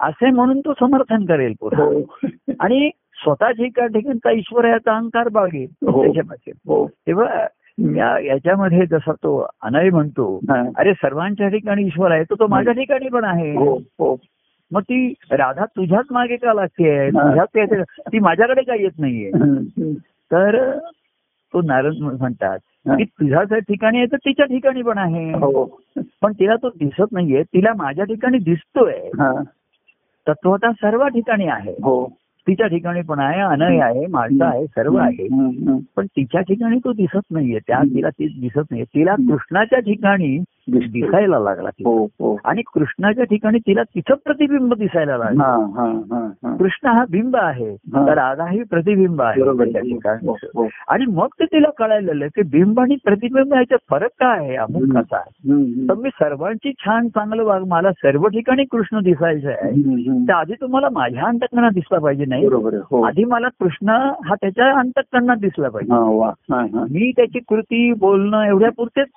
असे 0.00 0.30
म्हणून 0.30 0.60
तो 0.60 0.72
समर्थन 0.72 1.24
करेल 1.24 1.54
पुढे. 1.60 1.82
हो. 1.82 2.16
आणि 2.60 2.90
स्वतःच्या 3.14 3.86
ठिकाणचा 3.86 4.30
ईश्वर 4.30 4.64
याचा 4.64 4.92
अहंकार 4.92 5.28
बाळगेल. 5.28 5.90
हो. 5.90 6.02
त्याच्यामध्ये. 6.04 6.52
तेव्हा 7.06 7.46
याच्यामध्ये 8.24 8.86
जसा 8.86 9.12
तो 9.12 9.46
अनय 9.62 9.90
म्हणतो. 9.90 10.40
अरे 10.76 10.92
सर्वांच्या 10.92 11.48
ठिकाणी 11.48 11.82
ईश्वर 11.82 12.10
आहे 12.10 12.22
तर 12.22 12.34
तो 12.34 12.46
माझ्या 12.46 12.72
ठिकाणी 12.72 13.08
पण 13.08 13.24
आहे. 13.24 13.56
हो 13.56 13.76
हो. 13.76 14.16
मग 14.72 14.80
ती 14.80 15.14
राधा 15.30 15.64
तुझ्याच 15.64 16.04
मागे 16.10 16.36
का 16.36 16.52
लागते. 16.52 17.10
तुझ्याच 17.10 17.86
ती 18.12 18.18
माझ्याकडे 18.18 18.62
काय 18.62 18.76
येत 18.80 18.98
नाहीये. 18.98 19.30
तर 20.32 20.78
तो 21.52 21.62
नारद 21.62 21.94
म्हणतात. 21.96 22.58
की 22.96 23.04
तुझ्या 23.04 23.44
जर 23.44 23.58
ठिकाणी 23.58 23.98
आहे 23.98 24.06
तर 24.06 24.16
तिच्या 24.16 24.46
ठिकाणी 24.46 24.82
पण 24.82 24.98
आहे. 24.98 25.30
हो. 25.30 25.80
पण 26.22 26.32
तिला 26.32 26.56
तो 26.56 26.68
दिसत 26.68 27.04
नाहीये 27.12 27.42
तिला 27.42 27.72
माझ्या 27.76 28.04
ठिकाणी 28.04 28.38
दिसतोय. 28.38 28.92
हा. 28.92 29.42
तत्वता 30.28 30.72
सर्व 30.72 31.08
ठिकाणी 31.08 31.46
आहे. 31.46 31.74
तिच्या 32.48 32.66
ठिकाणी 32.66 33.00
पण 33.00 33.18
आहे 33.18 33.40
अनय 33.40 33.78
आहे 33.78 34.06
माणसं 34.06 34.44
आहे 34.44 34.66
सर्व 34.66 34.96
आहे. 34.96 35.26
पण 35.96 36.06
तिच्या 36.06 36.40
ठिकाणी 36.40 36.78
तो 36.78 36.92
दिसत 36.92 37.20
नाहीये 37.30 37.58
त्या 37.58 37.82
तिला 37.82 38.08
ती 38.08 38.26
दिसत 38.40 38.70
नाहीये. 38.70 38.84
तिला 38.84 39.14
कृष्णाच्या 39.14 39.78
ठिकाणी. 39.78 40.38
दिसायला 40.72 41.38
लागला. 41.38 41.68
हो 41.68 42.04
हो. 42.04 42.40
आणि 42.44 42.62
कृष्णाच्या 42.74 43.24
ठिकाणी 43.24 43.58
तिला 43.58 43.82
तिचं 43.82 44.14
प्रतिबिंब 44.14 44.74
दिसायला 44.74 45.16
लागलं. 45.16 45.42
हा 45.42 45.52
हा 45.52 45.86
हा 45.86 46.30
हा. 46.44 46.56
कृष्ण 46.56 46.88
हा 46.88 47.04
बिंब 47.10 47.36
आहे. 47.36 47.76
तर 47.76 48.14
राधा 48.14 48.46
ही 48.50 48.62
प्रतिबिंब 48.62 49.22
आहे 49.22 49.40
हो. 50.56 50.68
आणि 50.88 51.04
मग 51.06 51.26
ते 51.40 51.44
तिला 51.44 51.68
कळायला 51.78 52.26
की 52.26 52.42
बिंब 52.42 52.80
आणि 52.80 52.96
प्रतिबिंब 53.04 53.54
ह्याच्यात 53.54 53.78
फरक 53.90 54.10
काय 54.20 54.38
आहे? 54.38 54.56
अमुक. 54.56 54.82
कसा 54.96 55.16
आहे? 55.16 55.30
तर 55.88 55.94
मी 55.94 56.08
सर्वांची 56.08 56.72
छान 56.72 57.08
चांगलं 57.08 57.44
वाग 57.44 57.64
मला 57.66 57.92
सर्व 57.92 58.26
ठिकाणी 58.26 58.64
कृष्ण 58.64 59.00
दिसायचं 59.02 59.48
आहे. 59.48 59.70
तर 60.28 60.32
आधी 60.32 60.52
तुम्हाला 60.52 60.88
माझ्या 60.92 61.24
अंतकरणात 61.24 61.70
दिसला 61.70 61.98
पाहिजे 61.98 62.24
नाही? 62.24 62.46
आधी 63.04 63.24
मला 63.24 63.48
कृष्ण 63.48 63.88
हा 64.24 64.34
त्याच्या 64.34 64.78
अंतकरणात 64.78 65.36
दिसला 65.36 65.68
पाहिजे. 65.68 65.94
मी 66.90 67.12
त्याची 67.16 67.38
कृती 67.38 67.92
बोलणं 67.92 68.42
एवढ्या 68.42 68.70
पुरतेच 68.76 69.08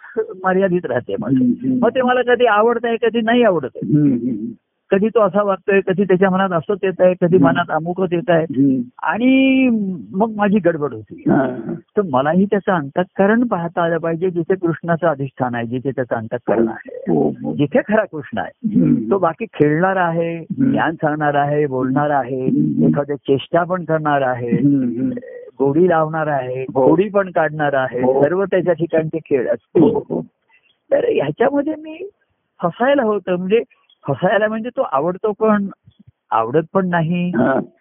मर्यादित 0.44 0.86
राहते 0.86 1.14
हम्म. 1.14 1.41
मग 1.82 1.90
ते 1.90 2.02
मला 2.02 2.22
कधी 2.22 2.46
आवडत 2.46 2.86
आहे 2.86 2.96
कधी 2.96 3.22
नाही 3.22 3.44
आवडत 3.44 3.70
आहे 3.76 4.54
कधी 4.92 5.08
तो 5.08 5.22
असा 5.22 5.44
वागतोय 5.44 5.80
कधी 5.82 6.04
त्याच्या 6.04 6.30
मनात 6.30 6.50
असंच 6.52 6.78
येत 6.84 6.94
आहे 7.00 7.14
कधी. 7.22 7.38
मनात 7.38 7.66
अमुकच 7.70 8.14
येत 8.14 8.30
आहे. 8.30 8.82
आणि 9.04 9.70
मग 10.12 10.32
माझी 10.36 10.60
गडबड 10.60 10.94
होती 10.94 11.24
हा, 11.28 11.36
हा. 11.36 11.74
तर 11.98 12.02
मलाही 12.12 12.46
त्याचं 12.46 12.72
अंतःकरण 12.72 13.44
पाहता 13.44 13.84
आलं 13.84 13.98
पाहिजे 13.98 14.30
जिथे 14.30 14.56
कृष्णाचं 14.56 15.08
अधिष्ठान 15.08 15.56
आहे 15.56 15.66
जिथे 15.66 15.92
त्याचं 15.92 16.16
अंतःकरण 16.16 16.68
आहे 16.68 17.14
हो, 17.14 17.30
हो. 17.30 17.54
जिथे 17.56 17.80
खरा 17.80 18.06
कृष्ण 18.06 18.38
आहे. 18.38 19.10
तो 19.12 19.18
बाकी 19.18 19.46
खेळणार 19.46 19.96
आहे 19.96 20.46
ज्ञान 20.58 20.96
सांगणार 20.96 21.36
आहे 21.36 21.66
बोलणार 21.68 22.10
आहे. 22.10 22.46
एखाद्या 22.88 23.16
चेष्टा 23.16 23.64
पण 23.64 23.84
करणार 23.84 24.22
आहे. 24.22 24.52
गोडी 25.60 25.90
लावणार 25.90 26.28
आहे 26.28 26.66
हो. 26.76 26.88
गोडी 26.88 27.10
पण 27.10 27.32
काढणार 27.32 27.74
आहे 27.74 28.02
हो. 28.02 28.24
सर्व 28.24 28.44
त्याच्या 28.44 28.74
ठिकाणचे 28.74 29.18
खेळ 29.18 29.48
हो, 29.48 29.54
असतील 29.54 29.84
हो. 29.84 30.26
तर 30.92 31.06
ह्याच्यामध्ये 31.10 31.76
मी 31.76 31.98
फसायला 32.60 33.04
होतं. 33.04 33.36
म्हणजे 33.36 33.64
फसायला 34.06 34.48
म्हणजे 34.48 34.70
तो 34.70 34.82
आवडतो 34.92 35.32
पण 35.32 35.70
आवडत 36.32 36.64
पण 36.74 36.90
नाही. 36.90 37.32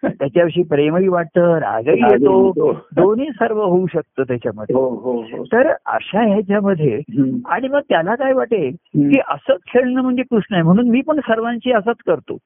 त्याच्याविषयी 0.03 0.63
प्रेमही 0.63 1.07
वाटतं 1.07 1.53
रागही 1.55 2.01
येतो. 2.11 2.51
दोन्ही 2.95 3.27
सर्व 3.29 3.61
होऊ 3.63 3.85
शकतं 3.87 4.23
त्याच्यामध्ये 4.23 4.75
हो 4.75 4.89
हो 4.89 5.11
हो 5.21 5.43
तर 5.43 5.67
अशा 5.85 6.21
ह्याच्यामध्ये. 6.21 7.01
आणि 7.45 7.67
मग 7.67 7.79
त्याला 7.89 8.15
काय 8.15 8.33
वाटेल. 8.33 8.71
की 9.11 9.19
असंच 9.29 9.57
खेळणं 9.73 10.01
म्हणजे 10.01 10.23
कृष्ण 10.23 10.53
आहे 10.53 10.63
म्हणून 10.63 10.89
मी 10.89 11.01
पण 11.01 11.19
सर्वांशी 11.19 11.71
असंच 11.71 11.95
करतो. 12.07 12.37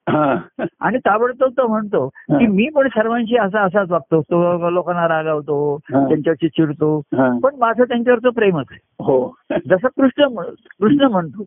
आणि 0.80 0.98
ताबडतोब 0.98 1.50
तो 1.50 1.68
म्हणतो. 1.68 2.08
की 2.08 2.48
मी 2.48 2.70
पण 2.76 2.88
सर्वांशी 2.88 3.38
असा 3.38 3.62
असाच 3.62 3.92
वागतो 3.92 4.22
तो 4.22 4.70
लोकांना 4.70 5.08
रागावतो. 5.08 5.78
त्यांच्यावरची 5.94 6.48
चिडतो. 6.48 7.02
पण 7.14 7.56
माझं 7.60 7.84
त्यांच्यावरचं 7.84 8.30
प्रेमच 8.30 8.66
आहे 8.72 8.80
हो 9.00 9.36
जसं 9.52 9.88
कृष्ण 9.88 10.28
कृष्ण 10.80 11.04
म्हणतो. 11.04 11.44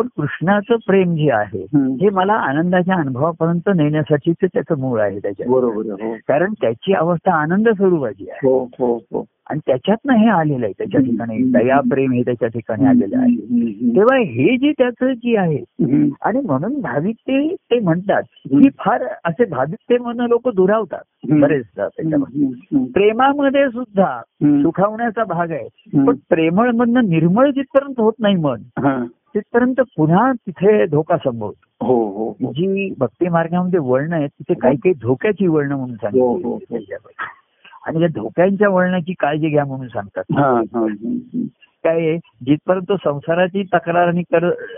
पण 0.00 0.06
कृष्णाचं 0.16 0.76
प्रेम 0.86 1.14
जे 1.14 1.30
आहे. 1.30 1.62
हे 2.00 2.10
मला 2.10 2.32
आनंदाच्या 2.32 2.94
अनुभवापर्यंत 2.94 3.68
नेण्यासाठीच 3.76 4.36
त्याचं 4.42 4.78
मूळ 4.78 5.00
आहे 5.00 5.18
त्याच्यात 5.18 5.48
बरोबर. 5.48 5.90
हो 6.02 6.14
कारण 6.28 6.52
त्याची 6.52 6.92
अवस्था 6.92 7.34
आनंद 7.34 7.68
स्वरूपाची 7.68 8.30
आहे 8.30 8.48
हो 8.48 8.58
हो 8.78 8.96
हो 9.12 9.24
आणि 9.50 9.60
त्याच्यातनं 9.66 10.12
हे 10.14 10.28
आलेलं 10.28 10.64
आहे 10.64 10.72
त्याच्या 10.78 11.00
ठिकाणी 11.00 11.38
दया 11.50 11.80
प्रेम 11.80 12.12
हे 12.12 12.22
त्याच्या 12.22 12.48
ठिकाणी 12.48 12.86
आलेलं 12.86 13.18
आहे. 13.18 13.36
तेव्हा 13.94 14.18
हे 14.18 14.56
जे 14.56 14.72
त्याचं 14.78 15.12
जी 15.12 15.36
आहे. 15.36 15.58
आणि 16.22 16.40
म्हणून 16.40 16.80
भाविक 16.80 17.16
ते 17.56 17.78
म्हणतात. 17.78 18.22
की 18.46 18.68
फार 18.78 19.04
असे 19.24 19.44
भाविकते 19.44 19.98
म्हणून 19.98 20.26
लोक 20.26 20.48
दुरावतात. 20.48 21.02
बरेचदा 21.30 21.88
त्याच्यामध्ये. 21.88 22.46
प्रेमामध्ये 22.92 23.68
सुद्धा. 23.68 24.22
सुखावण्याचा 24.44 25.24
भाग 25.24 25.50
आहे. 25.50 25.68
पण 26.06 26.16
प्रेमळ 26.28 26.70
मधनं 26.70 27.08
निर्मळ 27.08 27.50
जिथपर्यंत 27.50 28.00
होत 28.00 28.12
नाही 28.18 28.36
मन 28.36 28.58
हा. 28.78 29.04
तिथपर्यंत 29.34 29.80
पुन्हा 29.96 30.32
तिथे 30.32 30.86
धोका 30.86 31.16
संभवतो 31.16 31.86
हो 31.86 32.06
हो 32.08 32.30
हो 32.30 32.52
जी 32.52 32.94
भक्ती 32.98 33.28
मार्गामध्ये 33.28 33.80
वळणं 33.80 34.16
आहेत 34.16 34.28
तिथे 34.28 34.54
काही 34.54 34.76
काही 34.76 34.94
धोक्याची 35.02 35.46
वळणं 35.46 35.76
म्हणून 35.76 35.96
हो, 36.02 36.32
हो, 36.32 36.36
हो. 36.36 36.58
सांगितली 36.58 36.94
आणि 37.86 37.98
त्या 37.98 38.08
धोक्यांच्या 38.14 38.68
वळणाची 38.68 39.12
काळजी 39.12 39.48
घ्या 39.48 39.64
म्हणून 39.64 39.88
सांगतात 39.88 40.32
हा, 40.36 40.50
हा. 40.74 40.86
काय 41.84 42.16
जिथपर्यंत 42.46 42.84
तो 42.88 42.96
संसाराची 42.96 43.62
तक्रार 43.74 44.08
आणि 44.08 44.22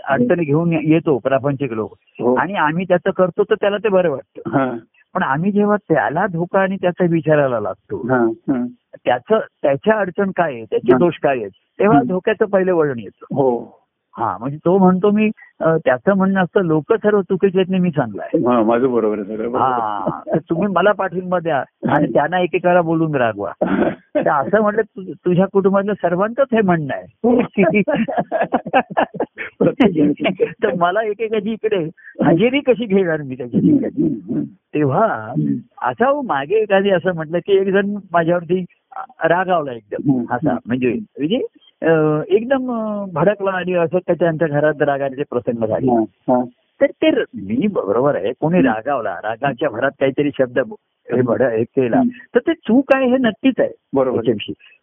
अडचणी 0.03 0.43
घेऊन 0.45 0.73
येतो 0.73 1.17
प्रापंचिक 1.17 1.71
लोक 1.71 1.93
हो. 2.19 2.35
आणि 2.35 2.53
आम्ही 2.53 2.85
त्याचं 2.85 3.11
करतो 3.11 3.43
तर 3.43 3.55
त्याला 3.55 3.77
ते 3.77 3.89
बरं 3.89 4.09
वाटतं 4.09 4.49
हा, 4.57 4.69
पण 5.15 5.23
आम्ही 5.23 5.51
जेव्हा 5.51 5.75
त्याला 5.89 6.25
धोका 6.27 6.59
आणि 6.59 6.77
त्याचा 6.81 7.05
विचारायला 7.09 7.59
लागतो 7.59 8.01
हा, 8.07 8.17
हा. 8.49 8.65
त्याचं 9.05 9.39
त्याच्या 9.61 9.97
अडचण 9.99 10.31
काय 10.31 10.53
आहे 10.53 10.63
त्याचे 10.65 10.91
हा. 10.91 10.97
दोष 10.97 11.17
काय 11.23 11.37
आहेत 11.37 11.51
तेव्हा 11.79 11.97
हं. 11.97 12.07
धोक्याचं 12.07 12.45
पहिलं 12.45 12.73
वळण 12.73 12.99
येतं 12.99 13.35
हो 14.17 14.37
म्हणजे 14.39 14.57
तो 14.57 14.77
म्हणतो 14.77 15.11
मी 15.11 15.29
त्याचं 15.61 16.13
म्हणणं 16.13 16.41
असतं 16.41 16.61
लोक 16.61 16.93
सर्व 16.93 17.21
चुकीचे 17.21 17.59
आहेत 17.59 17.81
मी 17.81 17.91
चांगला 17.91 18.23
आहे 18.23 18.37
हा 18.45 18.63
माझं 18.63 18.91
बरोबर 18.91 19.19
हा 19.55 20.19
तर 20.25 20.37
तुम्ही 20.37 20.67
मला 20.67 20.91
पाठिंबा 20.91 21.39
द्या 21.39 21.63
आणि 21.87 22.13
त्यांना 22.13 22.39
एकेकाला 22.39 22.81
बोलून 22.81 23.15
रागवा. 23.15 23.51
तर 24.15 24.29
असं 24.29 24.61
म्हटलं 24.61 25.11
तुझ्या 25.11 25.45
कुटुंबातल्या 25.53 25.95
सर्वांचंच 25.95 26.47
हे 26.53 26.61
म्हणणं 26.61 26.93
आहे. 26.93 27.81
तर 30.63 30.73
मला 30.73 31.01
एकेकाची 31.03 31.51
इकडे 31.51 31.89
हजेरी 32.25 32.59
कशी 32.59 32.85
घेणार 32.85 33.21
मी 33.21 33.35
त्याच्या 33.35 33.59
हम्म. 33.59 34.43
तेव्हा 34.43 35.33
असा 35.81 36.09
हो 36.09 36.21
मागे 36.21 36.55
एखादी 36.55 36.89
असं 36.89 37.15
म्हटलं 37.15 37.39
की 37.39 37.53
एक 37.53 37.67
जण 37.67 37.95
माझ्यावरती 38.11 38.63
रागावला 39.25 39.71
एकदम. 39.73 40.23
असा 40.31 40.57
म्हणजे 40.65 40.91
म्हणजे 40.93 41.41
एकदम 42.27 42.67
भडकला 43.13 43.51
आणि 43.51 43.73
असं 43.73 43.91
त्याच्या 43.91 44.15
त्यांच्या 44.15 44.47
घरात 44.47 44.81
रागाचे 44.81 45.23
प्रसंग 45.23 45.65
झाले. 45.65 46.05
तर 46.81 46.85
ते 46.85 47.11
मी 47.33 47.67
बरोबर 47.67 48.15
आहे 48.15 48.31
कोणी 48.33 48.61
रागावला 48.61 49.15
रागाच्या 49.23 49.69
भरात 49.69 49.91
काहीतरी 49.99 50.29
शब्द 50.37 50.59
हे 51.13 51.21
भड 51.21 51.41
केला 51.43 52.01
तर 52.35 52.39
ते 52.39 52.53
चूक 52.53 52.95
आहे 52.95 53.05
हे 53.05 53.17
नक्कीच 53.17 53.59
आहे 53.59 53.69
बरोबर. 53.93 54.21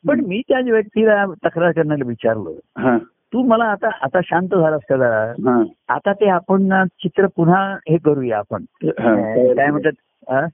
पण 0.09 0.21
मी 0.21 0.43
त्या 0.49 0.61
व्यक्तीला 0.73 1.25
तक्रार 1.45 1.73
करण्याला 1.73 2.05
विचारलं. 2.07 2.51
हा, 2.79 2.99
तू 3.33 3.43
मला 3.43 3.65
आता 3.65 3.89
आता 4.03 4.21
शांत 4.25 4.49
झालास 4.49 4.81
का 4.89 4.97
जरा? 4.97 5.25
हा. 5.25 5.65
आता 5.89 6.13
ते 6.13 6.29
आपण 6.29 6.85
चित्र 6.85 7.27
पुन्हा 7.27 7.77
हे 7.89 7.97
करूया 7.97 8.39
आपण. 8.39 8.65
काय 8.85 9.71
म्हणतात 9.71 10.49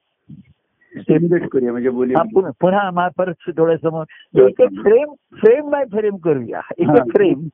सेलिब्रेट 0.98 1.48
करूया 1.48 1.72
म्हणजे 1.72 1.90
बोली 1.90 2.14
हा, 2.16 2.22
पुन्हा 2.22 2.50
पुन्हा 2.60 2.90
मा- 2.90 3.10
परत 3.18 3.34
डोळ्यासमोर. 3.48 4.04
एक 4.40 4.60
एक 4.60 4.70
फ्रेम 4.70 5.12
फ्रेम 5.32 5.70
बाय 5.70 5.84
फ्रेम 5.84 6.16
करूया. 6.16 6.60
एक. 6.78 6.88
एक 6.88 7.16
फ्रेम. 7.16 7.46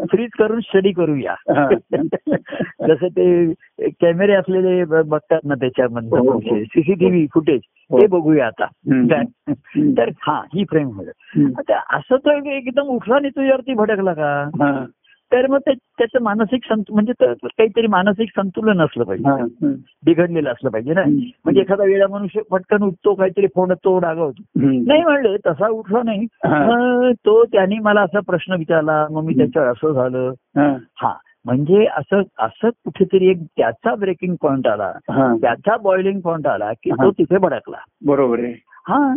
फ्रीज 0.00 0.30
करून 0.38 0.60
स्टडी 0.60 0.92
करूया. 0.92 1.34
जसं 2.88 3.08
ते 3.08 3.52
कॅमेरे 3.80 4.32
असलेले 4.32 4.84
बघतात 5.02 5.40
ना 5.44 5.54
त्याच्यामधलं 5.54 6.18
हो. 6.18 6.40
सीसीटीव्ही 6.40 7.26
फुटेज 7.34 7.60
हो. 7.90 8.00
ते 8.00 8.06
बघूया 8.06 8.46
आता. 8.46 8.66
तर 9.98 10.08
हा 10.20 10.42
ही 10.54 10.64
फ्रेम. 10.64 11.00
आता 11.58 11.96
असं 11.96 12.16
तो 12.16 12.32
एक- 12.32 12.46
एकदम 12.46 12.82
उठला 12.82 13.14
आणि 13.14 13.28
तुझ्यावरती 13.28 13.74
भडकला 13.74 14.12
का? 14.14 14.48
तर 15.32 15.46
मग 15.46 15.58
त्याचं 15.68 16.22
मानसिक 16.22 16.60
संतु 16.68 16.94
म्हणजे 16.94 17.12
काहीतरी 17.44 17.86
मानसिक 17.86 18.28
संतुलन 18.36 18.80
असलं 18.80 19.04
पाहिजे. 19.04 19.28
बिघडलेलं 20.04 20.50
असलं 20.50 20.70
पाहिजे 20.70 20.94
ना. 20.94 21.04
म्हणजे 21.44 21.60
एखादा 21.60 21.84
वेळा 21.84 22.06
मनुष्य 22.10 22.40
पटकन 22.50 22.82
उठतो 22.82 23.14
काहीतरी 23.14 23.46
फोडतो 23.46 24.00
रागवतो. 24.00 24.42
नाही 24.86 25.02
म्हणले 25.02 25.36
तसा 25.46 25.68
उठला 25.68 26.02
नाही. 26.04 26.26
तो 27.26 27.44
त्यांनी 27.44 27.78
मला 27.78 28.00
असा 28.00 28.20
प्रश्न 28.20 28.52
विचारला 28.52 29.06
मग 29.10 29.24
मी 29.24 29.34
त्याच्यावर 29.36 29.68
असं 29.68 29.92
झालं. 29.92 30.32
हा, 30.96 31.14
म्हणजे 31.44 31.86
असं 31.96 32.22
असं 32.38 32.68
कुठेतरी 32.68 33.26
एक 33.30 33.36
त्याचा 33.56 33.94
ब्रेकिंग 33.94 34.36
पॉइंट 34.42 34.66
आला. 34.66 34.92
त्याचा 35.40 35.76
बॉइलिंग 35.76 36.20
पॉइंट 36.20 36.46
आला 36.46 36.72
की. 36.72 36.90
तो 36.90 37.10
तिथे 37.10 37.38
भडकला. 37.38 37.76
बरोबर 38.06 38.38
आहे. 38.38 38.54
हा. 38.88 39.14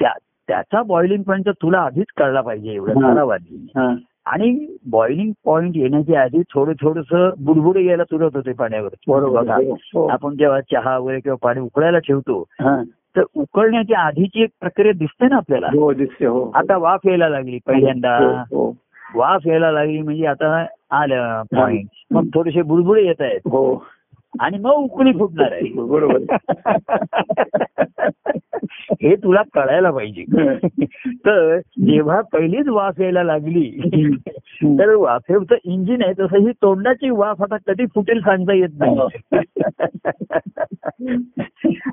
त्या 0.00 0.12
त्याचा 0.48 0.82
बॉइलिंग 0.82 1.22
पॉइंट 1.22 1.48
तुला 1.48 1.78
आधीच 1.78 2.06
कळला 2.16 2.40
पाहिजे 2.40 2.70
एवढं 2.72 2.92
हा. 3.76 3.94
हा. 4.26 4.32
आणि 4.32 4.66
बॉइलिंग 4.90 5.32
पॉइंट 5.44 5.76
येण्याच्या 5.76 6.22
आधी 6.22 6.42
थोडं 6.54 6.72
थोडस 6.72 7.12
बुडबुडे 7.38 7.84
यायला 7.84 8.04
सुरुवात 8.04 8.36
होते 8.36 8.52
पाण्यावर 8.52 8.94
आहे. 9.50 9.70
हो. 9.94 10.06
आपण 10.06 10.36
जेव्हा 10.36 10.60
चहा 10.60 10.98
वगैरे 10.98 11.20
किंवा 11.20 11.36
पाणी 11.42 11.60
उकळायला 11.60 11.98
ठेवतो 11.98 12.40
हा. 12.60 12.82
तर 13.16 13.22
उकळण्याच्या 13.34 13.98
आधीची 13.98 14.42
एक 14.42 14.50
प्रक्रिया 14.60 14.92
दिसते 14.92 15.26
ना 15.26 15.36
आपल्याला 15.36 15.66
हो 15.74 15.92
दिसते 15.92 16.26
हो 16.26 16.50
आता 16.54 16.76
वाफ 16.76 17.06
यायला 17.06 17.28
लागली 17.28 17.58
पहिल्यांदा 17.66 18.16
हो, 18.18 18.32
हो. 18.56 18.72
वाफ 19.14 19.46
यायला 19.46 19.70
लागली 19.72 20.00
म्हणजे 20.02 20.26
आता 20.26 20.64
आलं 20.90 21.42
पॉइंट 21.56 21.86
मग 22.10 22.26
थोडेसे 22.34 22.62
बुडबुडे 22.62 23.02
येत 23.02 23.20
आहेत 23.20 23.40
हो 23.46 23.84
आणि 24.40 24.58
मग 24.58 24.70
उकळी 24.70 25.12
फुटणार 25.12 25.52
आहे. 25.52 25.60
बरोबर. 25.74 26.36
हे 29.02 29.16
तुला 29.16 29.42
कळायला 29.54 29.90
पाहिजे. 29.90 30.24
तर 31.06 31.58
जेव्हा 31.58 32.20
पहिलीच 32.20 32.68
वाफ 32.68 33.00
यायला 33.00 33.22
लागली 33.22 33.70
तर 34.64 34.94
वाफेचं 34.94 35.54
इंजिन 35.64 36.02
आहे 36.02 36.12
तसं 36.12 36.38
ही 36.38 36.52
तोंडाची 36.52 37.10
वाफ 37.10 37.42
आता 37.42 37.56
कधी 37.66 37.86
फुटेल 37.86 38.20
सांगता 38.20 38.52
येत 38.52 38.68
नाही. 38.78 39.00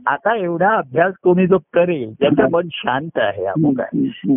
आता 0.05 0.35
एवढा 0.35 0.69
अभ्यास 0.69 1.13
कोणी 1.23 1.47
जो 1.47 1.57
करेल 1.73 2.13
त्याचं 2.13 2.51
मन 2.51 2.67
शांत 2.71 3.09
आहे 3.15 3.45
अमुक 3.45 3.81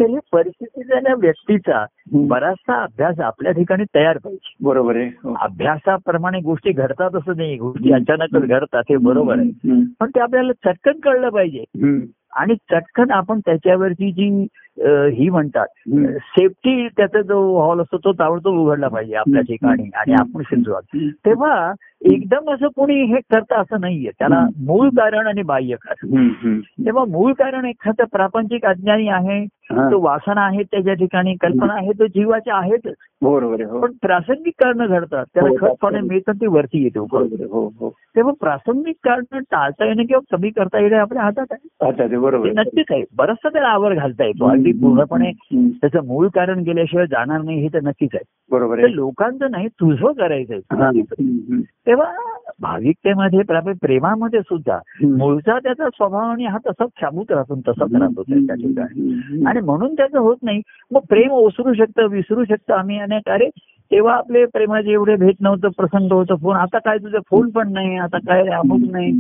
तर 0.00 0.10
ही 0.10 0.18
परिस्थितीचा 0.32 1.00
त्या 1.00 1.14
व्यक्तीचा 1.14 1.86
बराचसा 2.12 2.82
अभ्यास 2.82 3.20
आपल्या 3.20 3.52
ठिकाणी 3.52 3.84
तयार 3.94 4.18
पाहिजे. 4.18 4.54
बरोबर 4.62 4.96
आहे. 4.96 5.06
हो. 5.06 5.36
अभ्यासाप्रमाणे 5.40 6.40
गोष्टी 6.40 6.72
घडतात 6.72 7.16
असं 7.16 7.36
नाही 7.36 7.56
गोष्टी 7.56 7.92
अचानकच 7.94 8.42
घडतात 8.42 8.82
हे 8.90 8.96
बरोबर 8.96 9.38
आहे. 9.38 9.50
पण 10.00 10.10
ते 10.10 10.20
आपल्याला 10.20 10.52
चटकन 10.52 11.00
कळलं 11.00 11.28
पाहिजे. 11.28 11.64
आणि 12.36 12.54
चटकन 12.54 13.10
आपण 13.10 13.40
त्याच्यावरची 13.40 14.12
जी 14.12 14.46
ही 14.82 15.30
म्हणतात. 15.30 15.66
सेफ्टी 16.18 16.88
त्याचा 16.88 17.22
जो 17.22 17.60
हॉल 17.60 17.80
असतो 17.80 17.96
तो 17.98 18.12
ताबडतोब 18.12 18.54
उघडला 18.54 18.88
पाहिजे 18.88 19.14
आपल्या 19.14 19.42
ठिकाणी 19.42 19.90
आणि 19.94 20.12
आपण 20.12 20.42
शिजवत 20.42 20.96
तेव्हा 21.26 21.72
एकदम 22.04 22.50
असं 22.50 22.66
कोणी 22.66 23.02
हे 23.04 23.16
करतं 23.16 23.54
असं 23.54 23.80
नाहीये. 23.80 24.10
त्याला. 24.18 24.46
मूळ 24.58 24.88
कारण 24.88 25.26
आणि 25.26 25.42
बाह्य 25.42 25.76
कारण. 25.82 26.28
तेव्हा 26.58 27.04
मूळ 27.04 27.32
कारण 27.32 27.64
एखादं 27.64 28.04
प्रापंचिक 28.12 28.64
अज्ञानी 28.64 29.08
आहे 29.08 29.42
हा. 29.42 29.90
तो 29.90 30.00
वासना 30.00 30.40
आहे 30.40 30.62
त्याच्या 30.62 30.94
ठिकाणी 30.94 31.34
कल्पना 31.34 31.74
आहे 31.74 31.90
तो 31.98 32.06
जीवाच्या 32.06 32.54
आहेत. 32.54 32.88
बरोबर 33.22 33.60
हो. 33.60 33.80
पण 33.80 33.92
प्रासंगिक 34.02 34.54
कारण 34.64 34.86
घडतात. 34.86 35.24
त्याला 35.34 35.48
हो, 35.48 35.56
खत 35.56 35.76
पाणी 35.82 36.00
मिळतं 36.00 36.32
ती 36.32 36.46
वरती 36.46 36.82
येते 36.82 36.98
हो 36.98 37.72
हो. 37.78 37.92
तेव्हा 38.16 38.32
प्रासंगिक 38.40 38.96
कारण 39.04 39.38
टाळता 39.50 39.84
येणं 39.84 40.02
किंवा 40.02 40.36
कमी 40.36 40.50
करता 40.50 40.78
येणं 40.78 40.96
आपल्या 40.96 41.22
हातात 41.22 41.46
आहे. 41.50 42.16
बरोबर. 42.16 42.48
नक्कीच 42.48 42.86
आहे. 42.90 43.04
बरचसा 43.16 43.48
त्याला 43.48 43.68
आवर 43.68 43.94
घालता 43.94 44.24
येतो. 44.24 44.54
अगदी 44.64 44.80
पूर्णपणे. 44.80 45.30
त्याचं 45.80 46.06
मूळ 46.06 46.28
कारण 46.28 46.58
गेल्याशिवाय 46.58 47.06
जाणार 47.06 47.42
नाही 47.42 47.60
हे 47.60 47.68
तर 47.68 47.80
नक्कीच 47.82 48.10
आहे 48.14 48.24
बरोबर 48.50 48.78
लोकांचं 48.88 49.50
नाही 49.50 49.68
तुझं 49.68 50.12
करायचंय. 50.12 50.58
तेव्हा 51.86 52.12
भाविकतेमध्ये 52.60 53.42
प्रा- 53.42 53.72
प्रेमामध्ये 53.82 54.40
सुद्धा. 54.40 54.78
मूळचा 55.04 55.58
त्याचा 55.58 55.88
स्वभाव 55.88 56.30
आणि 56.30 56.44
हा 56.44 56.58
तसाच 56.66 56.88
शाबूत 57.00 57.30
राहतो 57.30 57.54
तसाच 57.68 57.92
राहतो 57.94 58.22
त्या 58.22 58.54
ठिकाणी. 58.54 59.44
आणि 59.46 59.60
म्हणून 59.60 59.94
त्याचं 59.94 60.18
होत 60.18 60.36
नाही 60.42 60.60
मग 60.92 61.00
प्रेम 61.08 61.30
ओसरू 61.30 61.74
शकतं 61.74 62.06
विसरू 62.06 62.44
शकतं 62.44 62.74
आम्ही 62.74 62.98
अनेक 62.98 63.28
अरे 63.28 63.48
तेव्हा 63.90 64.14
आपले 64.14 64.44
प्रेमाचे 64.44 64.92
एवढे 64.92 65.16
भेट 65.16 65.34
नव्हतं 65.40 65.68
प्रसंग 65.68 66.12
होतं 66.12 66.34
फोन 66.34 66.56
आता 66.56 66.78
काय 66.78 66.98
तुझं 66.98 67.18
फोन 67.30 67.50
पण 67.50 67.72
नाही 67.72 67.96
आता 67.96 68.18
काय 68.18 68.46
अमुक 68.48 68.80
नाही. 68.90 69.12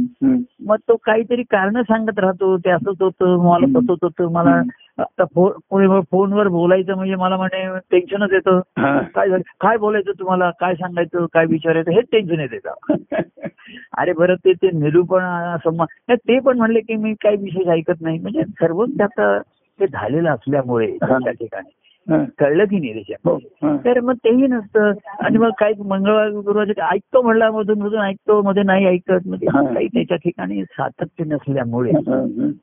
मग 0.66 0.76
तो 0.88 0.96
काहीतरी 0.96 1.42
कारण 1.42 1.82
सांगत 1.82 2.18
राहतो 2.18 2.56
ते 2.56 2.70
असंच 2.70 3.02
होतं 3.02 3.36
मला 3.44 3.78
तसंच 3.78 3.98
होतं 4.02 4.32
मला 4.32 4.60
आता 4.98 5.24
फोन 5.24 6.00
फोनवर 6.00 6.48
बोलायचं 6.48 6.94
म्हणजे 6.94 7.14
मला 7.14 7.36
म्हणे 7.36 7.78
टेन्शनच 7.90 8.32
येतं. 8.32 8.60
काय 9.14 9.28
झालं? 9.28 9.42
काय 9.60 9.76
बोलायचं 9.76 10.12
तुम्हाला? 10.18 10.50
काय 10.50 10.74
सांगायचं? 10.74 11.26
काय 11.32 11.46
विचारायचं 11.46 11.90
हेच 11.90 12.04
टेन्शन 12.12 12.40
येते 12.40 12.58
अरे 13.98 14.12
बरं 14.12 14.34
ते 14.34 14.52
ते 14.52 14.70
निरूपण 14.70 15.22
नाही, 15.22 16.14
ते 16.14 16.38
पण 16.40 16.56
म्हणले 16.56 16.80
की 16.80 16.96
मी 16.96 17.14
काही 17.14 17.36
विशेष 17.36 17.68
ऐकत 17.68 18.00
नाही. 18.00 18.18
म्हणजे 18.18 18.42
सर्वच 18.44 18.88
त्याचं 18.88 19.40
ते 19.80 19.86
झालेलं 19.86 20.30
असल्यामुळे 20.30 20.86
त्या 20.86 21.30
ठिकाणी. 21.30 21.70
कळलं 22.10 22.64
की 22.64 22.78
नाही. 22.78 22.92
त्याच्यात 22.94 23.64
हा. 23.64 23.76
तर 23.84 24.00
मग 24.00 24.14
तेही 24.14 24.46
नसतं 24.46 24.92
आणि 25.20 25.38
मग 25.38 25.50
काही 25.58 25.74
मंगळवार 25.86 26.28
गुरुवार 26.28 26.82
ऐकतो 26.92 27.22
म्हणला 27.22 27.50
मधून 27.50 27.82
मधून 27.82 28.00
ऐकतो 28.00 28.42
मध्ये 28.42 28.62
नाही 28.62 28.86
ऐकत 28.86 29.26
म्हणजे. 29.26 29.46
काही 29.46 29.86
त्याच्या 29.86 30.16
ठिकाणी 30.16 30.64
सातत्य 30.64 31.24
नसल्यामुळे. 31.26 31.90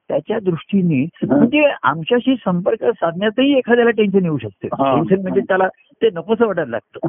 त्याच्या 0.08 0.40
दृष्टीने. 0.40 1.08
म्हणजे 1.28 1.72
आमच्याशी 1.84 2.36
संपर्क 2.36 2.84
साधण्यातही 2.86 3.58
एखाद्याला 3.58 3.92
टेन्शन 3.92 4.24
येऊ 4.24 4.38
शकते. 4.38 4.68
टेन्शन 4.68 5.22
म्हणजे 5.22 5.42
त्याला 5.42 5.68
ते 6.02 6.10
नकोसं 6.14 6.46
वाटायला 6.48 6.72
लागतं. 6.72 7.08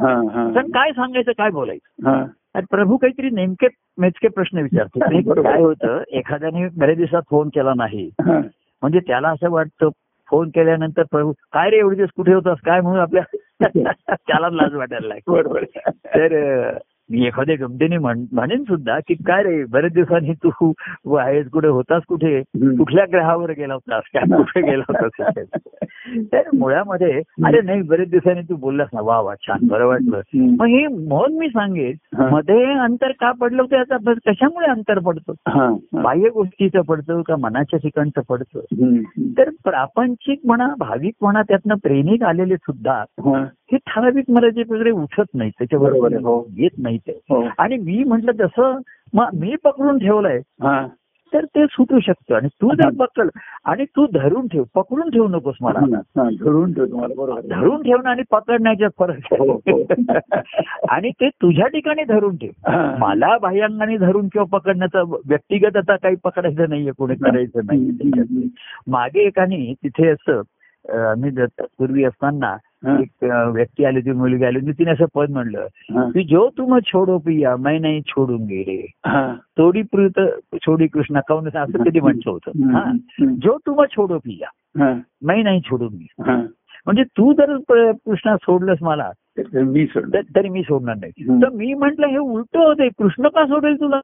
कारण 0.54 0.70
काय 0.70 0.90
सांगायचं 0.92 1.32
काय 1.32 1.50
बोलायचं. 1.50 2.08
आणि 2.54 2.66
प्रभू 2.70 2.96
काहीतरी 2.96 3.30
नेमके 3.30 3.66
मेचके 3.98 4.28
प्रश्न 4.28 4.58
विचारतो. 4.58 4.98
काय 5.42 5.62
होतं 5.62 6.02
एखाद्याने 6.08 6.68
बऱ्याच 6.76 6.96
दिवसात 6.96 7.22
फोन 7.30 7.48
केला 7.48 7.72
नाही. 7.76 8.10
म्हणजे 8.82 9.00
त्याला 9.00 9.28
असं 9.28 9.50
वाटतं 9.50 9.88
फोन 10.32 10.48
केल्यानंतर 10.48 11.02
प्रभू 11.10 11.32
काय 11.52 11.70
रे 11.70 11.78
एवढे 11.78 11.96
दिवस 11.96 12.08
कुठे 12.16 12.34
होतास? 12.34 12.58
काय 12.66 12.80
म्हणून 12.80 13.00
आपल्या 13.00 13.22
त्याला 14.28 14.48
लाज 14.50 14.74
वाटायला 14.74 15.14
बरोबर. 15.26 15.64
तर 15.86 16.36
मी 17.12 17.26
एखाद्या 17.26 17.54
गमतीने 17.60 17.98
म्हण- 17.98 18.24
म्हणेन 18.32 18.62
सुद्धा 18.62 18.98
की 19.08 19.14
काय 19.14 19.42
रे 19.42 19.64
बरेच 19.64 19.92
दिवसांनी 19.92 20.32
तू 20.44 21.14
आहेस 21.16 21.48
कुठे 21.48 21.68
होतास 21.68 22.02
कुठे. 22.08 22.40
कुठल्या 22.76 23.04
ग्रहावर 23.12 23.50
गेला 23.50 23.74
होतास 23.74 24.02
काय 24.14 24.36
कुठे 24.36 24.60
गेला 24.60 24.82
होतास 24.88 25.10
तर 26.32 26.48
मुळामध्ये 26.54 27.20
अरे 27.46 27.60
नाही 27.60 27.82
बरेच 27.82 28.10
दिवसांनी 28.10 28.40
तू 28.40 28.56
बोललास 28.56 28.88
ना 28.94 29.00
वा 29.00 29.20
वा 29.20 29.34
छान 29.34 29.66
बरं 29.66 29.86
वाटलं. 29.86 30.20
मग 30.34 30.66
हे 30.66 30.86
म्हणून 30.86 31.38
मी 31.38 31.48
सांगेन. 31.48 31.94
मध्ये 32.32 32.64
अंतर 32.78 33.12
का 33.12 33.32
पडलं 33.32 33.62
होतं 33.62 33.76
याचा 33.76 33.94
अभ्यास 33.94 34.18
कशामुळे 34.26 34.66
अंतर 34.66 34.98
पडतं. 34.98 35.32
बाह्य 36.02 36.28
गोष्टीचं 36.28 36.80
पडतं 36.80 37.22
का 37.22 37.36
मनाच्या 37.36 37.78
ठिकाणचं 37.78 38.20
पडतं. 38.28 38.60
तर 39.38 39.50
प्रापंचिक 39.64 40.40
म्हणा 40.44 40.74
भाविक 40.78 41.14
म्हणा 41.22 41.42
त्यातनं 41.42 41.74
प्रेमिक 41.74 42.22
आलेले 42.22 42.56
सुद्धा 42.56 43.04
हा. 43.72 43.78
ठराविक 43.86 44.30
वगैरे 44.30 44.90
उठत 44.90 45.24
नाही 45.34 45.50
त्याच्याबरोबर 45.50 46.14
हो. 46.14 46.48
येत 46.56 46.70
नाही 46.78 46.98
ते 46.98 47.12
हो. 47.30 47.48
आणि 47.58 47.76
मी 47.76 48.04
म्हंटल 48.04 48.30
तसं 48.40 48.78
मग 49.14 49.26
मी 49.34 49.54
पकडून 49.64 49.98
ठेवलंय 49.98 50.38
हा. 50.62 50.86
तर 51.34 51.44
ते 51.44 51.66
सुटू 51.66 52.00
शकतं 52.00 52.34
आणि 52.34 52.48
तू 52.48 52.70
जर. 52.70 52.88
पकड 52.98 53.28
आणि 53.64 53.84
तू 53.84 54.06
धरून 54.06 54.46
ठेव 54.46 54.64
पकडून 54.74 55.10
ठेवू 55.10 55.28
नकोस 55.28 55.54
मला 55.60 55.80
धरून 56.16 56.72
ठेव. 56.72 56.84
धरून 57.50 57.82
ठेवणं 57.82 58.08
आणि 58.08 58.22
पकडण्याच्यात 58.30 58.90
फरक 58.98 59.34
हो, 59.38 59.52
हो. 59.52 59.82
आणि 60.88 61.10
ते 61.10 61.28
तुझ्या 61.28 61.66
ठिकाणी 61.66 62.04
धरून 62.04 62.36
ठेव. 62.36 62.50
मला 62.98 63.38
बाह्यांगाने 63.38 63.96
धरून 63.96 64.28
किंवा 64.28 64.58
पकडण्याचं 64.58 65.02
व्यक्तिगत 65.28 65.76
आता 65.76 65.96
काही 65.96 66.16
पकडायचं 66.24 66.68
नाहीये 66.68 66.92
कोणी 66.98 67.14
करायचं 67.14 67.60
नाही. 67.64 68.48
मागे 68.86 69.20
एकाने 69.20 69.74
तिथे 69.74 70.08
असं 70.08 70.40
आम्ही 70.90 71.30
पूर्वी 71.60 72.04
असताना. 72.04 72.56
एक 73.00 73.24
व्यक्ती 73.24 73.84
आली 73.84 73.96
होती 73.96 74.12
मुलगी 74.12 74.44
आली 74.44 74.58
होती 74.58 74.72
तिने 74.72 74.90
असं 74.90 75.04
पद 75.14 75.30
म्हणलं. 75.30 75.66
की 76.10 76.24
जो 76.24 76.48
तुम 76.48 76.78
छोडो 76.78 77.18
पिया 77.18 77.56
मैं 77.56 77.80
नाही 77.80 78.00
छोडून 78.00 78.42
गेले. 78.44 78.92
तोडी 79.58 79.82
प्रीत 79.82 80.20
छोडी 80.54 80.86
कृष्णा 80.86 81.20
काऊन 81.20 81.48
असं 81.48 81.64
कधी 81.84 82.00
म्हटलं 82.00 82.30
होतं 82.30 82.50
हा. 82.74 82.92
जो 83.42 83.58
तुम 83.66 83.84
छोडो 83.84 84.18
पिया. 84.18 84.48
मैं 85.24 85.44
नाही 85.44 85.60
छोडून 85.60 85.88
गेले. 85.88 86.30
म्हणजे 86.86 87.02
तू 87.02 87.32
जर 87.32 87.56
कृष्णा 87.92 88.36
सोडलंस 88.36 88.78
मला 88.80 89.10
मी 89.54 89.86
सोडलं 89.86 90.20
तर- 90.36 90.48
मी 90.50 90.62
सोडणार 90.62 90.94
नाही. 90.94 91.12
तर 91.42 91.48
मी 91.48 91.74
म्हंटल 91.74 92.04
हे 92.04 92.18
उलट 92.18 92.56
होते 92.56 92.88
कृष्ण 92.88 93.28
का 93.28 93.46
सोडेल 93.46 93.74
तुला 93.80 94.00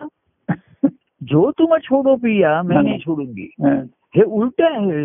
जो 1.22 1.50
तुम 1.50 1.76
छोडो 1.76 2.16
पिया 2.16 2.62
मैं 2.62 2.76
नाही 2.82 2.98
सोडून 2.98 3.26
गे 3.26 3.50
हा. 4.18 4.24
उलट 4.24 4.60
आहे. 4.62 5.04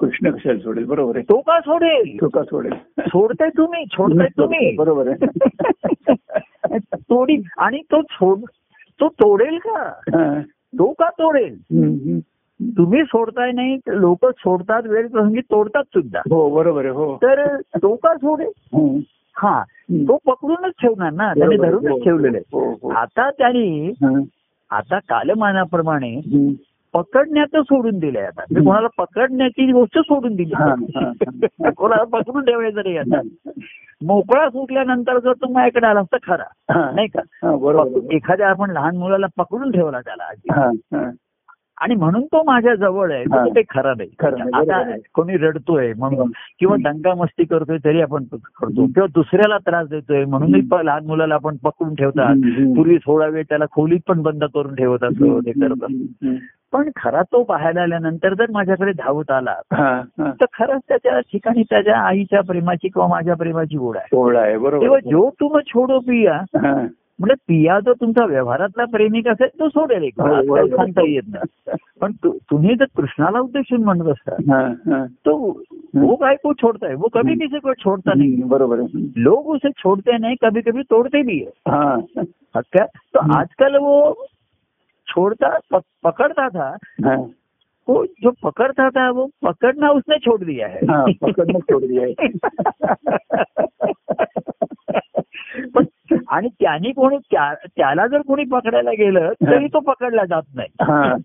कृष्ण 0.00 0.30
कशाला 0.30 0.58
सोडेल 0.58 0.84
बरोबर 0.84 1.16
आहे 1.16 1.24
तो 1.24 1.40
का 1.40 1.58
सोडेल 1.60 2.16
तो 2.20 2.28
का 2.28 2.42
सोडेल 2.42 2.72
सोडताय 3.00 3.48
तुम्ही 3.48 3.84
सोडताय 3.84 4.26
तुम्ही 4.38 4.74
बरोबर 4.76 5.08
आहे 5.08 6.14
तोडी 6.96 7.36
आणि 7.58 7.80
तो 7.92 8.00
सोड 8.02 8.44
तो 9.00 9.08
तोडेल 9.08 9.58
का. 9.58 10.40
तो 10.78 10.92
का 10.92 11.08
तोडेल. 11.10 11.54
तुम्ही 12.60 13.02
सोडताय 13.04 13.52
नाही 13.52 13.76
लोक 13.88 14.26
सोडतात 14.38 14.82
वेळ 14.86 15.06
प्रसंगी 15.08 15.40
तोडतात 15.40 15.84
सुद्धा 15.84 16.20
हो 16.30 16.48
बरोबर 16.50 16.84
आहे 16.84 16.94
हो 16.94 17.16
तर 17.22 17.44
तो 17.76 17.94
का 17.94 18.14
सोडेल. 18.16 19.00
हा. 19.36 19.62
तो 19.92 20.16
पकडूनच 20.26 20.72
ठेवणार 20.82 21.12
ना 21.12 21.32
त्याने 21.34 21.54
आहे. 21.54 21.70
हो, 21.72 21.78
धरूनच 21.78 22.04
ठेवलेलं 22.04 22.36
आहे 22.36 22.58
हो, 22.58 22.72
हो. 22.82 22.90
आता 22.90 23.30
त्यांनी. 23.30 23.92
आता 24.70 24.98
कालमानाप्रमाणे. 24.98 26.14
पकडण्याचं 26.94 27.62
सोडून 27.62 27.98
दिलंय 27.98 28.22
आता 28.22 28.42
मी 28.50 28.64
कोणाला 28.64 28.88
पकडण्याची 28.98 29.72
गोष्ट 29.72 29.98
सोडून 29.98 30.34
दिली. 30.34 30.52
कोणाला 31.76 32.04
पकडून 32.04 32.44
ठेवायचं 32.44 32.78
नाही 32.78 32.96
आता 32.96 33.20
मोकळा 34.06 34.48
सुटल्यानंतर 34.48 35.18
जर 35.18 35.32
तो 35.32 35.52
माझ्याकडे 35.52 35.86
आला 35.86 36.00
असता 36.00 36.16
खरा. 36.22 36.44
नाही 36.94 37.06
का. 37.06 37.20
एखाद्या 38.12 38.48
आपण 38.48 38.70
लहान 38.70 38.96
मुलाला 38.96 39.26
पकडून 39.38 39.70
ठेवला 39.70 40.00
त्याला. 40.00 40.24
आणि 41.80 41.94
म्हणून 41.94 42.22
तो 42.22 42.42
माझ्या 42.46 42.74
जवळ 42.74 43.12
आहे 43.12 43.22
हा. 43.22 43.44
तर 43.44 43.50
ते 43.50 43.62
खरा 43.70 43.92
नाही 43.96 44.08
खरं 44.18 44.38
नाही, 44.38 44.50
बरोबर 44.50 44.72
आता. 44.72 44.96
कोणी 45.14 45.36
रडतोय 45.36 45.92
म्हणून 45.98 46.30
किंवा 46.58 46.76
दंगा 46.82 47.14
मस्ती 47.14 47.44
करतोय 47.44 47.78
तरी 47.84 48.00
आपण 48.00 48.24
करतो 48.24 48.86
किंवा 48.86 49.06
दुसऱ्याला 49.14 49.58
त्रास 49.58 49.88
देतोय 49.88 50.24
म्हणूनही 50.24 50.60
प- 50.60 50.80
लहान 50.84 51.06
मुलाला 51.06 51.34
आपण 51.34 51.56
पकडून 51.56 51.94
ठेवतात. 51.94 52.34
पूर्वी 52.76 52.96
थोडा 52.96 53.26
वेळ 53.26 53.42
त्याला 53.48 53.64
खोलीत 53.72 54.00
पण 54.08 54.22
बंद 54.22 54.44
करून 54.44 54.74
ठेवत 54.74 55.04
असतो 55.04 55.40
ते 55.40 55.52
करत 55.52 55.84
असतो. 55.84 56.34
पण 56.72 56.88
खरा 56.96 57.22
तो 57.22 57.42
पाहायला 57.42 57.80
आल्यानंतर 57.82 58.34
जर 58.34 58.50
माझ्याकडे 58.50 58.92
धावत 58.92 59.30
आला 59.30 59.54
हा, 59.72 59.88
हा. 60.18 60.30
तर 60.40 60.44
खरंच 60.52 60.82
त्याच्या 60.88 61.20
ठिकाणी 61.20 61.62
त्याच्या 61.62 61.96
आईच्या 61.98 62.40
प्रेमाची 62.40 62.88
किंवा 62.88 63.08
माझ्या 63.08 63.34
प्रेमाची 63.36 63.78
ओढ 63.78 63.96
आहे 63.96 64.56
बरोबर 64.56 64.80
तेव्हा. 64.80 64.98
जो 64.98 65.30
तुम 65.30 65.58
छोडो 65.66 65.98
पिया 65.98 66.34
हा. 66.56 66.86
म्हणजे 67.20 67.34
पिया 67.48 67.80
जो 67.80 67.92
तुमचा 67.92 68.24
व्यवहारातला 68.24 68.84
प्रेमिक 68.84 69.28
असेल 69.28 69.48
तो 69.60 69.68
सोडेल 69.68 70.02
एक 70.02 70.20
हो, 70.20 70.66
सांगता 70.66 71.02
येत 71.08 71.22
नाही. 71.28 71.76
पण 72.00 72.12
तुम्ही 72.24 72.74
जर 72.74 72.84
कृष्णाला 72.96 73.40
उद्देशून 73.40 73.84
म्हणत 73.84 74.08
असता 74.08 74.34
हा, 74.52 74.66
हा. 74.66 75.04
तो 75.04 75.36
वो 75.94 76.16
काय 76.16 76.34
को 76.34 76.52
छोड़ता 76.52 76.88
है 76.88 76.94
वो 76.94 77.08
कभी 77.14 77.34
किसी 77.34 77.58
को 77.58 77.74
छोड़ता 77.74 78.12
नहीं. 78.16 78.34
हम्म, 78.34 78.48
बरोबर 78.48 78.78
लोग 79.16 79.46
उसे 79.46 79.70
छोड़ते 79.70 80.18
नहीं 80.18 80.34
कभी 80.42 80.60
कभी 80.60 80.82
तोड़ते 80.82 81.22
भी 81.22 81.38
है. 81.38 81.50
हा. 81.68 81.96
तो 82.60 83.20
हम्म. 83.20 83.32
आजकल 83.36 83.76
वो 83.76 84.26
छोड़ता 85.08 85.58
पकड़ता 86.04 86.48
था 86.48 86.76
वो 87.88 88.06
जो 88.06 88.30
पकड़ता 88.42 88.88
था 88.90 89.10
वो 89.10 89.30
पकड़ना 89.44 89.90
उसने 89.90 90.18
छोड़ 90.18 90.44
दिया 90.44 90.66
है. 90.66 90.80
हा, 90.90 91.04
पकडणं 91.22 91.58
सोड 91.58 91.80
दिली 91.80 92.14
पण 95.74 95.84
आणि 96.28 96.48
त्यांनी 96.48 96.92
कोणी 96.92 97.16
त्या- 97.16 97.54
त्याला 97.76 98.06
जर 98.06 98.20
कोणी 98.20 98.44
पकडायला 98.44 98.90
गेलं 98.90 99.32
तरी 99.46 99.66
तो 99.66 99.80
पकडला 99.80 100.24
जात 100.24 100.42
नाही 100.54 100.68
हा. 100.82 101.16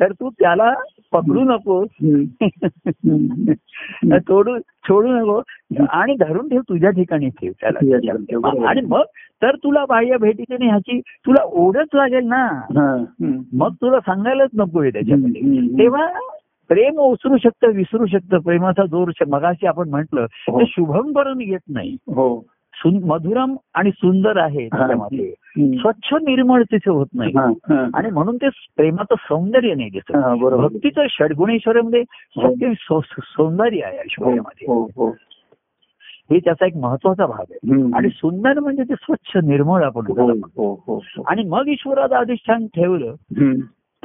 तर 0.00 0.12
तू 0.12 0.30
त्याला 0.30 0.74
पकडू 1.12 1.40
नकोस. 1.40 1.88
तोडू 4.28 4.58
सोडू 4.58 5.08
नको 5.08 5.42
आणि 5.88 6.14
धरून 6.14 6.48
ठेव 6.48 6.60
तुझ्या 6.60 6.90
ठिकाणी 6.90 7.28
ठेव 7.28 7.52
त्याला. 7.60 7.78
आणि 8.68 8.80
मग 8.80 9.02
तर 9.42 9.54
तुला 9.54 9.84
बाह्य 9.88 10.16
भेटीची 10.16 10.54
नाही 10.58 10.70
ह्याची 10.70 11.00
तुला 11.00 11.42
ओढच 11.44 11.88
लागेल 11.94 12.26
ना. 12.26 12.48
मग 13.52 13.72
तुला 13.72 14.00
सांगायलाच 14.00 14.50
नकोय 14.54 14.90
त्याच्यामध्ये 14.90 15.40
हम्म. 15.40 15.78
तेव्हा 15.78 16.06
प्रेम 16.68 16.98
ओसरू 16.98 17.36
शकतं 17.36 17.72
विसरू 17.72 18.06
शकतं 18.06 18.38
प्रेमाचा 18.38 18.84
जोर 18.86 19.10
मगाशी 19.28 19.66
आपण 19.66 19.88
म्हंटल 19.88 20.18
हो. 20.18 20.60
ते 20.60 20.64
शुभम 20.66 21.12
करून 21.12 21.40
येत 21.40 21.60
नाही 21.68 21.96
हो 22.06 22.46
मधुरम 22.84 23.56
आणि 23.74 23.90
सुंदर 23.90 24.36
आहे 24.36 24.68
त्याच्यामध्ये. 24.68 25.32
स्वच्छ 25.78 26.14
निर्मळ 26.14 26.62
तिथे 26.62 26.90
होत 26.90 27.06
नाही 27.14 27.32
हा, 27.36 27.44
हा. 27.74 27.86
आणि 27.94 28.10
म्हणून 28.10 28.36
ते 28.36 28.48
प्रेमाचं 28.48 29.14
सौंदर्य 29.18 29.74
नाही 29.74 29.90
दिसत 29.90 30.16
हा, 30.16 30.34
भक्तीचं 30.62 31.06
षडगुणेश्वरमध्ये 31.10 32.02
सत्य 32.04 32.72
सौ- 32.78 33.00
सौंदर्य 33.22 33.80
आहे 33.82 33.98
ऐश्वर्यामध्ये 33.98 34.66
हो 34.68 34.88
हो 34.96 35.08
हे 36.30 36.38
त्याचा 36.38 36.66
एक 36.66 36.76
महत्त्वाचा 36.76 37.26
भाग 37.26 37.44
आहे. 37.50 37.72
आणि 37.94 38.08
सुंदर 38.08 38.58
म्हणजे 38.58 38.82
ते 38.82 38.94
स्वच्छ 38.94 39.36
निर्मळ 39.36 39.82
आपण 39.82 40.06
हो. 40.06 40.14
हो 40.56 40.74
हो 40.86 40.96
हो. 40.96 41.22
आणि 41.26 41.42
मग 41.44 41.68
ईश्वराचं 41.68 42.14
अधिष्ठान 42.14 42.66
ठेवलं. 42.66 43.14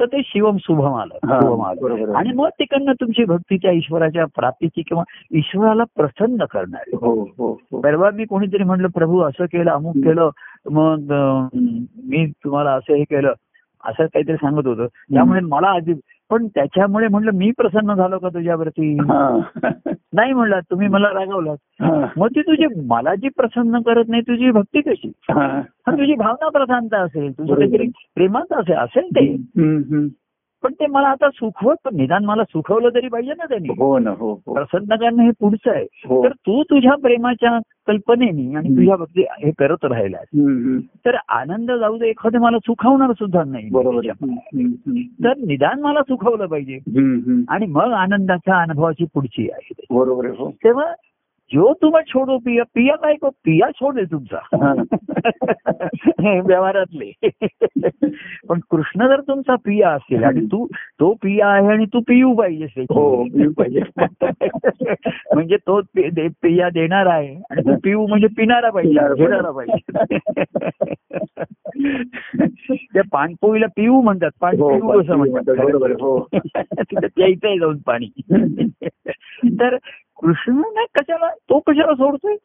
तर 0.00 0.06
ते 0.06 0.22
शिवम 0.24 0.56
शुभम 0.56 0.94
आलं 0.94 1.14
हा, 1.26 1.40
शुभम 1.40 1.62
आलं. 1.62 2.12
आणि 2.14 2.32
मग 2.32 2.48
तिकडनं 2.48 2.92
तुमची 2.92 3.24
भक्ती 3.24 3.56
त्या 3.56 3.70
ईश्वराच्या 3.70 4.24
प्राप्तीची 4.24 4.82
किंवा 4.82 5.04
ईश्वराला 5.32 5.84
प्रसन्न 5.96 6.44
करणार. 6.44 6.96
हो 7.00 7.24
हो 7.38 7.60
हो. 7.72 7.80
परवा 7.80 8.10
मी 8.14 8.24
कोणीतरी 8.24 8.64
म्हटलं 8.64 8.88
प्रभू 8.88 9.20
असं 9.20 9.44
केलं 9.44 9.70
अमुक 9.70 9.96
केलं 9.96 10.30
मग 10.70 11.12
मी 12.04 12.26
तुम्हाला 12.26 12.72
असं 12.72 12.94
हे 12.94 13.04
केलं 13.04 13.32
असं 13.84 14.06
काहीतरी 14.06 14.36
सांगत 14.36 14.66
होतं. 14.66 14.86
त्यामुळे 14.86 15.40
मला 15.40 15.68
आधी 15.68 15.92
पण 16.32 16.46
त्याच्यामुळे 16.46 17.08
म्हटलं 17.08 17.30
मी 17.34 17.50
प्रसन्न 17.50 17.94
झालो 17.94 18.18
का 18.18 18.28
तुझ्यावरती. 18.28 18.94
नाही 20.14 20.32
म्हणलं 20.32 20.60
तुम्ही 20.70 20.88
मला 20.88 21.08
रागवलात. 21.08 21.82
मग 22.16 22.26
ती 22.26 22.40
तुझी 22.40 22.66
मला 22.86 23.14
जी 23.14 23.28
प्रसन्न 23.28 23.80
करत 23.80 24.04
नाही 24.08 24.22
तुझी 24.22 24.50
भक्ती 24.50 24.80
कशी 24.80 25.10
तुझी 25.88 26.14
भावना 26.14 26.48
प्रधानता 26.48 27.00
असेल 27.00 27.32
तुझं. 27.32 27.54
काहीतरी 27.54 27.88
प्रेमाचं 28.14 28.60
असेल 28.60 28.76
असेल 28.76 29.08
ते. 29.18 29.36
पण 30.62 30.72
ते 30.72 30.86
मला 30.86 31.08
आता 31.08 31.30
सुखवत 31.30 31.74
पण 31.84 31.96
निदान 31.96 32.24
मला 32.24 32.44
सुखवलं 32.44 32.88
तरी 32.88 33.08
पाहिजे 33.08 33.32
ना 33.38 33.44
त्यांनी 33.44 33.68
हो 33.68 33.98
ना 33.98 34.10
हो 34.10 34.40
हो 34.46 34.54
प्रसन्न 34.54 34.94
करणं 34.94 35.22
हे 35.22 35.30
पुढचं 35.30 35.70
आहे 35.70 35.86
हो. 36.04 36.24
तर 36.24 36.28
तू 36.28 36.62
तुझ्या 36.62 36.94
प्रेमाच्या 36.94 37.58
कल्पनेनी 37.86 38.54
आणि. 38.54 38.68
तुझ्या 38.68 38.96
भक्ती 38.96 39.22
हे 39.22 39.50
करत 39.50 39.84
हम्म. 39.84 40.78
तर 40.78 41.16
आनंद 41.28 41.70
जाऊ 41.72 41.98
दे 41.98 42.08
एखादं 42.08 42.38
मला 42.38 42.58
सुखावणार 42.58 43.12
सुद्धा 43.12 43.44
नाही 43.44 43.68
बरोबर. 43.72 44.00
तर 45.24 45.32
निदान 45.36 45.80
मला 45.80 46.02
सुखवलं 46.02 46.46
पाहिजे. 46.46 46.78
आणि 47.48 47.66
मग 47.66 47.92
आनंदाच्या 47.92 48.62
अनुभवाची 48.62 49.04
पुढची 49.04 49.48
आहे. 49.52 49.84
बरोबर 49.90 50.26
हो 50.26 50.50
तेव्हा 50.50 50.84
जो 51.52 51.72
तुम्हा 51.82 52.00
छोडो 52.08 52.38
पिया 52.38 52.62
पिया 52.74 52.96
काय 52.96 53.14
को 53.14 53.28
पिया 53.28 53.70
छोड 53.70 53.96
आहे 53.96 54.04
तुमचा 54.12 54.38
व्यवहारातले. 56.46 57.12
पण 58.48 58.60
कृष्ण 58.70 59.06
जर 59.08 59.20
तुमचा 59.20 59.54
पिया 59.54 59.90
असेल 59.90 60.24
आणि 60.24 60.46
तू 60.46 60.66
तो 61.00 61.12
पिया 61.12 61.48
आहे 61.48 61.66
आणि 61.66 61.84
तू 61.84 62.00
पियू 62.00 62.34
त्याची. 62.42 62.80
हो 62.82 63.24
पिऊ 63.24 63.52
पाहिजे. 63.52 63.80
म्हणजे 65.34 65.56
तो 65.56 65.80
पिया 66.42 66.68
देणार 66.68 67.06
आहे 67.06 67.42
आणि 67.50 67.62
तू 67.62 67.76
पिऊ 67.84 68.06
म्हणजे 68.06 68.26
पिणारा 68.26 68.70
पाहिजे. 68.70 68.98
पाहिजे. 68.98 69.24
घेणारा 69.24 69.50
पाहिजे. 69.50 69.92
त्या 72.94 73.02
पाणपोईला 73.12 73.66
पिऊ 73.66 74.00
म्हणतात. 74.00 74.30
पाण 74.40 74.56
हो, 74.60 74.78
पिऊ 74.78 75.00
असं 75.00 75.16
म्हणतात, 75.16 75.54
बरोबर 75.64 75.90
हो. 75.90 76.28
तिथं 76.34 77.06
प्यायचंय 77.16 77.58
जाऊन 77.58 77.78
पाणी. 77.86 78.20
तर 79.60 79.76
कृष्ण 80.22 80.62
कशाला? 80.94 81.28
तो 81.28 81.58
कशाला 81.58 81.94
सोडतोय? 81.94 82.36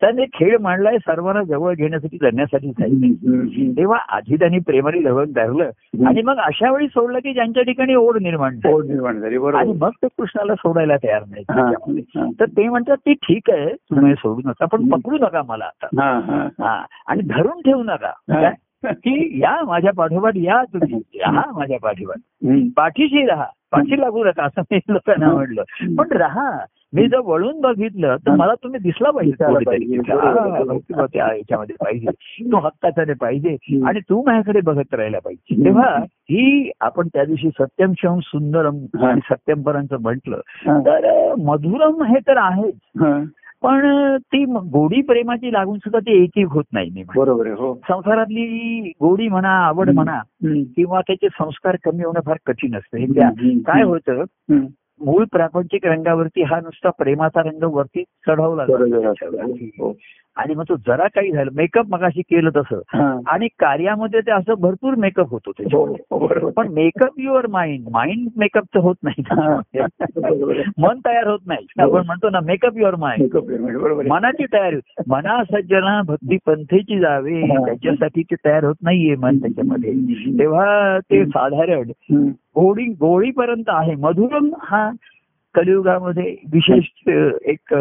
त्याने 0.00 0.24
खेळ 0.24 0.58
मांडलाय 0.60 0.98
सर्वांना 0.98 1.42
जवळ 1.42 1.74
घेण्यासाठी 1.74 2.16
हम्म. 2.16 3.72
तेव्हा 3.72 3.98
आधी 4.08 4.36
त्यांनी 4.36 4.58
प्रेमाने 4.58 5.02
जवळ 5.02 5.24
धरलं 5.24 5.70
आणि 6.06 6.22
मग 6.22 6.36
अशा 6.38 6.72
वेळी 6.72 6.86
सोडलं 6.86 7.18
की 7.18 7.32
ज्यांच्या 7.32 7.62
ठिकाणी 7.62 7.94
ओढ 7.94 8.22
निर्माण 8.22 8.54
झाली. 8.54 8.74
ओढ 8.74 8.84
निर्माण 8.84 9.18
झाली 9.20 9.34
आणि 9.34 9.38
बरोबर 9.38 9.64
मग 9.64 9.90
ते 9.90 10.06
कृष्णाला 10.06 10.54
सोडायला 10.54 10.96
तयार 10.96 11.22
नाही 11.30 11.44
हा. 11.50 11.70
हा. 12.16 12.30
तर 12.40 12.44
ते 12.44 12.68
म्हणतात 12.68 12.96
की 12.96 13.12
ठीक 13.12 13.50
आहे 13.50 13.74
तुम्ही 13.74 14.14
सोडू 14.14 14.48
नका 14.48 14.64
पण 14.64 14.88
पकडू 14.88 15.16
नका 15.16 15.42
मला 15.48 15.64
आता. 15.64 15.86
हा, 16.02 16.20
हा, 16.20 16.36
हा. 16.36 16.64
हा 16.64 16.84
आणि 17.06 17.22
धरून 17.22 17.60
ठेवू 17.60 17.82
नका. 17.82 18.12
हा. 18.32 18.50
की 18.84 19.40
या 19.42 19.64
माझ्या 19.64 19.92
पाठोपाठ 19.92 20.32
या 20.36 20.64
तुम्ही. 20.64 20.98
राहा 20.98 21.58
माझ्या 21.58 21.78
पाठीपाठ. 21.82 22.16
हम्म. 22.18 22.68
पाठीशी 22.76 23.26
राहा. 23.26 23.46
पाठी 23.70 24.00
लागू 24.00 24.24
नका 24.24 24.44
असं 24.44 24.62
मी 24.70 24.78
लोकांना 24.88 25.32
म्हटलं. 25.32 25.62
पण 25.98 26.08
राहा. 26.12 26.58
मी 26.94 27.08
जर 27.08 27.18
वळून 27.24 27.60
बघितलं 27.60 28.16
तर 28.16 28.30
मला 28.30 28.54
तुम्ही 28.54 28.80
दिसला 28.80 29.10
पाहिजे 29.10 29.44
कोणीतरी. 29.52 29.98
पाहिजे. 31.72 32.06
तो 32.52 32.56
हक्काच्याने 32.56 33.12
पाहिजे. 33.12 33.56
आणि 33.86 34.00
तू 34.00 34.22
माझ्याकडे 34.26 34.60
बघत 34.60 34.94
राहायला 34.94 35.18
पाहिजे. 35.18 35.64
तेव्हा 35.64 35.96
ही 36.06 36.70
आपण 36.80 37.08
त्या 37.08 37.24
दिवशी 37.24 37.48
सत्यम 37.60 37.92
शिवम 37.98 38.18
सुंदरम. 38.22 38.76
आणि 39.06 39.20
सत्यम 39.24 39.62
पर्यंत 39.62 39.94
म्हटलं. 40.00 40.40
तर 40.80 41.34
मधुरम 41.38 42.02
हे 42.02 42.18
तर 42.28 42.36
आहेच. 42.36 42.76
पण 43.62 44.16
ती 44.16 44.44
गोडी 44.44 45.02
प्रेमाची 45.02 45.52
लागून 45.52 45.78
सुद्धा 45.78 45.98
ती 45.98 46.22
एक 46.22 46.46
होत 46.48 46.64
नाही 46.72 46.90
मी. 46.90 47.02
बरोबर 47.16 47.46
हो 47.46 47.74
संसारातली 47.88 48.78
गोडी 49.00 49.28
म्हणा 49.28 49.48
आवड 49.48 49.90
म्हणा. 49.90 50.18
किंवा 50.76 51.00
त्याचे 51.00 51.28
संस्कार 51.32 51.76
कमी 51.84 52.04
होणं 52.04 52.20
फार 52.20 52.36
कठीण 52.46 52.74
असतं 52.74 52.98
हे. 52.98 53.06
काय 53.60 53.82
होतं. 53.82 54.24
मूळ 55.04 55.24
प्रापंचिक 55.32 55.86
रंगावरती 55.86 56.42
हा 56.42 56.60
नुसता 56.60 56.90
प्रेमाचा 56.90 57.42
रंग 57.42 57.62
वरती 57.62 58.02
चढवला 58.02 58.64
जातो. 58.64 59.96
हो. 60.36 60.42
आणि 60.42 60.54
मग 60.54 60.64
तो 60.68 60.76
जरा 60.76 61.06
काही 61.08 61.32
झालं 61.32 61.50
मेकअप 61.54 61.84
मगाशी 61.88 62.22
केलं 62.22 62.50
तसं. 62.56 62.80
हा. 62.88 63.20
आणि 63.26 63.48
कार्यामध्ये 63.58 64.20
ते 64.20 64.30
असं 64.30 64.54
भरपूर 64.58 64.94
मेकअप 64.94 65.30
होतो 65.30 65.50
हो, 65.50 65.52
त्याच्यामध्ये. 65.58 65.96
हो, 66.10 66.26
बरोबर. 66.26 66.52
पण 66.52 66.68
मेकअप 66.68 67.08
युअर 67.18 67.46
माइंड 67.46 67.88
माइंड 67.90 68.28
मेकअपचं 68.36 68.80
होत 68.80 68.94
नाही. 69.02 69.22
हा. 69.26 69.60
मन 70.78 70.98
तयार 71.06 71.26
होत 71.26 71.38
नाही. 71.46 71.66
आपण 71.78 72.06
म्हणतो 72.06 72.30
ना 72.30 72.40
मेकअप 72.40 72.76
युअर 72.76 72.94
माइंड. 72.94 73.36
मनाची 74.08 74.44
तयारी. 74.52 74.76
मना 75.08 75.44
सज्जना 75.44 76.02
भक्ती 76.02 76.36
पंथेची 76.46 76.98
जावे. 76.98 77.40
हा. 77.40 77.66
त्याच्यासाठी 77.66 78.22
ते 78.22 78.34
तयार 78.44 78.64
होत 78.64 78.74
नाहीये 78.82 79.16
मन 79.16 79.36
त्याच्यामध्ये. 79.36 79.92
तेव्हा 80.38 80.98
ते 80.98 81.26
साधारण. 81.26 81.82
गोडी 82.34 82.84
गोळीपर्यंत 82.84 83.64
आहे. 83.68 83.94
मधुरम 83.94 84.50
हा 84.62 84.90
कलियुगामध्ये 85.54 86.36
विशेष 86.52 87.08
एक 87.44 87.74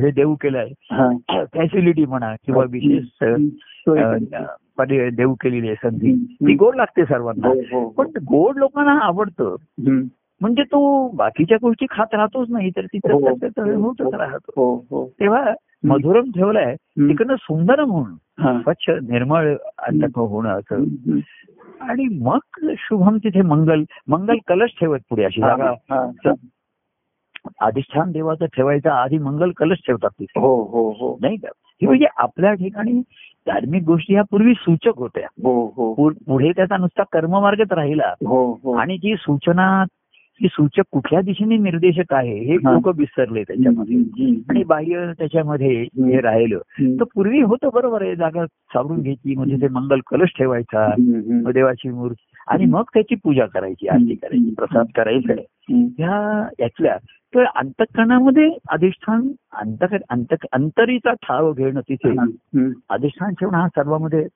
हे 0.00 0.10
देऊ 0.10 0.34
केलंय 0.34 0.68
हा. 0.92 1.16
फॅसिलिटी 1.54 2.06
म्हणा 2.06 2.34
किंवा 2.34 2.64
विशेष 2.70 3.04
केली. 3.22 5.10
देऊ 5.10 5.34
केलेली 5.34 5.66
आहे 5.66 5.76
संधी. 5.82 6.36
ती 6.40 6.54
गोड 6.54 6.76
लागते 6.76 7.04
सर्वांना 7.04 7.48
हो, 7.48 7.54
हो, 7.54 7.80
हो. 7.80 7.88
पण 7.88 8.06
गोड 8.06 8.56
लोकांना 8.56 8.98
आवडतं. 8.98 9.56
म्हणजे 10.40 10.62
तो 10.62 11.08
बाकीच्या 11.08 11.58
गोष्टी 11.62 11.86
खात 11.90 12.06
राहतोच 12.12 12.50
नाही 12.50 12.70
तर 12.70 12.84
तिथं 12.84 13.12
होतच 13.74 14.14
राहतो 14.14 15.12
तेव्हा 15.20 15.52
मधुरम 15.84 16.24
ठेवलाय. 16.24 16.74
तिकडनं 16.76 17.34
सुंदरम 17.34 17.90
होणं 17.90 18.42
हा. 18.42 18.60
स्वच्छ 18.60 18.90
निर्मळ 18.90 19.56
अंतक 19.78 20.18
होणं 20.18 20.48
असं. 20.48 20.76
आणि 21.80 22.18
मग 22.22 22.70
शुभम 22.78 23.16
तिथे 23.16 23.42
मंगल 23.42 23.82
मंगल 24.08 24.36
कलश 24.48 24.70
ठेवत 24.80 24.98
पुढे 25.10 25.24
अशी 25.24 25.40
जागा. 25.40 25.70
अधिष्ठान 27.60 28.12
देवाचं 28.12 28.46
ठेवायचा 28.46 29.02
आधी 29.02 29.18
मंगल 29.18 29.50
कलश 29.50 29.78
ठेवतात 29.86 30.10
तिथे. 30.20 30.40
हो 30.40 30.62
हो 30.64 30.90
हो. 30.90 31.18
नाही 31.20 31.36
का? 31.36 31.48
ही 31.58 31.86
म्हणजे 31.86 32.06
आपल्या 32.16 32.52
ठिकाणी 32.52 32.92
धार्मिक 33.46 33.82
गोष्टी 33.82 34.14
ह्या 34.14 34.22
पूर्वी 34.30 34.54
सूचक 34.54 34.92
होत्या. 34.96 35.28
हो 35.42 35.72
हो. 35.76 36.08
पुढे 36.08 36.52
त्याचा 36.56 36.76
नुसता 36.76 37.02
कर्ममार्गच 37.12 37.72
राहिला. 37.72 38.14
हो 38.26 38.60
हो. 38.62 38.72
आणि 38.76 38.96
जी 38.96 39.14
सूचना 39.16 39.84
ही 40.42 40.48
सूचक 40.50 40.82
कुठल्या 40.92 41.20
दिशेने 41.20 41.56
निर्देशक 41.56 42.12
आहे 42.14 42.38
हे. 42.38 42.54
लोक 42.54 42.88
विसरले 42.98 43.42
त्याच्यामध्ये. 43.42 43.96
आणि 44.50 44.64
बाह्य 44.64 45.12
त्याच्यामध्ये 45.18 45.82
हे 45.82 46.20
राहिलं. 46.20 46.58
तर 46.80 47.04
पूर्वी 47.14 47.40
होतं 47.40 47.68
बरोबर 47.74 48.02
आहे 48.02 48.16
जागा 48.16 48.46
सावरून 48.46 49.00
घ्यायची 49.02 49.34
म्हणजे 49.34 49.56
ते 49.56 49.68
मंगल 49.68 50.00
कलश 50.10 50.28
ठेवायचा 50.38 50.94
देवाची 51.52 51.88
मूर्ती. 51.88 52.24
आणि 52.48 52.64
मग 52.64 52.82
त्याची 52.94 53.14
पूजा 53.14 53.46
करायची 53.46 53.88
आरती 53.88 54.14
करायची 54.14 54.54
प्रसाद 54.58 54.86
करायचा. 54.96 55.32
ह्या 55.72 56.48
यातल्या 56.60 56.96
तर 57.34 57.44
अंतकरणामध्ये 57.56 58.50
अधिष्ठान 58.68 59.28
अंत 59.52 59.84
अंत 60.10 60.34
अंतरीचा 60.52 61.12
ठाव 61.12 61.52
घेणं 61.52 61.80
तिथे 61.80 62.10
अधिष्ठान 62.88 63.32
ठेवणं 63.32 63.58
हा 63.58 63.68
सर्वांमध्ये 63.68 64.26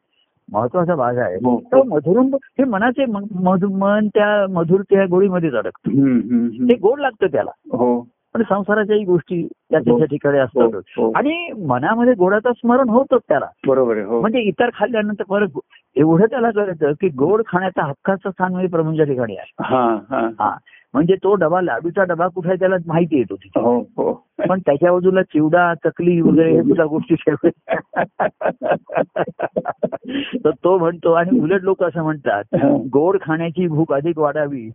महत्त्वाचा 0.53 0.95
भाग 0.95 1.19
आहे. 1.19 1.35
हो. 1.35 1.61
तो 1.61 2.37
हे. 2.37 2.65
मनाचे 2.65 3.05
म- 3.07 3.27
मधु 3.35 3.69
मन 3.69 4.07
त्या 4.07 4.47
मधुर 4.53 4.81
त्या 4.81 5.07
गोळीमध्येच 5.07 5.55
अडकतं. 5.55 5.91
ते 6.49 6.77
गोड 6.77 7.01
लागतं 7.01 7.27
त्याला. 7.27 7.51
हो. 7.65 8.09
पण 8.35 8.43
संसाराच्याही 8.49 9.05
गोष्टी 9.05 9.49
त्या 9.71 9.81
त्याच्या 9.81 10.07
ठिकाणी 10.07 10.39
हो, 10.39 10.45
असतातच. 10.45 10.85
हो. 10.89 11.13
आणि 11.15 11.53
मनामध्ये 11.67 12.15
गोडाचं 12.15 12.51
स्मरण 12.57 12.89
होतच 12.89 13.21
त्याला. 13.29 13.47
बरोबर 13.67 13.97
हो. 13.97 14.21
म्हणजे 14.21 14.39
इतर 14.39 14.69
खाल्ल्यानंतर 14.75 15.25
परत 15.25 15.49
एवढं 15.97 16.27
त्याला 16.27 16.51
कळतं 16.51 16.93
की 16.93 17.09
गोड 17.09 17.43
खाण्याचा 17.47 17.85
हक्काचं 17.85 18.31
स्थान 18.31 18.51
म्हणजे 18.53 18.69
प्रभूंच्या 18.69 19.07
ठिकाणी 19.07 19.37
आहे. 19.37 19.53
हा 19.61 19.99
हा. 20.11 20.31
हा. 20.39 20.57
म्हणजे 20.95 21.15
तो 21.15 21.35
डबा 21.35 21.61
लाडूचा 21.61 22.05
डबा 22.05 22.29
कुठे 22.29 22.49
आहे 22.49 22.59
त्याला 22.59 22.77
माहिती 22.87 23.17
येतो 23.19 23.37
तिथे. 23.37 23.61
हो 23.61 23.81
हो. 23.81 24.27
पण 24.49 24.61
त्याच्या 24.61 24.93
बाजूला 24.93 25.23
चिवडा 25.23 25.75
चकली 25.75 26.21
वगैरे 26.21 26.63
सुद्धा 26.63 26.85
गोष्टी 26.85 27.15
तर 30.45 30.51
तो 30.51 30.79
म्हणतो 30.79 31.13
आणि 31.13 31.41
उलट 31.41 31.61
लोक 31.63 31.83
असं 31.83 32.03
म्हणतात 32.03 32.45
गोड 32.93 33.17
खाण्याची 33.23 33.69
भूक 33.69 33.93
अधिक 33.93 34.19
वाढावी. 34.19 34.71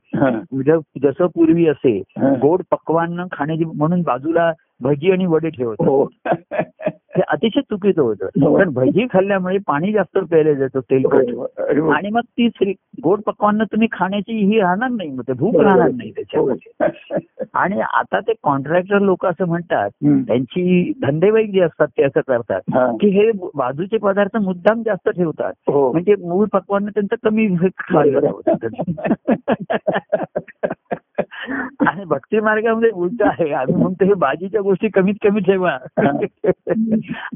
जसं 1.03 1.25
पूर्वी 1.25 1.67
असे. 1.67 2.03
गोड 2.21 2.61
पक्वान्न 2.71 3.23
खाण्याची 3.31 3.63
म्हणून 3.63 4.01
बाजूला 4.01 4.51
भजी 4.81 5.11
आणि 5.11 5.25
वडे 5.25 5.49
ठेवत 5.49 5.81
हो 5.81 6.03
हे 7.17 7.21
अतिशय 7.27 7.61
चुकीचं 7.61 8.01
होतं 8.01 8.25
हो. 8.41 8.55
कारण 8.55 8.69
भजी 8.73 9.05
खाल्ल्यामुळे 9.11 9.57
पाणी 9.67 9.91
जास्त 9.91 10.17
प्यायला 10.19 10.53
जातं 10.53 10.79
तेलकट 10.81 11.33
वा. 11.33 11.45
आणि 11.95 12.09
मग 12.09 12.21
ती 12.21 12.47
श्री- 12.49 12.73
गोड 13.03 13.21
पक्वान्न 13.25 13.63
तुम्ही 13.63 13.87
खाण्याची 13.91 14.33
ही 14.45 14.59
राहणार 14.59 14.89
नाही 14.89 15.09
मग 15.09 15.21
ते 15.27 15.33
भूक 15.33 15.55
राहणार 15.55 15.89
नाही 15.91 16.11
त्याच्यामध्ये 16.11 17.47
आणि 17.53 17.79
आता 17.81 18.19
ते 18.19 18.33
कॉन्ट्रॅक्टर 18.43 18.99
लोक 18.99 19.25
असं 19.25 19.47
म्हणतात. 19.47 19.89
त्यांची 20.27 20.91
धंदेवाईक 21.01 21.51
जे 21.51 21.61
असतात 21.61 21.87
ते 21.87 22.03
असं 22.03 22.21
करतात 22.27 22.61
हा. 22.73 22.85
की 23.01 23.09
हे 23.09 23.29
बाजूचे 23.55 23.97
पदार्थ 23.97 24.37
मुद्दाम 24.37 24.81
जास्त 24.81 25.09
ठेवतात 25.09 25.53
हो 25.67 25.91
म्हणजे 25.91 26.15
मूळ 26.19 26.45
पक्वान्न 26.53 26.89
त्यांचं 26.89 27.15
कमी 27.23 27.47
खाल्लं 27.77 28.19
जातं. 28.47 28.67
आणि 31.19 32.03
भक्ती 32.05 32.39
मार्गामध्ये 32.39 32.89
उलट 32.89 33.21
आहे. 33.21 33.51
आम्ही 33.51 33.75
म्हणतो 33.75 34.05
हे 34.05 34.13
बाजीच्या 34.13 34.61
गोष्टी 34.61 34.89
कमीत 34.89 35.15
कमी 35.23 35.39
ठेवा. 35.39 35.77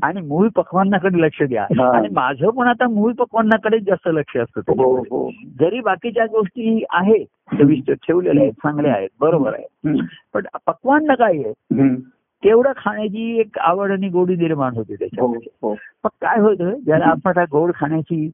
आणि 0.03 0.21
मूळ 0.21 0.47
पक्वान्नाकडे 0.55 1.21
लक्ष 1.21 1.41
द्या. 1.43 1.63
आणि 1.95 2.07
माझं 2.13 2.49
पण 2.49 2.67
आता 2.67 2.87
मूळ 2.87 3.13
पक्वान्नाकडेच 3.13 3.83
जास्त 3.83 4.07
लक्ष 4.07 4.37
असतं 4.37 4.61
हो. 4.67 4.97
हो. 4.97 5.29
जरी 5.59 5.79
बाकीच्या 5.79 6.25
गोष्टी 6.25 6.83
आहेत 6.89 7.25
चविष्ट 7.59 7.91
ठेवलेल्या 7.91 8.43
आहेत 8.43 8.53
चांगल्या 8.53 8.93
आहेत 8.93 9.09
बरोबर 9.19 9.53
आहे. 9.53 9.99
पण 10.33 10.45
पक्वान्न 10.67 11.13
काय 11.13 11.37
आहे. 11.37 11.95
तेवढं 12.43 12.71
खाण्याची 12.77 13.39
एक 13.39 13.57
आवड 13.59 13.91
आणि 13.91 14.09
गोडी 14.09 14.35
निर्माण 14.35 14.75
होते 14.75 14.95
त्याच्यामध्ये. 14.95 15.49
हो 15.61 15.73
मग 16.03 16.09
काय 16.21 16.39
होतं 16.39 16.73
ज्याला 16.85 17.05
आपण 17.05 17.43
गोड 17.51 17.71
खाण्याची 17.75 18.29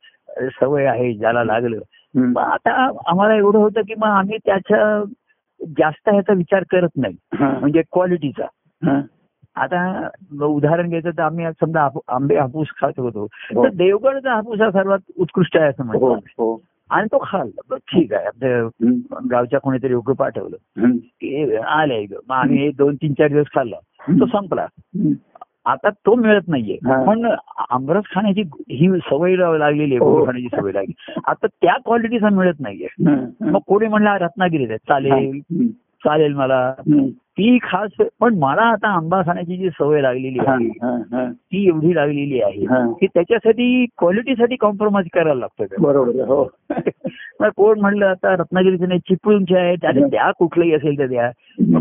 सवय 0.62 0.86
आहे 0.86 1.14
ज्याला 1.14 1.44
लागलं. 1.44 1.80
आता 2.40 2.72
आम्हाला 3.08 3.36
एवढं 3.36 3.60
होतं 3.60 3.82
की 3.82 3.94
मग 3.98 4.08
आम्ही 4.08 4.38
त्याच्या 4.46 5.04
जास्त 5.68 6.10
ह्याचा 6.10 6.34
विचार 6.34 6.64
करत 6.72 6.90
नाही. 6.98 7.16
म्हणजे 7.60 7.82
क्वालिटीचा. 7.82 8.46
आता 9.56 10.08
उदाहरण 10.42 10.88
घ्यायचं 10.88 11.10
तर 11.10 11.22
आम्ही 11.22 11.46
समजा 11.46 11.88
आंबे 12.08 12.38
हापूस 12.38 12.68
खात 12.82 12.92
होतो. 12.98 13.28
हो. 13.34 13.64
तर 13.64 13.70
देवगडचा 13.70 14.34
हापूस 14.34 14.62
हा 14.62 14.72
सर्वात 14.72 15.00
उत्कृष्ट 15.20 15.58
आहे 15.58 15.70
असं 15.70 15.84
हो 15.84 15.88
म्हणतो 15.88 16.14
हो. 16.16 16.62
आणि 16.90 17.08
तो 17.08 17.24
खाल्ला 17.28 17.76
ठीक 17.76 18.14
आहे. 18.14 18.26
आपल्या. 18.26 18.70
गावच्या 19.32 19.60
कोणीतरी 19.60 19.92
योग्य 19.92 20.14
पाठवलं. 20.14 20.58
ग 22.06 22.14
मग 22.30 22.36
आम्ही 22.36 22.72
दोन 22.72 22.96
तीन 22.96 23.14
चार 23.14 23.28
दिवस 23.28 23.46
खाल्ला. 23.46 23.78
तो 24.10 24.26
संपला. 24.26 24.66
आता 25.68 25.90
तो 25.90 26.16
मिळत 26.16 26.48
नाहीये 26.48 26.78
हा. 26.86 27.04
पण 27.04 27.26
आंबरस 27.70 28.04
खाण्याची 28.12 28.42
ही 28.72 28.88
सवय 29.10 29.36
लागलेली 29.36 29.96
आहे 29.96 29.98
हो. 29.98 30.12
गोड 30.12 30.26
खाण्याची 30.26 30.48
सवय 30.56 30.72
लागली 30.72 31.20
आता 31.28 31.48
त्या 31.48 31.74
क्वालिटीचा 31.86 32.30
मिळत 32.30 32.60
नाहीये. 32.60 32.88
मग 33.42 33.60
कोणी 33.68 33.88
म्हणलं 33.88 34.18
रत्नागिरीत 34.18 34.68
आहे 34.70 34.78
चालेल. 34.78 35.40
चालेल 36.06 36.34
मला. 36.34 36.74
ती 37.12 37.58
खास 37.64 38.08
पण 38.20 38.36
मला 38.36 38.62
आता 38.62 38.88
आंबा 38.88 39.22
खाण्याची 39.22 39.58
जी 39.58 39.70
सवय 39.70 40.02
लागलेली 40.02 40.40
आहे. 40.48 40.68
ती 41.32 41.68
एवढी 41.68 41.96
लागलेली 41.96 42.42
आहे. 42.42 42.66
की 43.00 43.08
त्याच्यासाठी 43.08 43.86
क्वालिटीसाठी 43.98 44.56
कॉम्प्रोमाइज 44.56 45.08
करायला 45.14 45.34
लागतं 45.34 45.82
बरोबर 45.82 46.24
हो 46.26 46.50
कोण 47.56 47.80
म्हणलं 47.80 48.06
आता 48.06 48.34
रत्नागिरीचे 48.34 48.86
नाही 48.86 49.00
चिपळूणचे 49.00 49.58
आहेत 49.58 49.86
आणि 49.86 50.02
त्या 50.02 50.32
कुठलंही 50.32 50.74
असेल 50.74 50.98
तर 51.00 51.08
द्या 51.08 51.32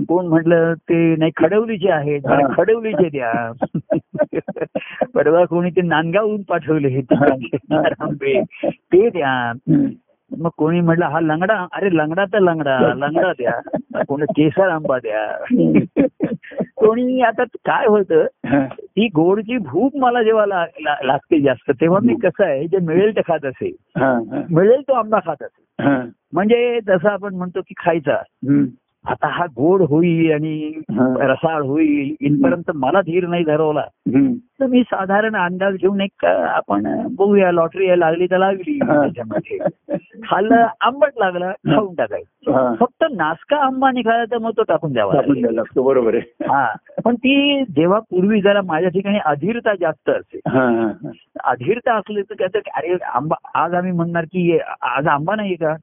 कोण 0.09 0.27
म्हणलं 0.27 0.75
ते 0.75 1.17
नाही 1.17 1.31
खडवलीचे 1.37 1.91
आहेत. 1.91 2.21
खडवलीचे 2.57 3.09
द्या 3.09 3.53
परवा 5.14 5.45
कोणी 5.45 5.71
ते 5.71 5.81
नांदगावहून 5.81 6.43
पाठवले 6.43 7.01
आंबे 8.01 8.43
ते 8.71 9.11
द्या. 9.11 9.53
मग 10.31 10.51
कोणी 10.57 10.81
म्हटलं 10.81 11.05
हा 11.05 11.20
लंगडा 11.20 11.55
अरे 11.72 11.89
लंगडा 11.97 12.24
तर 12.24 12.39
लंगडा 12.39 12.79
लंगडा 12.95 13.33
द्या 13.33 14.03
कोणी 14.03 14.24
केसर 14.37 14.68
आंबा 14.68 14.99
द्या 14.99 15.27
कोणी 16.77 17.20
आता 17.20 17.45
काय 17.64 17.87
होतं 17.87 18.27
हा. 18.47 18.64
ती 18.66 19.07
गोडची 19.07 19.57
भूक 19.59 19.97
मला 19.97 20.22
जेव्हा 20.22 20.47
लागते 20.47 21.41
जास्त 21.41 21.70
तेव्हा 21.70 22.01
मी 22.03 22.14
कसं 22.14 22.45
आहे 22.45 22.66
जे 22.66 22.79
मिळेल 22.79 23.16
ते 23.16 23.20
खात 23.20 23.45
असेल 23.45 23.72
हा. 23.97 24.12
मिळेल 24.51 24.81
तो 24.81 24.93
आंबा 24.93 25.18
खात 25.24 25.43
असेल 25.43 25.87
हा. 25.87 26.01
म्हणजे 26.33 26.79
जसं 26.87 27.09
आपण 27.09 27.35
म्हणतो 27.35 27.61
की 27.61 27.74
खायचा. 27.79 28.16
आता 29.07 29.26
हा 29.28 29.46
गोड 29.46 29.82
होईल 29.82 30.32
आणि. 30.32 30.72
रसाळ 31.20 31.62
होईल 31.62 32.14
इथपर्यंत 32.20 32.70
मला 32.74 33.00
धीर 33.00 33.26
नाही 33.26 33.44
धरवला. 33.44 33.80
तर 34.61 34.66
मी 34.66 34.82
साधारण 34.82 35.36
अंदाज 35.36 35.74
घेऊन 35.74 36.00
एक 36.00 36.24
आपण 36.24 36.86
बघूया 37.16 37.52
लॉटरी 37.52 38.00
लागली 38.00 38.26
तर 38.26 38.38
लागली. 38.38 38.78
त्याच्यामध्ये. 38.78 39.59
खाल्लं 40.24 40.66
आंबट 40.80 41.11
लागला 41.18 41.50
खाऊन 41.50 41.94
टाकायचं. 41.94 42.74
फक्त 42.74 43.04
नासका 43.16 43.57
आंबा 43.57 43.90
निघाला 43.90 44.24
तर 44.24 44.38
मग 44.38 44.50
तो 44.50 44.62
टाकून 44.62 44.92
द्यावा 44.92 45.14
लागतो 45.52 45.82
बरोबर 45.82 46.14
आहे. 46.14 46.44
हा. 46.48 46.66
पण 47.04 47.14
ती 47.14 47.64
जेव्हा 47.64 47.98
पूर्वी 47.98 48.40
जरा 48.40 48.62
माझ्या 48.62 48.90
ठिकाणी 48.90 49.18
अधीरता 49.24 49.74
जास्त 49.80 50.11
असते. 50.11 50.38
अधीरता 51.44 51.94
असले 51.94 52.22
तर 52.22 52.34
त्याचं 52.38 52.59
अरे 52.74 52.96
आंबा 53.14 53.36
आज 53.54 53.74
आम्ही 53.74 53.92
म्हणणार 53.92 54.24
की 54.24 54.59
आज 54.82 55.07
आंबा 55.07 55.34
नाही 55.34 55.54
का? 55.54 55.74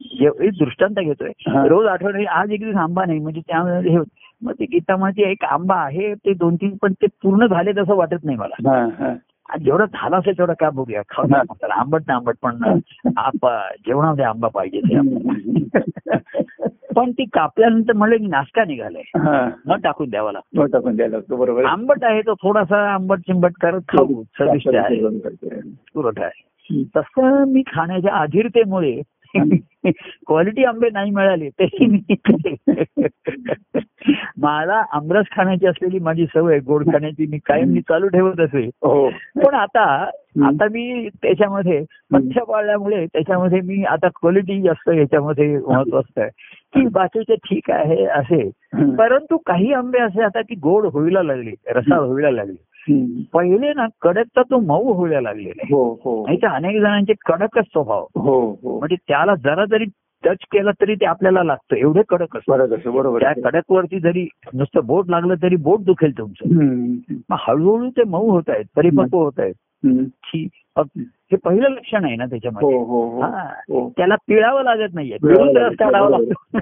एक 0.00 0.50
दृष्टांत 0.58 0.98
घेतोय 0.98 1.30
हा. 1.48 1.64
रोज 1.66 1.86
आठवडे 1.86 2.24
आज 2.24 2.50
एक 2.50 2.60
दिवस 2.60 2.76
आंबा 2.76 3.04
नाही 3.04 3.18
म्हणजे 3.18 3.40
त्यामध्ये 3.40 3.90
हे. 3.92 3.98
मग 4.42 4.52
ते 4.52 4.64
गीता 4.64 4.96
म्हणते 4.96 5.30
एक 5.30 5.44
आंबा 5.44 5.74
आहे 5.76 6.12
ते 6.16 6.32
दोन 6.34 6.54
तीन 6.56 6.76
पण 6.82 6.92
ते 6.92 7.06
पूर्ण 7.22 7.46
झाले 7.46 7.72
तसं 7.72 7.94
वाटत 7.94 8.24
नाही 8.24 8.36
मला 8.38 8.70
हा, 8.70 8.84
हा. 8.98 9.14
जेवढं 9.56 9.84
झालं 9.84 10.16
असेल 10.16 10.36
तेवढं 10.38 10.52
काय 10.52 10.70
बघूया 10.70 11.02
खाऊन 11.08 11.34
हा. 11.34 11.42
त्याला 11.50 11.74
आंबट 11.74 12.02
ना 12.08 12.14
आंबट 12.14 12.34
पण 12.42 12.78
जेवणामध्ये 13.86 14.24
आंबा 14.24 14.48
पाहिजे 14.48 14.80
ते. 14.80 14.98
पण 16.96 17.10
ती 17.10 17.24
कापल्यानंतर 17.24 17.92
म्हणलं 17.92 18.16
की 18.16 18.26
नाश्ता 18.26 18.64
निघालाय 18.64 19.02
हा. 19.18 19.48
मग 19.66 19.80
टाकून 19.80 20.08
द्यावा 20.10 20.32
लागतो 20.32 20.66
टाकून 20.66 20.96
लागतो 21.00 21.36
बरोबर 21.36 21.64
आहे. 21.64 21.72
आंबट 21.72 22.04
आहे 22.04 22.20
तो 22.22 22.34
थोडासा 22.34 22.80
आंबट 22.94 23.18
चिंबट 23.18 23.52
करत 23.60 23.80
खाऊ 23.88 24.22
चविष्ट 24.38 24.74
आहे 24.76 25.00
हम्म. 25.00 25.70
पुरवठा 25.94 26.24
आहे 26.24 26.82
तसं 26.96 27.44
मी 27.44 27.62
खाण्याच्या 27.66 28.14
अधीरतेमुळे 28.14 29.00
क्वालिटी 29.36 30.64
आंबे 30.64 30.88
नाही 30.92 31.10
मिळाले 31.10 31.48
तरी 31.48 31.86
मी 31.86 32.14
मला 34.38 34.82
आमरस 34.92 35.24
खाण्याची 35.32 35.66
असलेली 35.66 35.98
माझी 35.98 36.26
सवय 36.26 36.58
गोड 36.58 36.86
खाण्याची 36.86 37.26
मी 37.26 37.38
कायम 37.46 37.68
मी 37.68 37.80
चालू 37.80 38.08
ठेवत 38.08 38.40
असे 38.40 38.66
हो. 38.66 39.10
पण 39.10 39.54
आता 39.54 40.10
आता 40.44 40.64
मी 40.64 41.08
त्याच्यामध्ये 41.22 41.84
मध्य 42.10 42.40
पाळल्यामुळे 42.40 43.06
त्याच्यामध्ये 43.06 43.60
मी 43.60 43.84
आता 43.84 44.08
क्वालिटी 44.08 44.62
जास्त 44.62 44.88
याच्यामध्ये 44.88 45.58
महत्वाचं 45.58 46.20
आहे. 46.20 46.30
की 46.74 46.88
बाकीचे 46.88 47.34
ठीक 47.34 47.70
आहे 47.70 48.04
असे. 48.04 48.50
परंतु 48.74 49.36
काही 49.36 49.72
आंबे 49.72 49.98
असे 49.98 50.22
आता 50.22 50.40
की 50.40 50.54
गोड 50.54 50.86
होईला 50.86 51.22
लागले 51.22 51.52
रसाळ 51.66 51.98
होईला 51.98 52.30
लागले. 52.30 52.69
पहिले 53.32 53.72
ना 53.72 53.86
कडकचा 54.02 54.42
तो 54.42 54.60
मऊ 54.60 54.92
होईला 54.92 55.20
लागलेला 55.20 55.62
आहे. 55.62 55.74
हो 55.74 55.98
हो. 56.04 56.26
नाही 56.26 56.38
तर 56.42 56.46
अनेक 56.46 56.80
जणांचे 56.80 57.12
कडकच 57.26 57.64
स्वभाव. 57.64 58.06
हो 58.14 58.58
हो. 58.62 58.78
म्हणजे 58.78 58.96
त्याला 59.08 59.34
जरा 59.34 59.64
जरी 59.64 59.84
टच 60.24 60.36
केला 60.52 60.70
तरी 60.70 60.94
ते 60.94 61.04
आपल्याला 61.04 61.42
लागतं. 61.42 61.76
एवढे 61.76 62.02
कडक 62.08 62.36
असतं 62.36 62.92
बरोबर 62.92 63.20
त्या. 63.20 63.32
कडकवरती 63.44 64.00
जरी 64.00 64.28
नुसतं 64.54 64.86
बोट 64.86 65.10
लागलं 65.10 65.34
तरी 65.34 65.56
बोट 65.56 65.80
दुखेल 65.80 66.18
तुमचं. 66.18 66.54
मग 67.30 67.36
हळूहळू 67.40 67.90
ते 67.90 68.02
मऊ 68.04 68.30
होत 68.30 68.42
आहेत 68.48 68.64
परिपक्व 68.76 69.18
होत 69.18 69.32
आहेत. 69.38 69.54
हे 69.84 71.36
पहिलं 71.36 71.68
लक्षण 71.68 72.04
आहे 72.04 72.16
ना 72.16 72.24
त्याच्यामध्ये. 72.26 72.74
हो 72.76 72.84
हो 72.84 73.20
हा. 73.20 73.88
त्याला 73.96 74.14
पिळावं 74.28 74.62
लागत 74.62 74.94
नाहीये. 74.94 75.18
पिळून 75.22 75.46
लागत 75.48 75.60
नाही, 75.60 75.76
काढावा 75.76 76.08
बरोबर 76.08 76.24
लागतो 76.24 76.58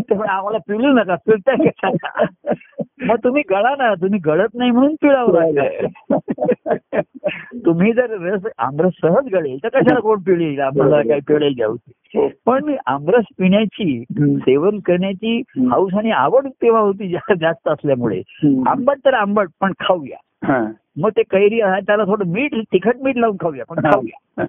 त्यामुळे 0.00 0.28
आम्हाला 0.28 0.58
पिळू 0.58 0.92
नका 0.92 1.14
कशाला 1.14 2.24
मग 3.06 3.16
तुम्ही 3.24 3.42
गळा 3.50 3.74
ना 3.78 3.94
तुम्ही 3.94 4.20
गळत 4.24 4.48
नाही 4.54 4.70
म्हणून 4.70 4.94
पिळावं 4.94 5.32
लागतं 5.32 6.18
तुम्ही 7.66 7.92
जर 7.92 8.10
रस 8.10 8.46
आमरस 8.58 8.92
सहज 9.02 9.28
गळेल 9.32 9.58
तर 9.62 9.68
कशाला 9.68 10.00
कोण 10.00 10.20
पिळेल? 10.20 10.60
आम्हाला 10.60 11.02
काय 11.02 11.20
पिळेल 11.28 11.54
जाऊ. 11.58 11.76
पण 12.46 12.74
आमरस 12.86 13.24
पिण्याची. 13.38 14.04
सेवन 14.20 14.78
करण्याची. 14.78 15.42
हौस 15.58 15.94
आणि 15.94 16.10
आवड 16.10 16.48
तेव्हा 16.48 16.80
होती 16.80 17.08
जास्त 17.40 17.68
असल्यामुळे. 17.68 18.22
आंबट 18.66 18.96
तर 19.04 19.14
आंबट 19.14 19.48
पण 19.60 19.72
खाऊया. 19.80 20.16
मग 20.44 21.10
ते 21.10 21.22
कैरी 21.22 21.60
आहे 21.60 21.80
त्याला 21.80 22.04
थोडं 22.04 22.26
मीठ 22.26 22.54
तिखट 22.54 22.96
मीठ 23.02 23.16
लावून 23.16 23.36
खाऊया 23.36 23.64
पण 23.68 23.76
खाऊया 23.76 24.44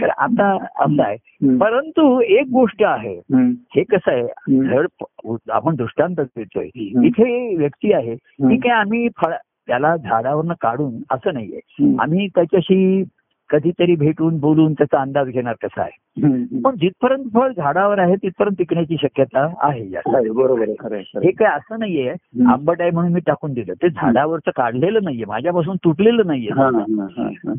तर 0.00 0.08
आता 0.08 0.52
असं 0.80 1.02
आहे. 1.02 1.16
परंतु 1.58 2.20
एक 2.20 2.46
गोष्ट 2.52 2.82
आहे. 2.84 3.20
हे 3.76 3.82
कसं 3.82 4.12
आहे 4.12 4.22
आपण 5.50 5.74
दृष्टांत 5.76 6.16
देतोय. 6.20 6.68
इथे 7.04 7.56
व्यक्ती 7.56 7.92
आहे. 7.92 8.14
ठीक 8.14 8.66
आहे 8.66 8.74
आम्ही 8.74 9.08
फळ 9.08 9.32
त्याला 9.66 9.96
झाडावरनं 9.96 10.54
काढून 10.60 10.94
असं 11.10 11.34
नाहीये. 11.34 11.94
आम्ही 12.00 12.26
त्याच्याशी 12.26 13.02
कधीतरी 13.50 13.96
भेटून 13.96 14.38
बोलून 14.38 14.72
त्याचा 14.72 15.00
अंदाज 15.00 15.26
घेणार 15.26 15.54
कसा 15.62 15.82
आहे. 15.82 16.20
पण 16.64 16.76
जिथपर्यंत 16.76 17.24
फळ 17.34 17.52
झाडावर 17.56 17.98
आहे 17.98 18.14
तिथपर्यंत 18.16 18.56
टिकण्याची 18.58 18.96
शक्यता 19.02 19.54
आहे 19.60 19.84
बरोबर 20.30 20.68
हे. 20.68 21.30
काय 21.30 21.56
असं 21.56 21.78
नाहीये. 21.78 22.14
आंबट 22.46 22.80
आहे 22.80 22.90
म्हणून 22.90 23.12
मी 23.12 23.20
टाकून 23.20 23.52
दिलं. 23.52 23.72
ते 23.72 23.88
झाडावरचं 23.88 24.50
काढलेलं 24.56 24.98
नाहीये. 25.04 25.24
माझ्यापासून 25.24 25.76
तुटलेलं 25.76 26.22
नाहीये. 26.26 26.48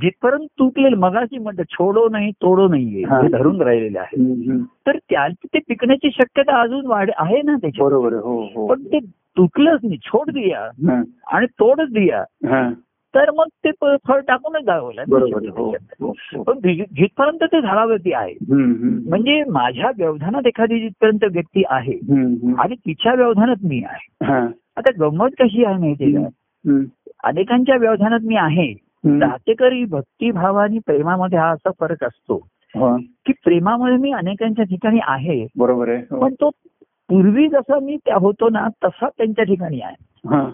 जिथपर्यंत 0.01 0.47
तुटलेलं 0.59 0.97
मगाशी 0.97 1.37
म्हणतं 1.37 1.63
छोडो 1.69 2.09
नाही 2.09 2.31
तोडो 2.31 2.67
नाहीये. 2.67 3.03
धरून 3.27 3.61
राहिलेले 3.61 3.99
आहे. 3.99 4.23
तर 4.87 4.97
त्या 4.97 5.27
ते 5.27 5.59
पिकण्याची 5.59 6.11
शक्यता 6.11 6.61
अजून 6.61 6.85
वाढ 6.85 7.09
आहे 7.17 7.41
ना 7.41 7.55
त्याची 7.55 7.81
बरोबर 7.81 8.13
हो 8.13 8.41
हो. 8.55 8.67
पण 8.67 8.83
ते 8.83 8.99
तुटलंच 9.37 9.79
नाही. 9.83 9.97
छोड 9.97 10.29
दिया. 10.29 10.59
आणि 11.27 11.45
तोडच 11.45 11.89
दिया. 11.89 12.23
तर 13.15 13.31
मग 13.31 13.47
ते 13.65 13.71
फळ 14.07 14.19
टाकूनच 14.19 14.65
जावं 14.65 14.91
बरोबर 15.09 15.37
आहे 15.37 15.49
हो 15.57 15.71
हो, 16.01 16.13
हो. 16.35 16.43
पण 16.43 16.59
जिथपर्यंत 16.59 17.43
ते 17.43 17.61
झाडावरती 17.61 18.13
आहे. 18.13 18.33
म्हणजे 19.09 19.43
माझ्या 19.43 19.91
व्यवधानात 19.97 20.47
एखादी 20.47 20.79
जिथपर्यंत 20.79 21.23
व्यक्ती 21.23 21.63
आहे. 21.69 21.93
आणि 22.59 22.75
तिच्या 22.75 23.13
व्यवधानात 23.13 23.65
मी 23.65 23.81
आहे. 23.83 24.35
आता 24.77 24.91
गंमत 24.99 25.29
कशी 25.39 25.65
आहे 25.65 25.77
माहितीये 25.77 26.23
का 26.23 26.79
अनेकांच्या 27.23 27.75
व्यवधानात 27.75 28.19
मी 28.23 28.35
आहे 28.35 28.71
हम्म. 29.05 29.19
दातेकरी 29.19 29.83
भक्तिभाव 29.85 30.57
आणि 30.57 30.79
प्रेमामध्ये 30.85 31.39
हा 31.39 31.49
असा 31.49 31.69
फरक 31.79 32.03
असतो 32.03 32.37
की 33.25 33.33
प्रेमामध्ये 33.43 33.97
मी 33.97 34.11
अनेकांच्या 34.11 34.65
ठिकाणी 34.65 34.99
आहे 35.03 35.45
बरोबर 35.57 35.89
आहे. 35.89 36.01
पण 36.21 36.33
तो 36.33 36.49
पूर्वी 37.09 37.47
जसा 37.47 37.79
मी 37.79 37.97
त्या 38.05 38.15
होतो 38.15 38.49
ना 38.49 38.67
तसा 38.83 39.07
त्यांच्या 39.09 39.45
ठिकाणी 39.45 39.79
आहे 39.81 40.27
हा. 40.35 40.49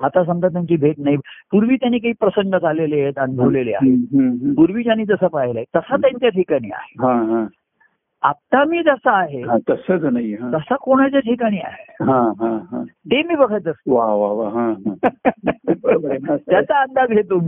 आता 0.00 0.22
समजा 0.24 0.48
त्यांची 0.48 0.76
भेट 0.76 0.98
नाही 0.98 1.16
पूर्वी 1.52 1.76
त्यांनी 1.76 1.98
काही 1.98 2.12
प्रसंग 2.20 2.54
झालेले 2.58 3.00
आहेत 3.00 3.18
अनुभवलेले 3.18 3.72
आहेत 3.72 4.14
हम्म. 4.14 4.52
पूर्वीच्यांनी 4.54 5.04
जसं 5.04 5.26
पाहिलंय 5.26 5.64
तसा 5.76 5.96
त्यांच्या 5.96 6.28
ठिकाणी 6.28 6.70
आहे. 6.72 7.44
आता 8.22 8.64
मी 8.64 8.82
जसा 8.82 9.12
आहे 9.18 9.40
हा, 9.42 9.56
तसंच 9.70 10.04
नाही 10.04 10.32
हा. 10.34 10.50
तसा 10.54 10.76
कोणाच्या 10.76 11.20
ठिकाणी 11.20 11.58
आहे? 11.64 12.04
हा, 12.04 12.32
हा, 12.40 12.58
हा. 12.72 12.82
ते 12.82 13.22
मी 13.22 13.34
बघत 13.34 13.68
असतो. 13.68 13.94
वा 13.94 14.06
वा 14.14 14.48
हा, 14.48 14.66
हा. 14.70 16.36
त्याचा 16.36 16.80
अंदाज 16.82 17.08
घेतो. 17.08 17.38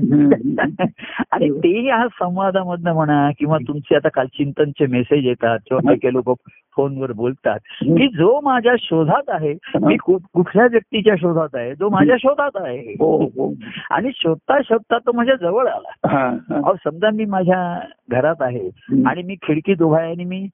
आणि 1.30 1.50
तेही 1.50 1.86
ह्या 1.86 2.06
संवादामधनं 2.08 2.92
म्हणा 2.92 3.30
किंवा 3.38 3.58
तुमचे 3.68 3.96
आता 3.96 4.08
काल 4.08 4.26
चिंतनचे 4.26 4.86
मेसेज 4.86 5.26
येतात 5.26 5.58
किंवा 5.66 5.80
काही 5.86 5.98
काही 5.98 6.14
लोक 6.14 6.38
फोनवर 6.76 7.12
बोलतात 7.12 7.58
की 7.82 8.08
जो 8.08 8.40
माझ्या 8.40 8.74
शोधात 8.78 9.22
आहे 9.28 9.54
मी 9.82 9.96
कुठल्या 9.96 10.66
व्यक्तीच्या 10.70 11.14
शोधात 11.16 11.54
आहे 11.54 11.74
जो 11.74 11.88
माझ्या 11.88 12.16
शोधात 12.16 12.50
आहे. 12.54 12.78
हो 12.78 13.24
हो. 13.24 13.54
आणि 13.90 14.10
शोधता 14.14 14.58
शोधता 14.64 14.98
तो 14.98 15.12
माझ्या 15.12 15.34
जवळ 15.34 15.66
आला. 15.66 16.08
हा, 16.08 16.28
हा. 16.28 16.56
अहो 16.56 16.74
समजा 16.74 17.10
मी 17.10 17.24
माझ्या 17.24 17.80
घरात 18.10 18.34
आहे. 18.40 18.68
आणि 19.06 19.22
मी 19.22 19.34
खिडकीत 19.34 19.82
उभा 19.82 19.98
आहे 19.98 20.10
आणि 20.10 20.24
मी 20.24 20.46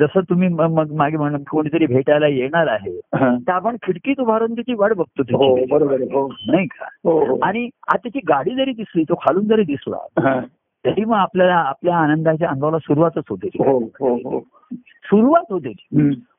जसं 0.00 0.20
तुम्ही 0.20 0.48
मग 0.48 0.92
मागे 0.92 1.16
म्हण 1.16 1.42
कोणीतरी 1.50 1.86
भेटायला 1.86 2.26
येणार 2.26 2.66
आहे. 2.66 3.00
तर 3.14 3.52
आपण 3.52 3.76
खिडकीत 3.82 4.20
उभारून 4.20 4.54
त्याची 4.54 4.74
वाट 4.74 4.92
बघतो 4.92 5.22
हो 5.22 5.56
हो 6.12 6.28
नाही 6.46 6.66
का 6.66 6.84
हो 7.04 7.38
आणि 7.42 7.68
आता 7.88 7.96
त्याची 7.96 8.20
गाडी 8.28 8.54
जरी 8.54 8.72
दिसली 8.72 9.02
तो 9.02 9.14
खालून 9.14 9.46
जरी 9.46 9.62
दिसला. 9.62 10.40
तरी 10.86 11.04
मग 11.04 11.16
आपल्याला 11.16 11.54
आपल्या 11.54 11.96
आनंदाच्या 11.96 12.48
अनुभवाला 12.48 12.78
सुरुवातच 12.78 13.22
होते 13.30 13.48
हो 13.58 13.78
हो 13.78 14.14
हो. 14.14 14.40
सुरुवात 15.04 15.52
होते. 15.52 15.72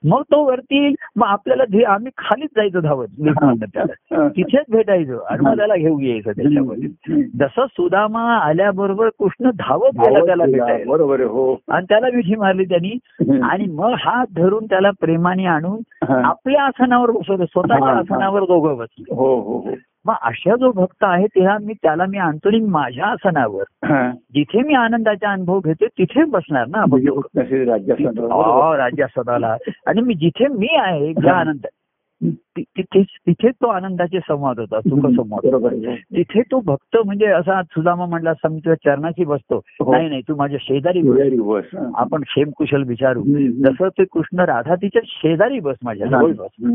मग 0.05 0.21
तो 0.21 0.43
वरती 0.45 0.81
येईल 0.81 0.95
मग 1.15 1.27
आपल्याला 1.27 1.93
आम्ही 1.93 2.11
खालीच 2.17 2.49
जायचं 2.55 2.79
धावत 2.79 3.07
त्याला. 3.17 4.27
तिथेच 4.27 4.65
भेटायचं. 4.71 5.23
आणि 5.29 5.39
मग 5.41 5.57
त्याला 5.57 5.75
घेऊन 5.75 6.03
यायचं 6.03 6.31
त्याच्यामध्ये. 6.31 7.23
जसं 7.23 7.65
सुदामा 7.71 8.37
आल्याबरोबर 8.37 9.09
कृष्ण 9.19 9.49
धावत 9.49 9.89
गेला 9.93 10.25
त्याला 10.25 10.45
गेला. 10.45 10.65
भेटायला. 10.65 10.91
बरोबर 10.91 11.19
हो. 11.19 11.57
आणि 11.69 11.85
त्याला 11.89 12.07
मिठी 12.13 12.35
मारली 12.35 12.65
त्यांनी. 12.65 12.97
आणि 13.43 13.65
मग 13.65 13.93
हात 13.99 14.25
धरून 14.35 14.65
त्याला 14.65 14.89
प्रेमाने 14.99 15.45
आणून. 15.45 16.11
आपल्या 16.13 16.63
आसनावर 16.63 17.11
बसवलं. 17.11 17.45
स्वतःच्या. 17.45 17.97
आसनावर 17.97 18.41
दोघं 18.41 18.77
बसले. 18.77 19.15
हो 19.15 19.39
हो 19.39 19.57
हो. 19.57 19.71
मग 20.07 20.15
अशा 20.21 20.55
जो 20.55 20.71
भक्त 20.71 21.03
आहे 21.03 21.25
तेव्हा 21.25 21.57
मी 21.61 21.73
त्याला 21.73 22.05
मी 22.05 22.17
आणतो 22.17 22.49
आणि 22.49 22.59
माझ्या 22.59 23.05
आसनावर. 23.05 23.63
जिथे 24.33 24.61
मी 24.61 24.73
आनंदाचा 24.73 25.31
अनुभव 25.31 25.59
घेतो 25.59 25.85
तिथे 25.85 26.23
बसणार 26.23 26.67
ना 26.67 26.85
म्हणजे 26.85 27.09
हो 27.09 28.77
राज्या 28.77 29.07
स्वतःला 29.07 29.55
आणि 29.85 30.01
मी 30.01 30.13
जिथे 30.13 30.47
मी 30.47 30.67
आहे 30.75 31.13
ज्या 31.13 31.33
आनंद 31.33 31.65
तिथेच 32.31 33.05
तिथेच 33.27 33.55
तो 33.61 33.67
आनंदाचे 33.67 34.19
संवाद 34.19 34.59
होता 34.59 34.79
सुख 34.79 35.09
संवाद. 35.09 35.49
तिथे 36.15 36.41
तो 36.41 36.59
भक्त 36.59 36.97
म्हणजे 37.05 37.25
असा 37.25 37.61
सुदामा 37.63 38.05
म्हणला 38.05 38.33
समजा 38.33 38.75
चरणाची 38.75 39.25
बसतो 39.25 39.61
हो. 39.65 39.91
नाही 39.91 40.09
नाही 40.09 40.21
तू 40.21 40.35
माझ्या 40.35 40.59
शेजारी 40.61 41.01
बस. 41.41 41.63
आपण 41.95 42.21
क्षेमकुशल 42.21 42.83
विचारू. 42.83 43.23
जसं 43.49 43.87
ते 43.87 44.03
कृष्ण 44.03 44.39
राधा 44.39 44.75
तिच्या 44.75 45.01
शेजारी 45.05 45.59
बस 45.59 45.75
माझ्या 45.83 46.07
जवळ 46.07 46.33
बस. 46.33 46.65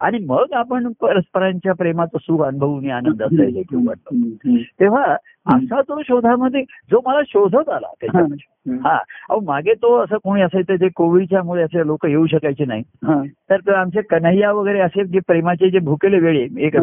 आणि 0.00 0.18
मग 0.18 0.44
आपण 0.52 0.92
परस्परांच्या 1.00 1.72
प्रेमाचं 1.72 2.18
सुख 2.18 2.44
अनुभवून 2.44 2.72
हम्म, 2.82 4.24
हम्म. 4.24 4.56
तेव्हा 4.80 5.16
असा 5.46 5.80
तो 5.80 6.02
शोधामध्ये 6.02 6.62
जो 6.62 7.00
मला 7.06 7.20
शोधत 7.28 7.68
आला 7.68 7.86
त्याच्यामध्ये. 8.00 8.48
हा 8.84 8.98
अहो 9.30 9.40
मागे 9.40 9.72
तो 9.74 9.98
असं 9.98 10.16
कोणी 10.16 10.42
असायचं 10.42 10.74
जे 10.74 10.88
कोविडच्या 10.96 11.42
मुळे 11.42 11.62
असे 11.62 11.86
लोक 11.86 12.06
येऊ 12.06 12.26
शकायचे 12.26 12.64
नाही. 12.64 12.82
तर 13.28 13.56
तो 13.56 13.72
आमचे 13.72 14.00
कन्हैया 14.00 14.52
वगैरे 14.52 14.80
असे 14.80 15.04
जे 15.04 15.18
प्रेमाचे 15.26 15.70
जे 15.70 15.78
भुकेले 15.78 16.18
वेळे 16.18 16.46
एक 16.58 16.76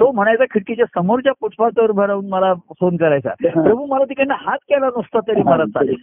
तो 0.00 0.12
म्हणायचा 0.12 0.44
खिडकीच्या 0.44 0.84
समोरच्या 0.94 1.32
फुटपाथवर 1.40 1.90
उभा 1.90 2.06
राहून 2.06 2.28
मला 2.28 2.54
फोन 2.54 2.96
करायचा. 2.96 3.30
प्रभू 3.48 3.86
मला 3.86 4.04
तिकडनं 4.04 4.34
हात 4.38 4.58
केला 4.62 4.86
नसता 4.86 5.18
तरी 5.28 5.42
मला. 5.42 5.64
चालेल. 5.64 5.96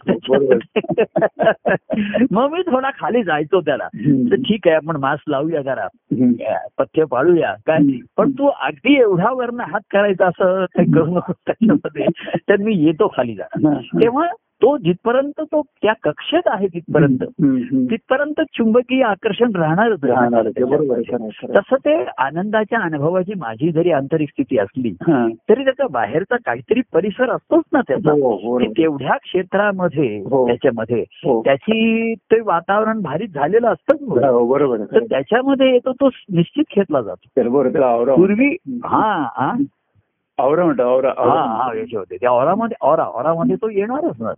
मग 2.30 2.50
मी 2.52 2.62
थोडा 2.62 2.90
खाली 2.90 3.22
जायचो 3.22 3.60
त्याला. 3.60 3.88
तर 4.30 4.34
ठीक 4.34 4.60
आहे 4.66 4.76
आपण 4.76 4.96
मास्क 4.96 5.24
लावूया 5.28 5.62
जरा. 5.62 5.86
पथ्य 6.78 7.04
पाळूया. 7.04 7.54
काय. 7.66 7.78
पण 8.16 8.30
तू 8.30 8.46
अगदी 8.46 8.94
एवढा 9.00 9.30
वरनं 9.32 9.62
हात 9.62 9.80
करायचा 9.90 10.26
असं 10.26 10.64
काही 10.64 10.92
करू 10.92 11.06
नको 11.06 11.32
त्याच्यामध्ये. 11.32 11.95
तर 12.36 12.56
मी 12.56 12.74
येतो 12.74 13.08
खाली 13.16 13.34
जा 13.34 13.44
हा. 13.54 13.80
तेव्हा 14.02 14.26
तो 14.62 14.78
जिथपर्यंत 14.78 15.40
तो 15.40 15.62
त्या 15.82 15.92
कक्षेत 16.02 16.40
आहे 16.46 16.66
तिथपर्यंत. 16.66 17.24
तिथपर्यंत 17.90 18.40
चुंबकीय 18.40 19.02
आकर्षण 19.02 19.50
राहणारच 19.56 20.04
राहणार. 20.04 20.48
तसं 21.56 21.76
ते 21.76 22.04
आनंदाच्या 22.18 22.78
अनुभवाची 22.80 23.32
माझी 23.38 23.72
जरी 23.72 23.90
आंतरिक 23.90 24.28
स्थिती 24.28 24.58
असली 24.58 24.88
हा. 24.88 25.28
तरी 25.48 25.64
त्याचा 25.64 25.86
बाहेरचा 25.90 26.36
काहीतरी 26.36 26.80
परिसर 26.92 27.30
असतोच 27.30 27.64
ना 27.72 27.80
त्याचा 27.80 28.10
हो, 28.10 28.36
की 28.36 28.46
बरोबर. 28.46 28.72
तेवढ्या 28.78 29.16
क्षेत्रामध्ये 29.16 30.22
हो. 30.30 30.46
त्याच्यामध्ये 30.46 31.04
हो. 31.24 31.42
त्याची 31.44 32.14
ते 32.14 32.40
वातावरण 32.40 33.00
भारीच 33.02 33.34
झालेलं 33.34 33.68
असतंच. 33.68 34.02
हो, 34.02 34.46
बरोबर 34.46 34.78
तर. 34.78 35.04
त्याच्यामध्ये 35.04 35.72
येतो 35.72 35.92
तो 35.92 36.08
निश्चित 36.32 36.64
घेतला 36.76 37.00
जातो 37.00 37.28
पूर्वी 38.16 38.56
हा 38.84 39.28
म्हणतो 40.40 40.82
आवरा 40.82 41.08
हा 41.08 41.62
हा 41.64 41.74
याचे 41.78 41.96
होते 41.96 42.16
त्या 42.16 42.30
औरामध्ये 42.30 42.76
औरा 42.80 43.04
औरामध्ये 43.14 43.56
तो 43.56 43.68
येणारच 43.70 44.20
ना. 44.20 44.32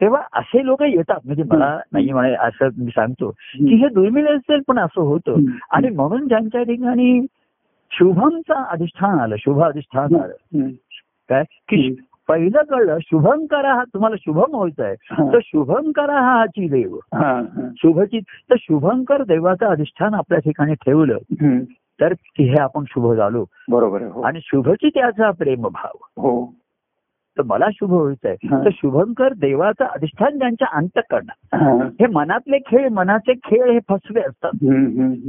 तेव्हा 0.00 0.20
असे 0.32 0.64
लोक 0.66 0.82
येतात 0.82 1.18
म्हणजे 1.24 1.42
मला 1.42 1.78
नाही 1.92 2.12
म्हणे 2.12 2.34
असं 2.34 2.68
मी 2.78 2.90
सांगतो 2.90 3.30
की 3.30 3.74
हे 3.74 3.88
दुर्मिळ 3.88 4.28
असेल 4.36 4.60
पण 4.68 4.78
असं 4.78 5.00
होतं. 5.00 5.34
आणि 5.70 5.88
म्हणून 5.90 6.28
ज्यांच्या 6.28 6.62
ठिकाणी 6.62 7.20
शुभमचा 7.90 8.62
अधिष्ठान 8.62 9.18
आलं 9.18 9.36
शुभ 9.38 9.62
अधिष्ठान 9.62 10.14
आलं. 10.14 10.68
काय 11.28 11.42
की. 11.42 11.94
पहिलं 12.28 12.62
कळलं 12.62 12.98
शुभंकरा 13.00 13.74
हा 13.74 13.84
तुम्हाला 13.84 14.16
शुभम 14.16 14.54
व्हायचं 14.54 14.84
आहे. 14.84 14.94
तर 15.32 15.38
शुभंकरा 15.44 16.20
हा 16.20 16.38
हाची 16.38 16.68
देव. 16.68 16.98
शुभची 17.76 18.20
तर 18.20 18.54
शुभंकर 18.58 19.22
देवाचं 19.22 19.66
अधिष्ठान 19.66 20.14
आपल्या 20.14 20.38
ठिकाणी 20.38 20.74
ठेवलं. 20.74 21.18
तर 22.00 22.12
हे 22.22 22.60
आपण 22.60 22.84
शुभ 22.88 23.14
झालो. 23.14 23.44
बरोबर 23.68 24.02
हो. 24.02 24.22
आणि 24.22 24.38
शुभची 24.42 24.88
त्याचा 24.88 25.30
प्रेमभाव. 25.30 25.98
हो. 26.02 26.54
तर 27.38 27.42
मला 27.46 27.66
शुभ 27.72 27.92
व्हायचं 27.92 28.28
आहे. 28.28 28.64
तर 28.64 28.70
शुभंकर 28.72 29.32
देवाचं 29.32 29.84
अधिष्ठान 29.84 30.38
ज्यांच्या 30.38 30.68
अंतकरणात. 30.72 31.56
हा. 31.56 31.88
हे 32.00 32.06
मनातले 32.06 32.58
खेळ 32.58 32.88
मनाचे 32.88 33.32
खेळ 33.34 33.70
हे 33.70 33.78
फसवे 33.88 34.20
असतात. 34.20 34.50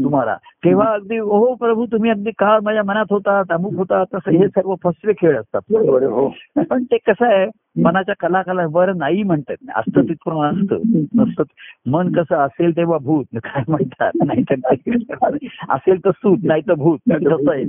तुम्हाला. 0.04 0.36
तेव्हा 0.36 0.94
अगदी 0.94 1.18
हो 1.18 1.56
प्रभू 1.56 1.86
तुम्ही 1.86 2.12
अगदी 2.12 2.32
काळ 2.32 2.60
माझ्या 2.64 2.84
मनात 2.84 3.06
होता 3.10 3.42
अमुक 3.50 3.74
होता 3.74 4.04
तसं 4.04 4.32
हे 4.32 4.48
सर्व 4.48 4.76
फसवे 4.84 5.14
खेळ 5.14 5.40
असतात. 5.40 5.62
हो. 5.72 6.34
पण 6.70 6.84
ते 6.84 6.98
कसं 6.98 7.26
आहे 7.26 7.48
मनाच्या 7.82 8.16
कलाकाला 8.20 8.68
बरं 8.68 8.98
नाही 8.98 9.24
म्हणतात. 9.24 9.56
नाही. 9.62 9.80
असतं. 9.80 10.10
तिथून 10.10 10.46
असतं 10.46 11.02
नसतं. 11.16 11.44
मन 11.86 12.12
कसं 12.12 12.36
असेल 12.36 12.76
तेव्हा 12.78 12.98
भूत. 12.98 13.26
काय 13.34 13.64
म्हणतात? 13.68 14.12
नाही. 14.26 14.44
तर 14.44 14.56
असेल 15.70 16.06
तर 16.06 16.12
सूत 16.12 16.38
नाही 16.44 16.62
तर 16.62 16.74
भूत 16.74 17.00
तसं 17.12 17.52
आहे. 17.52 17.66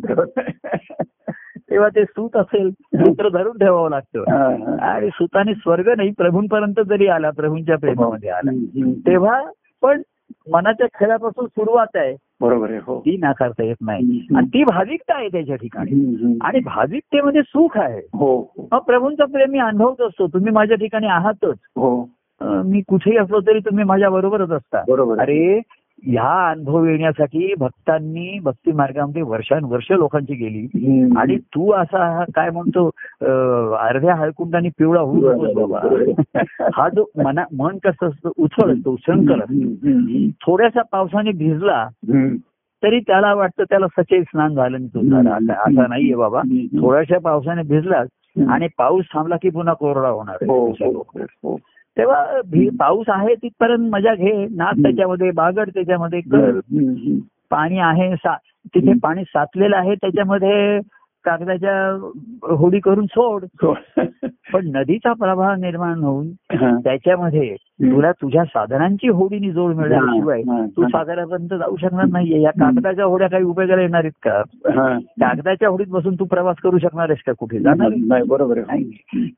तेव्हा 1.70 1.88
ते 1.88 2.04
सूत 2.04 2.36
असेल 2.36 2.70
सूत्र 2.70 3.28
धरून 3.28 3.58
ठेवावं 3.58 3.90
लागतं. 3.90 4.24
आणि 4.80 5.08
सुताने 5.12 5.54
स्वर्ग 5.54 5.88
नाही 5.96 6.10
प्रभूंपर्यंत 6.18 6.80
जरी 6.88 7.06
आला 7.06 7.30
प्रभूंच्या 7.30 7.76
प्रेमामध्ये 7.78 8.30
आला. 8.30 8.50
तेव्हा 9.06 9.42
पण 9.82 10.02
मनाच्या 10.52 10.86
खेळापासून 10.86 11.46
सुरुवात 11.46 11.96
आहे. 11.96 12.16
बरोबर 12.40 12.70
आहे 12.70 12.78
हो. 12.78 13.00
ती 13.00 13.16
नाकारता 13.16 13.62
येत 13.62 13.76
नाही. 13.80 14.26
आणि 14.36 14.46
ती 14.46 14.64
भाविकता 14.64 15.16
आहे 15.16 15.28
त्याच्या 15.28 15.56
ठिकाणी. 15.56 16.24
आणि 16.42 16.60
भाविकतेमध्ये 16.60 17.42
सुख 17.42 17.78
आहे. 17.78 18.00
हो 18.12 18.40
हो. 18.40 18.68
मग 18.72 18.78
प्रभूंचा 18.78 19.24
प्रेम 19.24 19.50
मी 19.50 19.58
अनुभवत 19.58 20.00
असतो. 20.00 20.26
तुम्ही 20.26 20.52
माझ्या 20.52 20.76
ठिकाणी 20.76 21.06
आहातच. 21.06 21.56
हो. 21.76 22.08
मी 22.42 22.80
कुठेही 22.80 23.16
असलो 23.16 23.40
तरी 23.40 23.58
तुम्ही 23.58 23.84
माझ्या 23.84 24.10
बरोबरच 24.10 24.50
असता. 24.50 24.82
बरोबर. 24.88 25.18
अरे 25.18 25.60
ह्या 26.02 26.50
अनुभव 26.50 26.84
येण्यासाठी 26.84 27.54
भक्तांनी 27.58 28.38
भक्ती 28.38 28.72
मार्गामध्ये 28.72 29.22
वर्षानुवर्ष 29.22 29.86
लोकांची 29.90 30.34
गेली. 30.34 30.66
आणि 31.16 31.36
तू 31.36 31.72
असा 31.72 32.24
काय 32.24 32.50
म्हणतो 32.50 32.86
अर्ध्या 33.74 34.14
हळकुंडाने 34.14 34.68
पिवळा 34.68 35.00
होऊ 35.00 35.16
नकोस 35.16 35.70
बाबा 35.70 35.78
हा 36.74 36.88
जो 36.88 37.04
मना 37.24 37.44
मन 37.58 37.78
कसं 37.84 38.06
असतं 38.06 38.30
उथळ 38.38 38.72
असतो 38.72 38.90
उसळकर 38.90 39.38
असतो. 39.38 39.70
थोड्याशा 40.46 40.82
पावसाने 40.92 41.30
भिजला. 41.30 41.88
तरी 42.82 43.00
त्याला 43.00 43.34
वाटतं 43.34 43.64
त्याला 43.64 43.86
सचेल 43.86 44.22
स्नान 44.22 44.54
झालं 44.54 44.78
तो. 44.86 45.00
असा 45.52 45.86
नाहीये 45.88 46.14
बाबा. 46.14 46.40
थोड्याशा 46.80 47.18
पावसाने 47.18 47.62
हम्म. 47.86 48.50
आणि 48.50 48.68
पाऊस 48.78 49.04
थांबला 49.14 49.36
की 49.36 49.50
पुन्हा 49.50 49.74
कोरडा 49.74 50.08
होणार 50.08 50.36
तेव्हा 51.98 52.40
भी- 52.50 52.70
पाऊस 52.80 53.06
आहे 53.08 53.34
तिथपर्यंत 53.34 53.90
मजा 53.90 54.14
घे 54.14 54.46
नाच 54.50 54.76
त्याच्यामध्ये 54.76 55.30
बागड 55.30 55.70
त्याच्यामध्ये 55.74 56.20
कर. 56.20 56.60
पाणी 57.50 57.78
आहे 57.78 58.16
सा- 58.16 58.36
तिथे 58.66 58.92
पाणी 59.02 59.22
साचलेलं 59.24 59.76
आहे 59.76 59.94
त्याच्यामध्ये 59.94 60.80
कागदाच्या 61.24 61.90
होडी 62.54 62.80
करून 62.80 63.06
सोड. 63.06 63.44
पण 64.52 64.70
नदीचा 64.76 65.12
प्रवाह 65.12 65.54
निर्माण 65.54 65.98
होऊन. 65.98 66.30
त्याच्यामध्ये 66.78 67.56
तुला 67.80 68.12
तुझ्या 68.12 68.44
साधनांची 68.44 69.08
होडीने 69.08 69.50
जोड 69.50 69.74
मिळाल्याशिवाय 69.74 70.40
हा, 70.40 70.54
हा, 70.54 70.66
तू 70.66 70.82
हा. 70.82 70.88
सागरापर्यंत 70.88 71.54
जाऊ 71.54 71.76
शकणार 71.76 72.06
नाहीये 72.06 72.42
या 72.42 72.50
कागदाच्या 72.50 73.04
होड्या 73.04 73.28
काही 73.28 73.44
उपयोगाला 73.44 73.82
येणार 73.82 74.00
आहेत 74.00 74.12
का 74.22 74.42
हा. 74.74 74.98
कागदाच्या 75.20 75.68
होडीत 75.68 75.86
बसून 75.86 76.14
तू 76.14 76.24
प्रवास 76.24 76.56
करू 76.62 76.78
शकणार 76.78 77.10
आहेस 77.10 77.22
का 77.26 77.32
कुठे 77.32 77.58
जाणार? 77.58 77.90
नाही 78.06 78.22
बरोबर. 78.28 78.60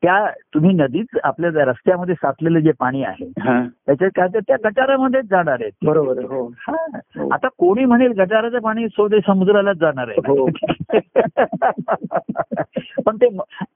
त्या 0.02 0.26
तुम्ही 0.54 0.74
नदीत 0.74 1.18
आपल्या 1.24 1.64
रस्त्यामध्ये 1.64 2.14
साचलेलं 2.14 2.58
जे 2.58 2.72
पाणी 2.78 3.04
आहे 3.04 3.30
हा. 3.40 3.64
त्याच्यात 3.86 4.10
काय 4.16 4.28
तर 4.34 4.40
त्या 4.48 4.56
गटारामध्येच 4.64 5.24
जाणार 5.24 5.56
आहेत 5.60 5.72
बरोबर 5.84 6.24
हो 6.24 6.52
हा. 6.58 6.98
हो. 7.16 7.28
आता 7.28 7.48
कोणी 7.58 7.84
म्हणेल 7.84 8.12
गटाराचं 8.18 8.58
पाणी 8.58 8.88
सोडे 8.88 9.18
समुद्रालाच 9.26 9.76
जाणार 9.76 10.10
हो. 10.26 10.46
आहे 10.46 11.00
पण 13.06 13.16
ते 13.16 13.26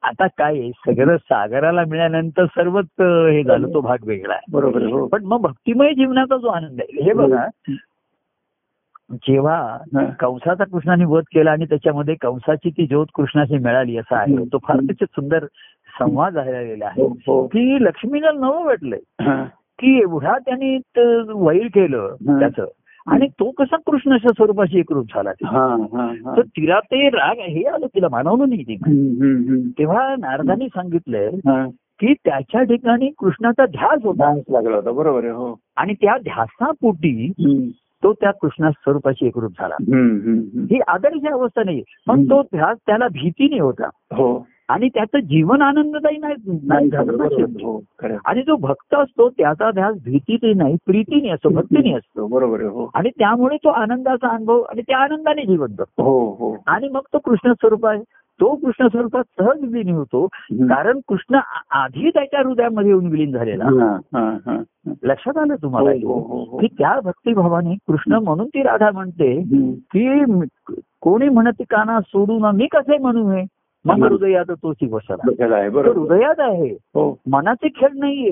आता 0.03 0.29
काय 0.29 0.59
आहे, 0.59 0.71
सगळं 0.87 1.17
सागराला 1.17 1.83
मिळाल्यानंतर 1.89 2.47
सर्वच 2.47 2.87
हे 3.01 3.43
झालं 3.43 3.75
तो 3.75 3.81
भाग 3.81 3.99
वेगळा 4.07 4.35
आहे 4.35 4.53
बरोबर 4.55 4.83
हो 4.83 5.07
पण 5.07 5.25
मग 5.25 5.41
भक्तिमय 5.41 5.93
जीवनाचा 5.93 6.37
जो 6.37 6.47
आनंद 6.47 6.81
आहे 6.81 7.03
हे 7.03 7.13
बघा 7.13 7.47
जेव्हा. 9.13 9.79
कंसाचा 10.21 10.65
कृष्णाने 10.65 11.05
वध 11.05 11.23
केला 11.35 11.51
आणि 11.51 11.65
त्याच्यामध्ये 11.65 12.15
कंसाची 12.15 12.71
ती 12.71 12.87
ज्योत 12.87 13.07
कृष्णाशी 13.15 13.59
मिळाली 13.59 13.97
असा 13.97 14.17
आहे. 14.17 14.37
तो 14.53 14.59
फार 14.59 14.77
त्याचे 14.87 15.05
सुंदर 15.05 15.45
संवाद 15.99 16.35
झालेला 16.35 16.87
आहे 16.87 17.03
हो, 17.03 17.09
हो. 17.09 17.47
की 17.47 17.85
लक्ष्मीला 17.85 18.33
नवं 18.33 18.65
वाटलंय. 18.65 19.29
की 19.79 20.01
एवढा 20.01 20.39
त्यांनी 20.39 20.79
त- 20.79 21.31
वैर 21.35 21.67
केलं. 21.67 22.17
त्याचं 22.39 22.67
आणि 23.07 23.27
तो 23.29 23.51
कसा 23.51 23.77
कृष्णाच्या 23.77 24.31
स्वरूपाशी 24.31 24.79
एकरूप 24.79 25.05
झाला. 25.05 25.31
तर 26.37 26.41
तिला 26.41 26.81
ते 26.81 27.09
राग 27.09 27.37
हे 27.39 27.65
आलं 27.69 27.87
तिला 27.87 28.09
मानवलं 28.11 28.49
नाही 28.49 28.63
ती. 28.63 28.75
तेव्हा 29.79 30.15
नारदानी 30.19 30.67
सांगितलंय. 30.69 31.31
की 32.01 32.15
त्याच्या 32.15 32.63
ठिकाणी 32.63 33.11
कृष्णाचा 33.19 33.67
ध्यास 33.67 34.05
होता. 34.05 34.35
लागला 34.51 34.77
होता. 34.77 34.91
बरोबर 34.91 35.25
हो. 35.25 35.59
आणि 35.77 35.95
त्या 35.95 36.17
ध्यासापोटी 36.19 37.33
तो 38.03 38.13
त्या 38.13 38.31
कृष्णा 38.31 38.71
स्वरूपाशी 38.71 39.27
एकरूप 39.27 39.51
झाला. 39.51 39.77
ही 40.71 40.81
आदर्श 40.89 41.33
अवस्था 41.33 41.63
नाही 41.65 41.83
पण. 42.07 42.25
तो 42.25 42.43
ध्यास 42.43 42.79
त्याला 42.87 43.09
भीतीने 43.09 43.61
होता. 43.61 43.87
हो. 43.97 44.47
आणि 44.69 44.89
त्याचं 44.89 45.19
जीवन 45.19 45.63
आनंददायी 45.63 46.17
नाही. 46.17 47.65
हो 47.65 47.83
आणि 48.25 48.43
जो 48.43 48.57
भक्त 48.57 48.95
असतो 48.95 49.29
त्याचा 49.29 49.71
ध्यास 49.71 49.97
भीतीने 50.05 50.53
नाही 50.53 50.77
प्रीतीने 50.87 51.29
असतो 51.29 51.49
भक्तीने 51.49 51.93
असतो. 51.93 52.27
बरोबर 52.27 52.61
हो. 52.61 52.91
आणि 52.95 53.11
त्यामुळे 53.19 53.57
तो 53.57 53.69
आनंदाचा 53.69 54.29
अनुभव 54.29 54.61
आणि 54.61 54.83
त्या 54.83 54.99
आनंदाने 54.99 55.43
जीवन 55.43 55.67
जगतो. 55.67 56.03
हो 56.03 56.33
हो. 56.33 56.57
आणि 56.67 56.89
मग 56.89 57.01
तो 57.01 57.19
कृष्ण 57.19 57.53
स्वरूप 57.53 57.87
आहे. 57.87 58.03
तो 58.41 58.55
कृष्ण 58.55 58.87
स्वरूपात 58.87 59.23
सहज 59.39 59.73
विलीन 59.73 59.95
होतो. 59.95 60.27
कारण 60.53 60.99
कृष्ण 61.09 61.39
आधी 61.71 62.11
त्याच्या 62.11 62.41
हृदयामध्ये 62.41 62.91
येऊन 62.91 63.07
विलीन 63.07 63.33
झालेला. 63.33 63.97
लक्षात 65.03 65.39
आलं 65.39 65.55
तुम्हाला? 65.63 65.91
हो, 65.91 66.19
हो, 66.19 66.45
हो. 66.51 66.59
की 66.59 66.67
त्या 66.67 67.01
भक्तिभावाने 67.01 67.75
कृष्ण 67.75 68.15
म्हणून 68.15 68.47
ती 68.47 68.63
राधा 68.63 68.91
म्हणते. 68.91 69.43
की 69.75 70.25
कोणी 71.01 71.29
म्हणत 71.29 71.63
काना 71.71 72.01
सोडू 72.01 72.39
ना 72.39 72.51
मी 72.51 72.67
कसे 72.67 72.99
म्हणू 72.99 73.31
हे? 73.31 73.43
मग. 73.85 74.03
हृदयात 74.05 74.51
तोची 74.51 74.87
बसला 74.87 75.31
हृदयात 75.91 76.41
आहे 76.41 76.69
हो. 76.69 77.19
मनाचे 77.31 77.69
खेळ 77.69 77.89
नाहीये. 77.95 78.31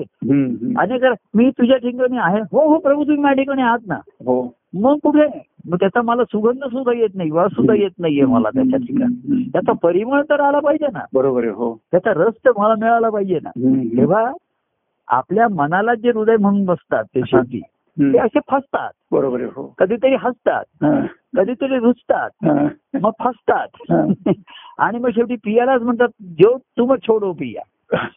जर 0.99 1.13
मी 1.33 1.49
तुझ्या 1.49 1.77
ठिकाणी 1.77 2.17
आहे 2.17 2.39
हो 2.39 2.67
हो 2.69 2.77
प्रभू 2.77 3.03
तुम्ही 3.03 3.21
माझ्या 3.21 3.43
ठिकाणी 3.43 3.61
आहात 3.61 3.79
ना. 3.87 3.95
हो. 3.95 4.53
मग 4.73 4.97
कुठे? 5.03 5.27
मग 5.65 5.77
त्याचा 5.79 6.01
मला 6.01 6.23
सुगंध 6.23 6.63
सुद्धा 6.63 6.93
येत 6.93 7.09
नाही 7.15 7.31
वास 7.31 7.51
सुद्धा 7.51 7.73
येत 7.73 7.91
नाहीये 7.99 8.25
मला 8.25 8.49
त्याच्या 8.49 8.79
ठिकाणी. 8.79 9.43
त्याचा 9.43 9.71
परिमळ 9.71 10.21
तर 10.21 10.39
आला 10.39 10.59
पाहिजे 10.59 10.87
ना. 10.93 10.99
बरोबर 11.13 11.43
आहे 11.43 11.51
हो. 11.51 11.77
त्याचा 11.91 12.13
रस 12.13 12.33
तर 12.45 12.51
मला 12.57 12.75
मिळाला 12.79 13.09
पाहिजे 13.09 13.39
ना. 13.43 13.49
तेव्हा 13.97 14.31
आपल्या 15.07 15.47
मनाला 15.47 15.95
जे 15.95 16.09
हृदय 16.09 16.37
म्हणून 16.37 16.65
बसतात 16.65 17.03
ते 17.03 17.21
शेवटी 17.27 17.57
हम्म. 17.57 18.13
ते 18.13 18.17
असे 18.17 18.39
फसतात. 18.51 18.89
बरोबर 19.11 19.39
आहे 19.39 19.49
हो. 19.55 19.73
कधीतरी 19.77 20.15
हसतात 20.15 20.63
कधीतरी 21.37 21.79
रुचतात. 21.79 22.29
मग 23.01 23.11
फसतात. 23.19 23.67
आणि 24.77 24.99
मग 24.99 25.09
शेवटी 25.09 25.35
पियालाच 25.35 25.81
म्हणतात 25.81 26.07
जो 26.21 26.57
तू 26.57 26.85
मग 26.85 26.95
छोडो 27.07 27.31
पिया. 27.31 27.61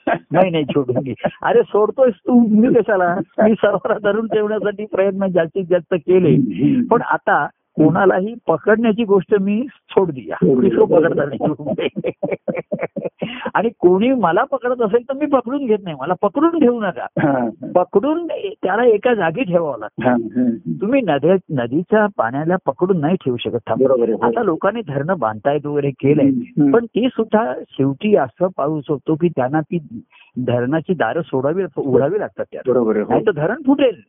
नाही 0.09 0.51
नाही 0.51 0.65
छोडून 0.65 1.13
अरे 1.43 1.63
सोडतोयस 1.63 2.15
तू. 2.15 2.61
मी 2.61 2.75
कशाला? 2.75 3.15
मी 3.43 3.53
सर्वांना 3.53 4.13
धरून 4.13 4.27
ठेवण्यासाठी 4.27 4.85
प्रयत्न 4.87 5.27
जास्तीत 5.27 5.65
जास्त 5.71 5.95
केले. 5.95 6.37
पण 6.91 7.03
आता 7.03 7.47
कोणालाही 7.77 8.35
पकडण्याची 8.49 9.05
गोष्ट 9.05 9.35
मी 9.41 9.67
सोड 9.91 10.11
दिया. 10.11 10.37
पकडता 10.85 11.25
नाही. 11.25 11.39
आणि 13.55 13.69
कोणी 13.79 14.09
मला 14.13 14.45
पकडत 14.45 14.83
असेल 14.83 15.03
तर 15.09 15.13
मी 15.15 15.27
पकडून 15.27 15.67
घेत 15.67 15.79
नाही. 15.83 15.97
मला 16.01 16.15
पकडून 16.23 16.59
ठेवू 16.59 16.81
नका. 16.81 17.49
पकडून 17.75 18.27
त्याला 18.27 18.85
एका 18.85 19.15
जागी 19.15 19.43
ठेवावं 19.43 19.79
लागतं. 19.79 20.17
तुम्ही 20.81 21.01
नद्या 21.01 21.35
नदीच्या 21.51 22.07
पाण्याला 22.07 22.57
पकडून 22.67 23.01
नाही 23.01 23.17
ठेवू 23.17 23.37
शकत. 23.37 23.71
आता 24.23 24.43
लोकांनी 24.43 24.81
धरणं 24.89 25.19
बांधतायत 25.19 25.67
वगैरे 25.67 25.91
केलंय. 25.91 26.31
पण 26.71 26.87
ती 26.87 27.09
सुद्धा 27.13 27.55
शेवटी 27.69 28.17
असं 28.17 28.47
पाऊस 28.57 28.85
होतो 28.89 29.15
की 29.15 29.29
त्यांना 29.29 29.61
ती 29.61 29.79
धरणाची 30.39 30.95
दारं 30.95 31.21
सोडावी 31.21 31.65
उघडावी 31.77 32.19
लागतात 32.19 32.45
त्यात 32.53 32.69
बरोबर 32.69 32.97
हो. 32.97 33.05
नाही 33.09 33.27
तर 33.27 33.31
धरण 33.31 33.63
फुटेल 33.67 34.01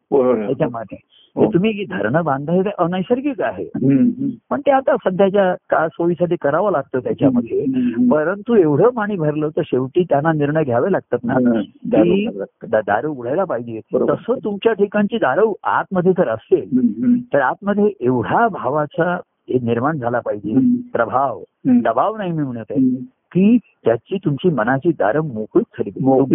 त्याच्यामध्ये 0.46 0.98
हो. 1.36 1.46
ते 1.46 1.54
तुम्ही 1.54 1.86
धरणं 1.90 2.24
बांधाय 2.24 2.62
ते 2.62 2.70
अनैसर्गिक 2.78 3.42
आहे. 3.42 3.66
पण 4.50 4.62
ते 4.62 4.72
आता 4.72 4.96
सध्याच्या 4.96 5.56
काळ 5.70 5.88
सोयीसाठी 5.88 6.36
करावं 6.42 6.72
लागतं 6.72 7.00
त्याच्यामध्ये. 7.00 7.66
परंतु 8.12 8.56
एवढं 8.56 8.90
पाणी 8.90 9.16
भरलं 9.16 9.50
तर 9.50 9.62
शेवटी 9.66 10.04
त्यांना 10.04 10.34
निर्णय 10.34 10.64
घ्यावे 10.64 10.92
लागतात 10.92 11.20
ना 11.24 11.34
हा, 11.34 11.62
की 12.04 12.28
दारू 12.82 13.12
उघडायला 13.12 13.44
पाहिजे. 13.44 13.80
तसं 13.96 14.34
तुमच्या 14.44 14.74
ठिकाणची 14.74 15.18
दारं 15.18 15.52
आतमध्ये 15.64 16.12
जर 16.12 16.28
असेल. 16.28 16.70
तर 17.34 17.40
आतमध्ये 17.40 17.94
एवढा 18.00 18.48
भावाचा 18.48 19.14
हे 19.50 19.60
निर्माण 19.64 19.98
झाला 19.98 20.20
पाहिजे. 20.20 20.82
प्रभाव. 20.94 21.44
दबाव 21.66 22.18
नाही 22.18 22.32
मी 22.32 22.44
म्हणत 22.44 22.66
आहे. 22.70 22.96
की 23.32 23.58
त्याची 23.58 24.18
तुमची 24.26 24.50
मनाची 24.50 24.92
दारं 24.92 25.22
मोकळी 25.22 25.92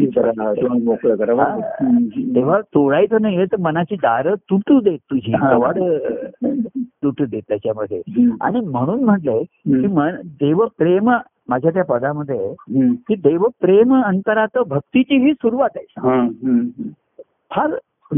किंवा 0.06 0.78
मोकळं 0.84 1.16
करा. 1.16 1.58
तेव्हा 2.34 2.60
तोडायचं 2.60 3.16
नाहीये 3.20 3.44
तर 3.44 3.56
मनाची 3.56 3.94
दारं 3.94 4.34
तुटू 4.34 4.80
देत 4.80 4.98
तुझी. 4.98 5.32
कवाड 5.32 5.78
तुटू 6.80 7.24
देत 7.24 7.42
त्याच्यामध्ये. 7.48 8.02
आणि 8.40 8.60
म्हणून 8.60 9.04
म्हटलंय 9.04 9.42
की. 9.42 9.86
मन 9.86 10.14
देव 10.24 10.64
प्रेम 10.78 11.10
माझ्या 11.48 11.70
त्या 11.70 11.84
पदामध्ये. 11.84 12.54
की 13.08 13.14
देव 13.14 13.46
प्रेम 13.60 13.94
अंतराचं 13.96 14.62
भक्तीची 14.66 15.16
ही 15.16 15.32
सुरुवात 15.32 15.70
आहे 15.76 15.86
हा. 15.98 16.28
फार 17.50 17.70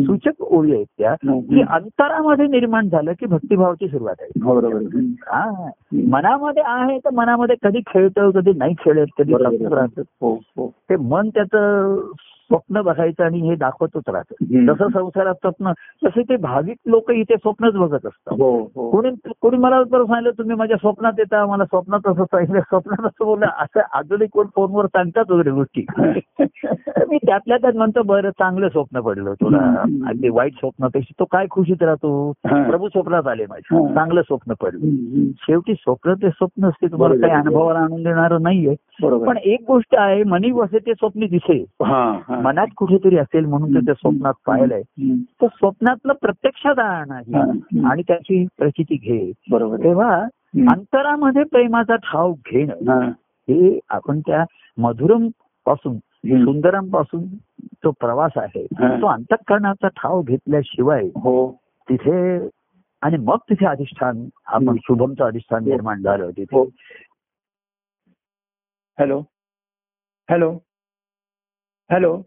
सूचक 0.03 0.43
ओळी 0.43 0.75
आहेत 0.75 0.87
त्या. 0.99 1.15
की 1.41 1.61
अंतरामध्ये 1.71 2.47
निर्माण 2.47 2.89
झालं 2.89 3.13
की 3.13 3.27
भक्तिभावाची 3.27 3.89
सुरुवात 3.89 4.15
आहे. 4.21 4.41
हा. 5.13 5.71
मनामध्ये 6.09 6.63
आहे 6.67 6.99
तर 6.99 7.11
मनामध्ये 7.11 7.57
कधी 7.63 7.79
खेळतं 7.79 8.31
कधी 8.31 8.53
नाही 8.57 8.75
खेळत 8.75 9.07
कधी 9.19 9.33
हो 10.21 10.35
हो 10.57 10.73
ते 10.91 10.97
मन 10.97 11.29
त्याचं 11.29 11.95
स्वप्न 12.45 12.83
बघायचं 12.83 13.25
आणि 13.25 13.39
हे 13.39 13.55
दाखवतच 13.55 14.03
राहतं. 14.09 14.45
जसं 14.67 14.89
संसारात 14.89 15.35
स्वप्न 15.35 15.73
तसे 16.05 16.23
ते 16.23 16.37
भाविक 16.37 16.77
लोक 16.87 17.11
इथे 17.11 17.37
स्वप्नच 17.37 17.75
बघत 17.75 18.07
असतात. 18.07 18.33
हो 18.33 18.71
हो. 18.75 18.91
कोणी 18.91 19.11
कोणी 19.41 19.57
मला 19.57 19.83
बरं 19.83 20.05
सांगितलं 20.05 20.39
तुम्ही 20.39 20.57
माझ्या 20.57 20.77
स्वप्नात 20.77 21.13
येता 21.19 21.47
मला 21.47 21.65
स्वप्नात 21.65 22.07
असं 22.07 22.25
सांगितलं 22.25 22.61
स्वप्नात 22.61 23.07
असं 23.07 23.25
बोललं 23.25 23.47
असं 23.47 23.81
अजूनही 23.95 24.29
कोण 24.33 24.47
फोनवर 24.55 24.87
सांगतात 24.87 25.31
वगैरे 25.31 25.51
गोष्टी. 25.51 25.87
मी 27.09 27.17
त्यातल्या 27.17 27.57
त्यात 27.57 27.73
म्हणतो 27.73 28.03
बरं 28.03 28.31
चांगलं 28.31 28.69
स्वप्न 28.69 29.01
पडलं 29.01 29.35
तुला. 29.35 29.83
अगदी 30.09 30.29
वाईट 30.29 30.53
स्वप्नापेक्षा 30.53 31.15
तो 31.19 31.25
काय 31.25 31.47
खुशीत 31.51 31.83
राहतो. 31.83 32.33
प्रभू 32.47 32.89
स्वप्नात 32.89 33.27
आले 33.27 33.45
माझ्या. 33.49 33.89
हा. 33.89 33.95
चांगलं 33.95 34.23
स्वप्न 34.23 34.53
पडलं. 34.53 34.87
शेवटी 35.37 35.75
स्वप्न 35.75 36.15
ते 36.15 36.29
स्वप्न 36.29 36.69
असते. 36.69 36.87
तुम्हाला. 36.93 37.15
काही 37.15 37.33
अनुभवाला 37.33 37.79
आणून 37.79 38.03
देणारं 38.03 38.43
नाहीये. 38.43 38.75
पण 39.27 39.37
एक 39.37 39.65
गोष्ट 39.69 39.95
आहे 39.99 40.25
मनी 40.25 40.51
वसे 40.51 40.79
ते 40.79 40.93
स्वप्न 40.93 41.27
दिसे 41.31 41.65
मनात 42.43 42.67
कुठेतरी 42.77 43.17
असेल 43.19 43.45
म्हणून 43.45 43.75
ते 43.75 43.85
त्या 43.85 43.95
स्वप्नात 43.95 44.35
पाहिलंय. 44.47 44.83
तर 45.43 45.47
स्वप्नातलं 45.47 46.13
प्रत्यक्षात 46.13 46.79
आण 46.79 47.11
हा. 47.11 47.17
आहे 47.17 47.87
आणि 47.87 48.03
त्याची 48.03 48.45
प्रचिती 48.59 48.97
घे 48.97 49.33
बरोबर. 49.51 49.83
तेव्हा. 49.83 50.15
अंतरामध्ये 50.71 51.43
प्रेमाचा 51.43 51.97
ठाव 51.97 52.33
घेणं 52.33 52.91
हा. 52.91 52.99
हे 53.49 53.79
आपण 53.89 54.21
त्या 54.21 54.45
मधुरमपासून. 54.79 55.99
सुंदरमपासून 56.27 57.25
तो 57.85 57.91
प्रवास 57.91 58.33
आहे 58.37 58.63
हा. 58.79 58.95
तो 59.01 59.07
अंतःकरणाचा 59.07 59.89
ठाव 59.89 60.23
घेतल्याशिवाय 60.23 61.05
हो 61.17 61.35
तिथे 61.89 62.49
आणि 63.03 63.17
मग 63.17 63.37
तिथे 63.51 63.67
अधिष्ठान 63.67 64.25
आपण. 64.47 64.77
शुभमचं 64.83 65.25
अधिष्ठान 65.25 65.65
निर्माण 65.65 66.03
झालं 66.03 66.31
तिथे 66.31 66.57
हो 66.57 66.63
हॅलो 68.99 69.19
हॅलो 70.31 70.51
हॅलो. 71.93 72.23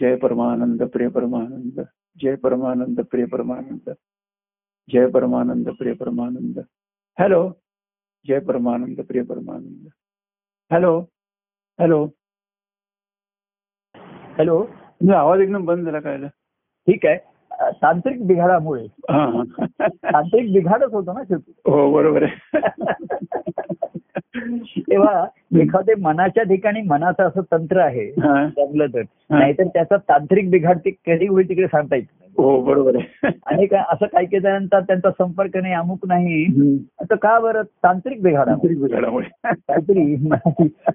जय 0.00 0.16
परमानंद 0.16 0.82
प्रिय 0.82 1.08
परमानंद 1.08 1.80
जय 2.20 2.34
परमानंद 2.34 3.00
प्रिय 3.00 3.24
परमानंद 3.24 3.90
जय 4.90 5.06
परमानंद 5.06 5.68
प्रिय 5.70 5.92
परमानंद. 5.92 6.58
हॅलो. 7.18 7.52
जय 8.28 8.38
परमानंद 8.38 9.00
प्रिय 9.00 9.22
परमानंद. 9.22 9.88
हॅलो. 10.72 11.00
हॅलो. 11.80 12.08
हॅलो. 14.38 14.64
तुझा 14.66 15.18
आवाज 15.18 15.40
एकदम 15.40 15.64
बंद 15.64 15.84
झाला 15.84 16.00
काय 16.00 16.18
ठीक 16.86 17.06
आहे. 17.06 17.18
तांत्रिक 17.82 18.26
बिघाडामुळे. 18.26 18.86
तांत्रिक 19.88 20.52
बिघाडच 20.52 20.92
होतो 20.92 21.12
ना 21.12 21.24
शेवटी. 21.24 21.52
हो 21.56 21.92
बरोबर 21.94 22.22
आहे. 22.22 22.36
तेव्हा 24.80 25.24
एखादे 25.60 25.94
मनाच्या 26.00 26.42
ठिकाणी 26.44 26.80
मनाचं 26.82 27.22
असं 27.22 27.40
तंत्र 27.52 27.80
आहे 27.80 28.04
हा. 28.20 28.44
जमलं 28.46 28.86
तर 28.86 29.00
हा. 29.00 29.38
नाहीतर 29.38 29.66
त्याचा 29.66 29.96
तांत्रिक 30.08 30.50
बिघाड 30.50 30.78
ते 30.78 30.90
कधी 31.06 31.26
होईल 31.26 31.48
तिकडे 31.48 31.66
सांगता 31.66 31.96
येत 31.96 32.04
नाही 32.10 32.28
हो 32.38 32.60
बरोबर 32.62 32.96
आहे 32.96 33.28
आणि 33.46 33.66
काय 33.66 33.82
असं 33.92 34.06
काही 34.06 34.26
काही 34.26 34.40
जणांचा 34.40 34.80
त्यांचा 34.80 35.10
संपर्क 35.10 35.56
नाही 35.56 35.74
अमुक 35.74 36.06
नाही. 36.08 36.44
आता 37.00 37.14
का 37.14 37.38
बरं 37.38 37.62
तांत्रिक 37.82 38.22
बिघाड 38.22 38.48
आहे. 38.48 38.56
तांत्रिक 38.56 38.80
बिघाडामुळे 38.82 39.28
काहीतरी 39.44 40.14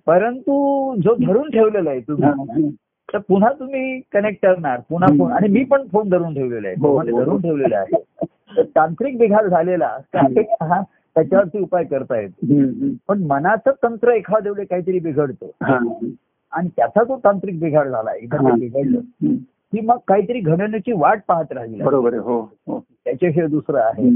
परंतु 0.05 0.95
जो 1.03 1.15
धरून 1.17 1.49
ठेवलेला 1.49 1.89
आहे 1.89 1.99
हा. 1.99 2.03
तुम्ही 2.07 2.69
तर 3.09 3.17
पुन्हा 3.19 3.49
तुम्ही 3.59 3.99
कनेक्ट 4.13 4.45
करणार 4.45 4.79
पुन्हा 4.89 5.07
फोन 5.17 5.31
आणि 5.31 5.47
मी 5.47 5.63
पण 5.63 5.85
फोन 5.91 6.09
धरून 6.09 6.33
ठेवलेला 6.33 6.67
आहे 6.67 6.75
हो, 6.79 6.95
फोन 6.95 7.09
हो. 7.09 7.19
धरून 7.19 7.41
ठेवलेला 7.41 7.77
आहे 7.77 8.25
तर 8.57 8.63
तांत्रिक 8.75 9.17
बिघाड 9.17 9.45
झालेला 9.45 9.97
तर 10.13 10.41
हा 10.63 10.81
त्याच्यावरती 11.15 11.59
उपाय 11.59 11.83
करता 11.83 12.19
येतो. 12.19 12.45
पण 13.07 13.23
मनाचं 13.23 13.71
तंत्र 13.83 14.11
एखाद्या 14.11 14.51
वेळी 14.51 14.65
काहीतरी 14.65 14.99
बिघडतं. 14.99 15.45
आणि 16.51 16.69
त्याचा 16.77 17.03
जो 17.03 17.17
तांत्रिक 17.23 17.59
बिघाड 17.59 17.87
झाला 17.87 18.13
ते 18.13 18.25
हा. 18.25 18.55
बिघडलं. 18.59 18.99
की 19.71 19.81
मग 19.81 19.97
काहीतरी 20.07 20.39
घडण्याची 20.39 20.91
वाट 20.91 21.19
पाहत 21.27 21.51
राहिली 21.51 21.83
बरोबर 21.83 22.13
आहे 22.13 22.21
हो 22.21 22.41
हो 22.67 22.79
त्याच्याशिवाय 23.05 23.47
दुसरं 23.49 23.79
आहे. 23.79 24.09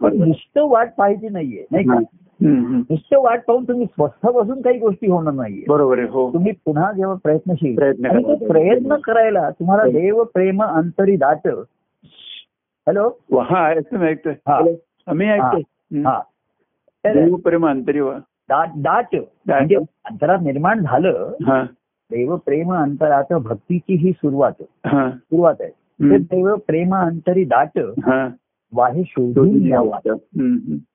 पण. 0.00 0.16
नुसतं 0.16 0.68
वाट 0.68 0.88
पाहायची 0.98 1.28
नाहीये 1.28 1.64
नाही. 1.70 1.84
का. 1.84 1.98
नुसतं 2.40 3.22
वाट 3.22 3.44
पाहून 3.46 3.64
तुम्ही 3.64 3.86
स्वस्थ 3.86 4.26
बसून 4.26 4.60
काही 4.62 4.78
गोष्टी 4.78 5.10
होणार 5.10 5.34
नाहीये 5.34 5.64
बरोबर 5.68 5.98
आहे 5.98 6.08
हो 6.08 6.32
तुम्ही 6.32 6.52
पुन्हा 6.64 6.92
जेव्हा 6.92 7.16
प्रयत्नशील 7.22 7.74
प्रयत्न. 7.74 8.18
तो 8.22 8.34
प्रयत्न 8.34 8.96
करायला 8.96 9.50
तुम्हाला 9.50 9.84
देव 9.84 10.22
प्रेम 10.24 10.62
अंतरी 10.64 11.16
दाट 11.16 11.48
हॅलो 12.88 13.08
हा 13.40 13.68
ऐकतो 13.68 13.98
मी 13.98 14.06
ऐकतोय 14.06 14.32
हा. 14.32 14.60
मी 15.12 15.26
ऐकतोय. 15.26 15.62
हा 16.00 16.20
तर 17.14 17.24
देव 17.24 17.36
प्रेम 17.36 17.66
अंतरी 17.66 18.00
दाट 18.48 18.68
दाट. 18.76 19.16
म्हणजे 19.46 19.74
अंतरात 20.04 20.38
निर्माण 20.42 20.78
झालं 20.78 21.32
हा. 21.46 21.62
देव 22.10 22.36
प्रेम 22.36 22.74
अंतरात 22.74 23.32
भक्तीची 23.32 23.94
ही 23.94 24.12
सुरुवात. 24.12 24.52
हा. 24.86 25.10
सुरुवात 25.10 25.54
आहे. 25.60 25.70
ते 26.10 26.18
देव 26.18 26.54
प्रेम 26.54 26.94
अंतरी 26.94 27.44
दाट 27.44 27.78
हा. 27.78 28.28
वाहे 28.74 29.02
शोधून 29.06 29.50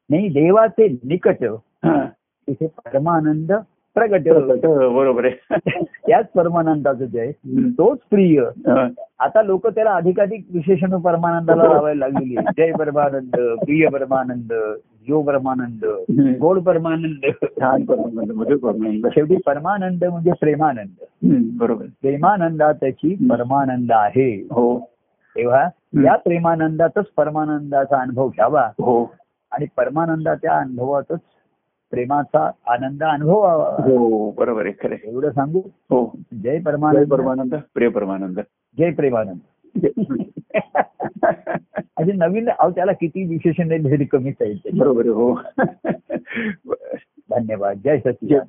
नाही 0.09 0.27
देवाचे 0.27 0.87
निकट. 0.87 1.43
हा. 1.85 2.05
तिथे 2.47 2.67
परमानंद 2.67 3.51
प्रगट. 3.93 4.29
बरोबर 4.67 5.25
आहे. 5.25 5.55
त्याच 6.07 6.25
परमानंदाचं 6.35 7.05
जे 7.05 7.19
आहे. 7.19 7.31
तोच 7.69 7.97
प्रिय. 8.09 8.41
हा. 8.41 8.87
आता 9.19 9.41
लोक 9.41 9.67
त्याला 9.67 9.91
अधिकाधिक 9.91 10.45
विशेषण 10.53 10.97
परमानंदाला 10.97 11.63
लावायला 11.63 12.07
लागलेली. 12.07 12.35
जय 12.35 12.71
परमानंद 12.71 13.57
प्रिय 13.59 13.87
परमानंद. 13.87 14.53
जो 15.07 15.21
परमानंद. 15.21 15.85
गोड 16.39 16.59
परमानंद. 16.59 17.31
छान 17.43 17.85
परमानंद 17.85 18.31
मधुर 18.31 18.57
परमानंद. 18.57 19.07
शेवटी 19.07 19.35
परमानंद 19.35 20.05
म्हणजे 20.05 20.31
प्रेमानंद. 20.31 21.03
बरोबर. 21.57 21.85
त्याची 22.71 23.15
परमानंद 23.29 23.91
आहे. 23.91 24.47
हो. 24.51 24.79
तेव्हा 25.35 25.69
या 26.03 26.15
प्रेमानंदातच 26.15 27.05
परमानंदाचा 27.17 28.01
अनुभव 28.01 28.27
घ्यावा. 28.27 28.61
हो. 28.61 29.05
आणि 29.51 29.65
परमानंदाच्या 29.77 30.53
अनुभवातच 30.53 31.19
प्रेमाचा 31.91 32.51
आनंद 32.67 33.03
अनुभवावा. 33.03 33.69
हो 33.69 34.31
बरोबर 34.31 34.65
आहे 34.65 34.87
खरं. 34.87 34.95
एवढं 35.03 35.29
सांगू? 35.31 35.61
हो. 35.65 36.11
जय 36.33 36.51
जय 36.51 36.59
परमानंद 36.59 37.11
परमानंद 37.11 37.55
प्रिय 37.73 37.89
परमानंद. 37.89 38.39
जय 38.77 38.91
प्रेमानंद. 38.91 39.37
असे 41.97 42.11
नवीन 42.11 42.49
अहो 42.49 42.71
त्याला 42.71 42.91
किती 42.91 43.25
विशेषण 43.25 43.83
भेद 43.83 44.07
कमीच 44.11 44.35
आहे 44.41 44.53
बरोबर 44.73 45.07
हो. 45.07 45.41
धन्यवाद. 47.29 47.77
जय 47.83 47.99
सचिन 47.99 48.39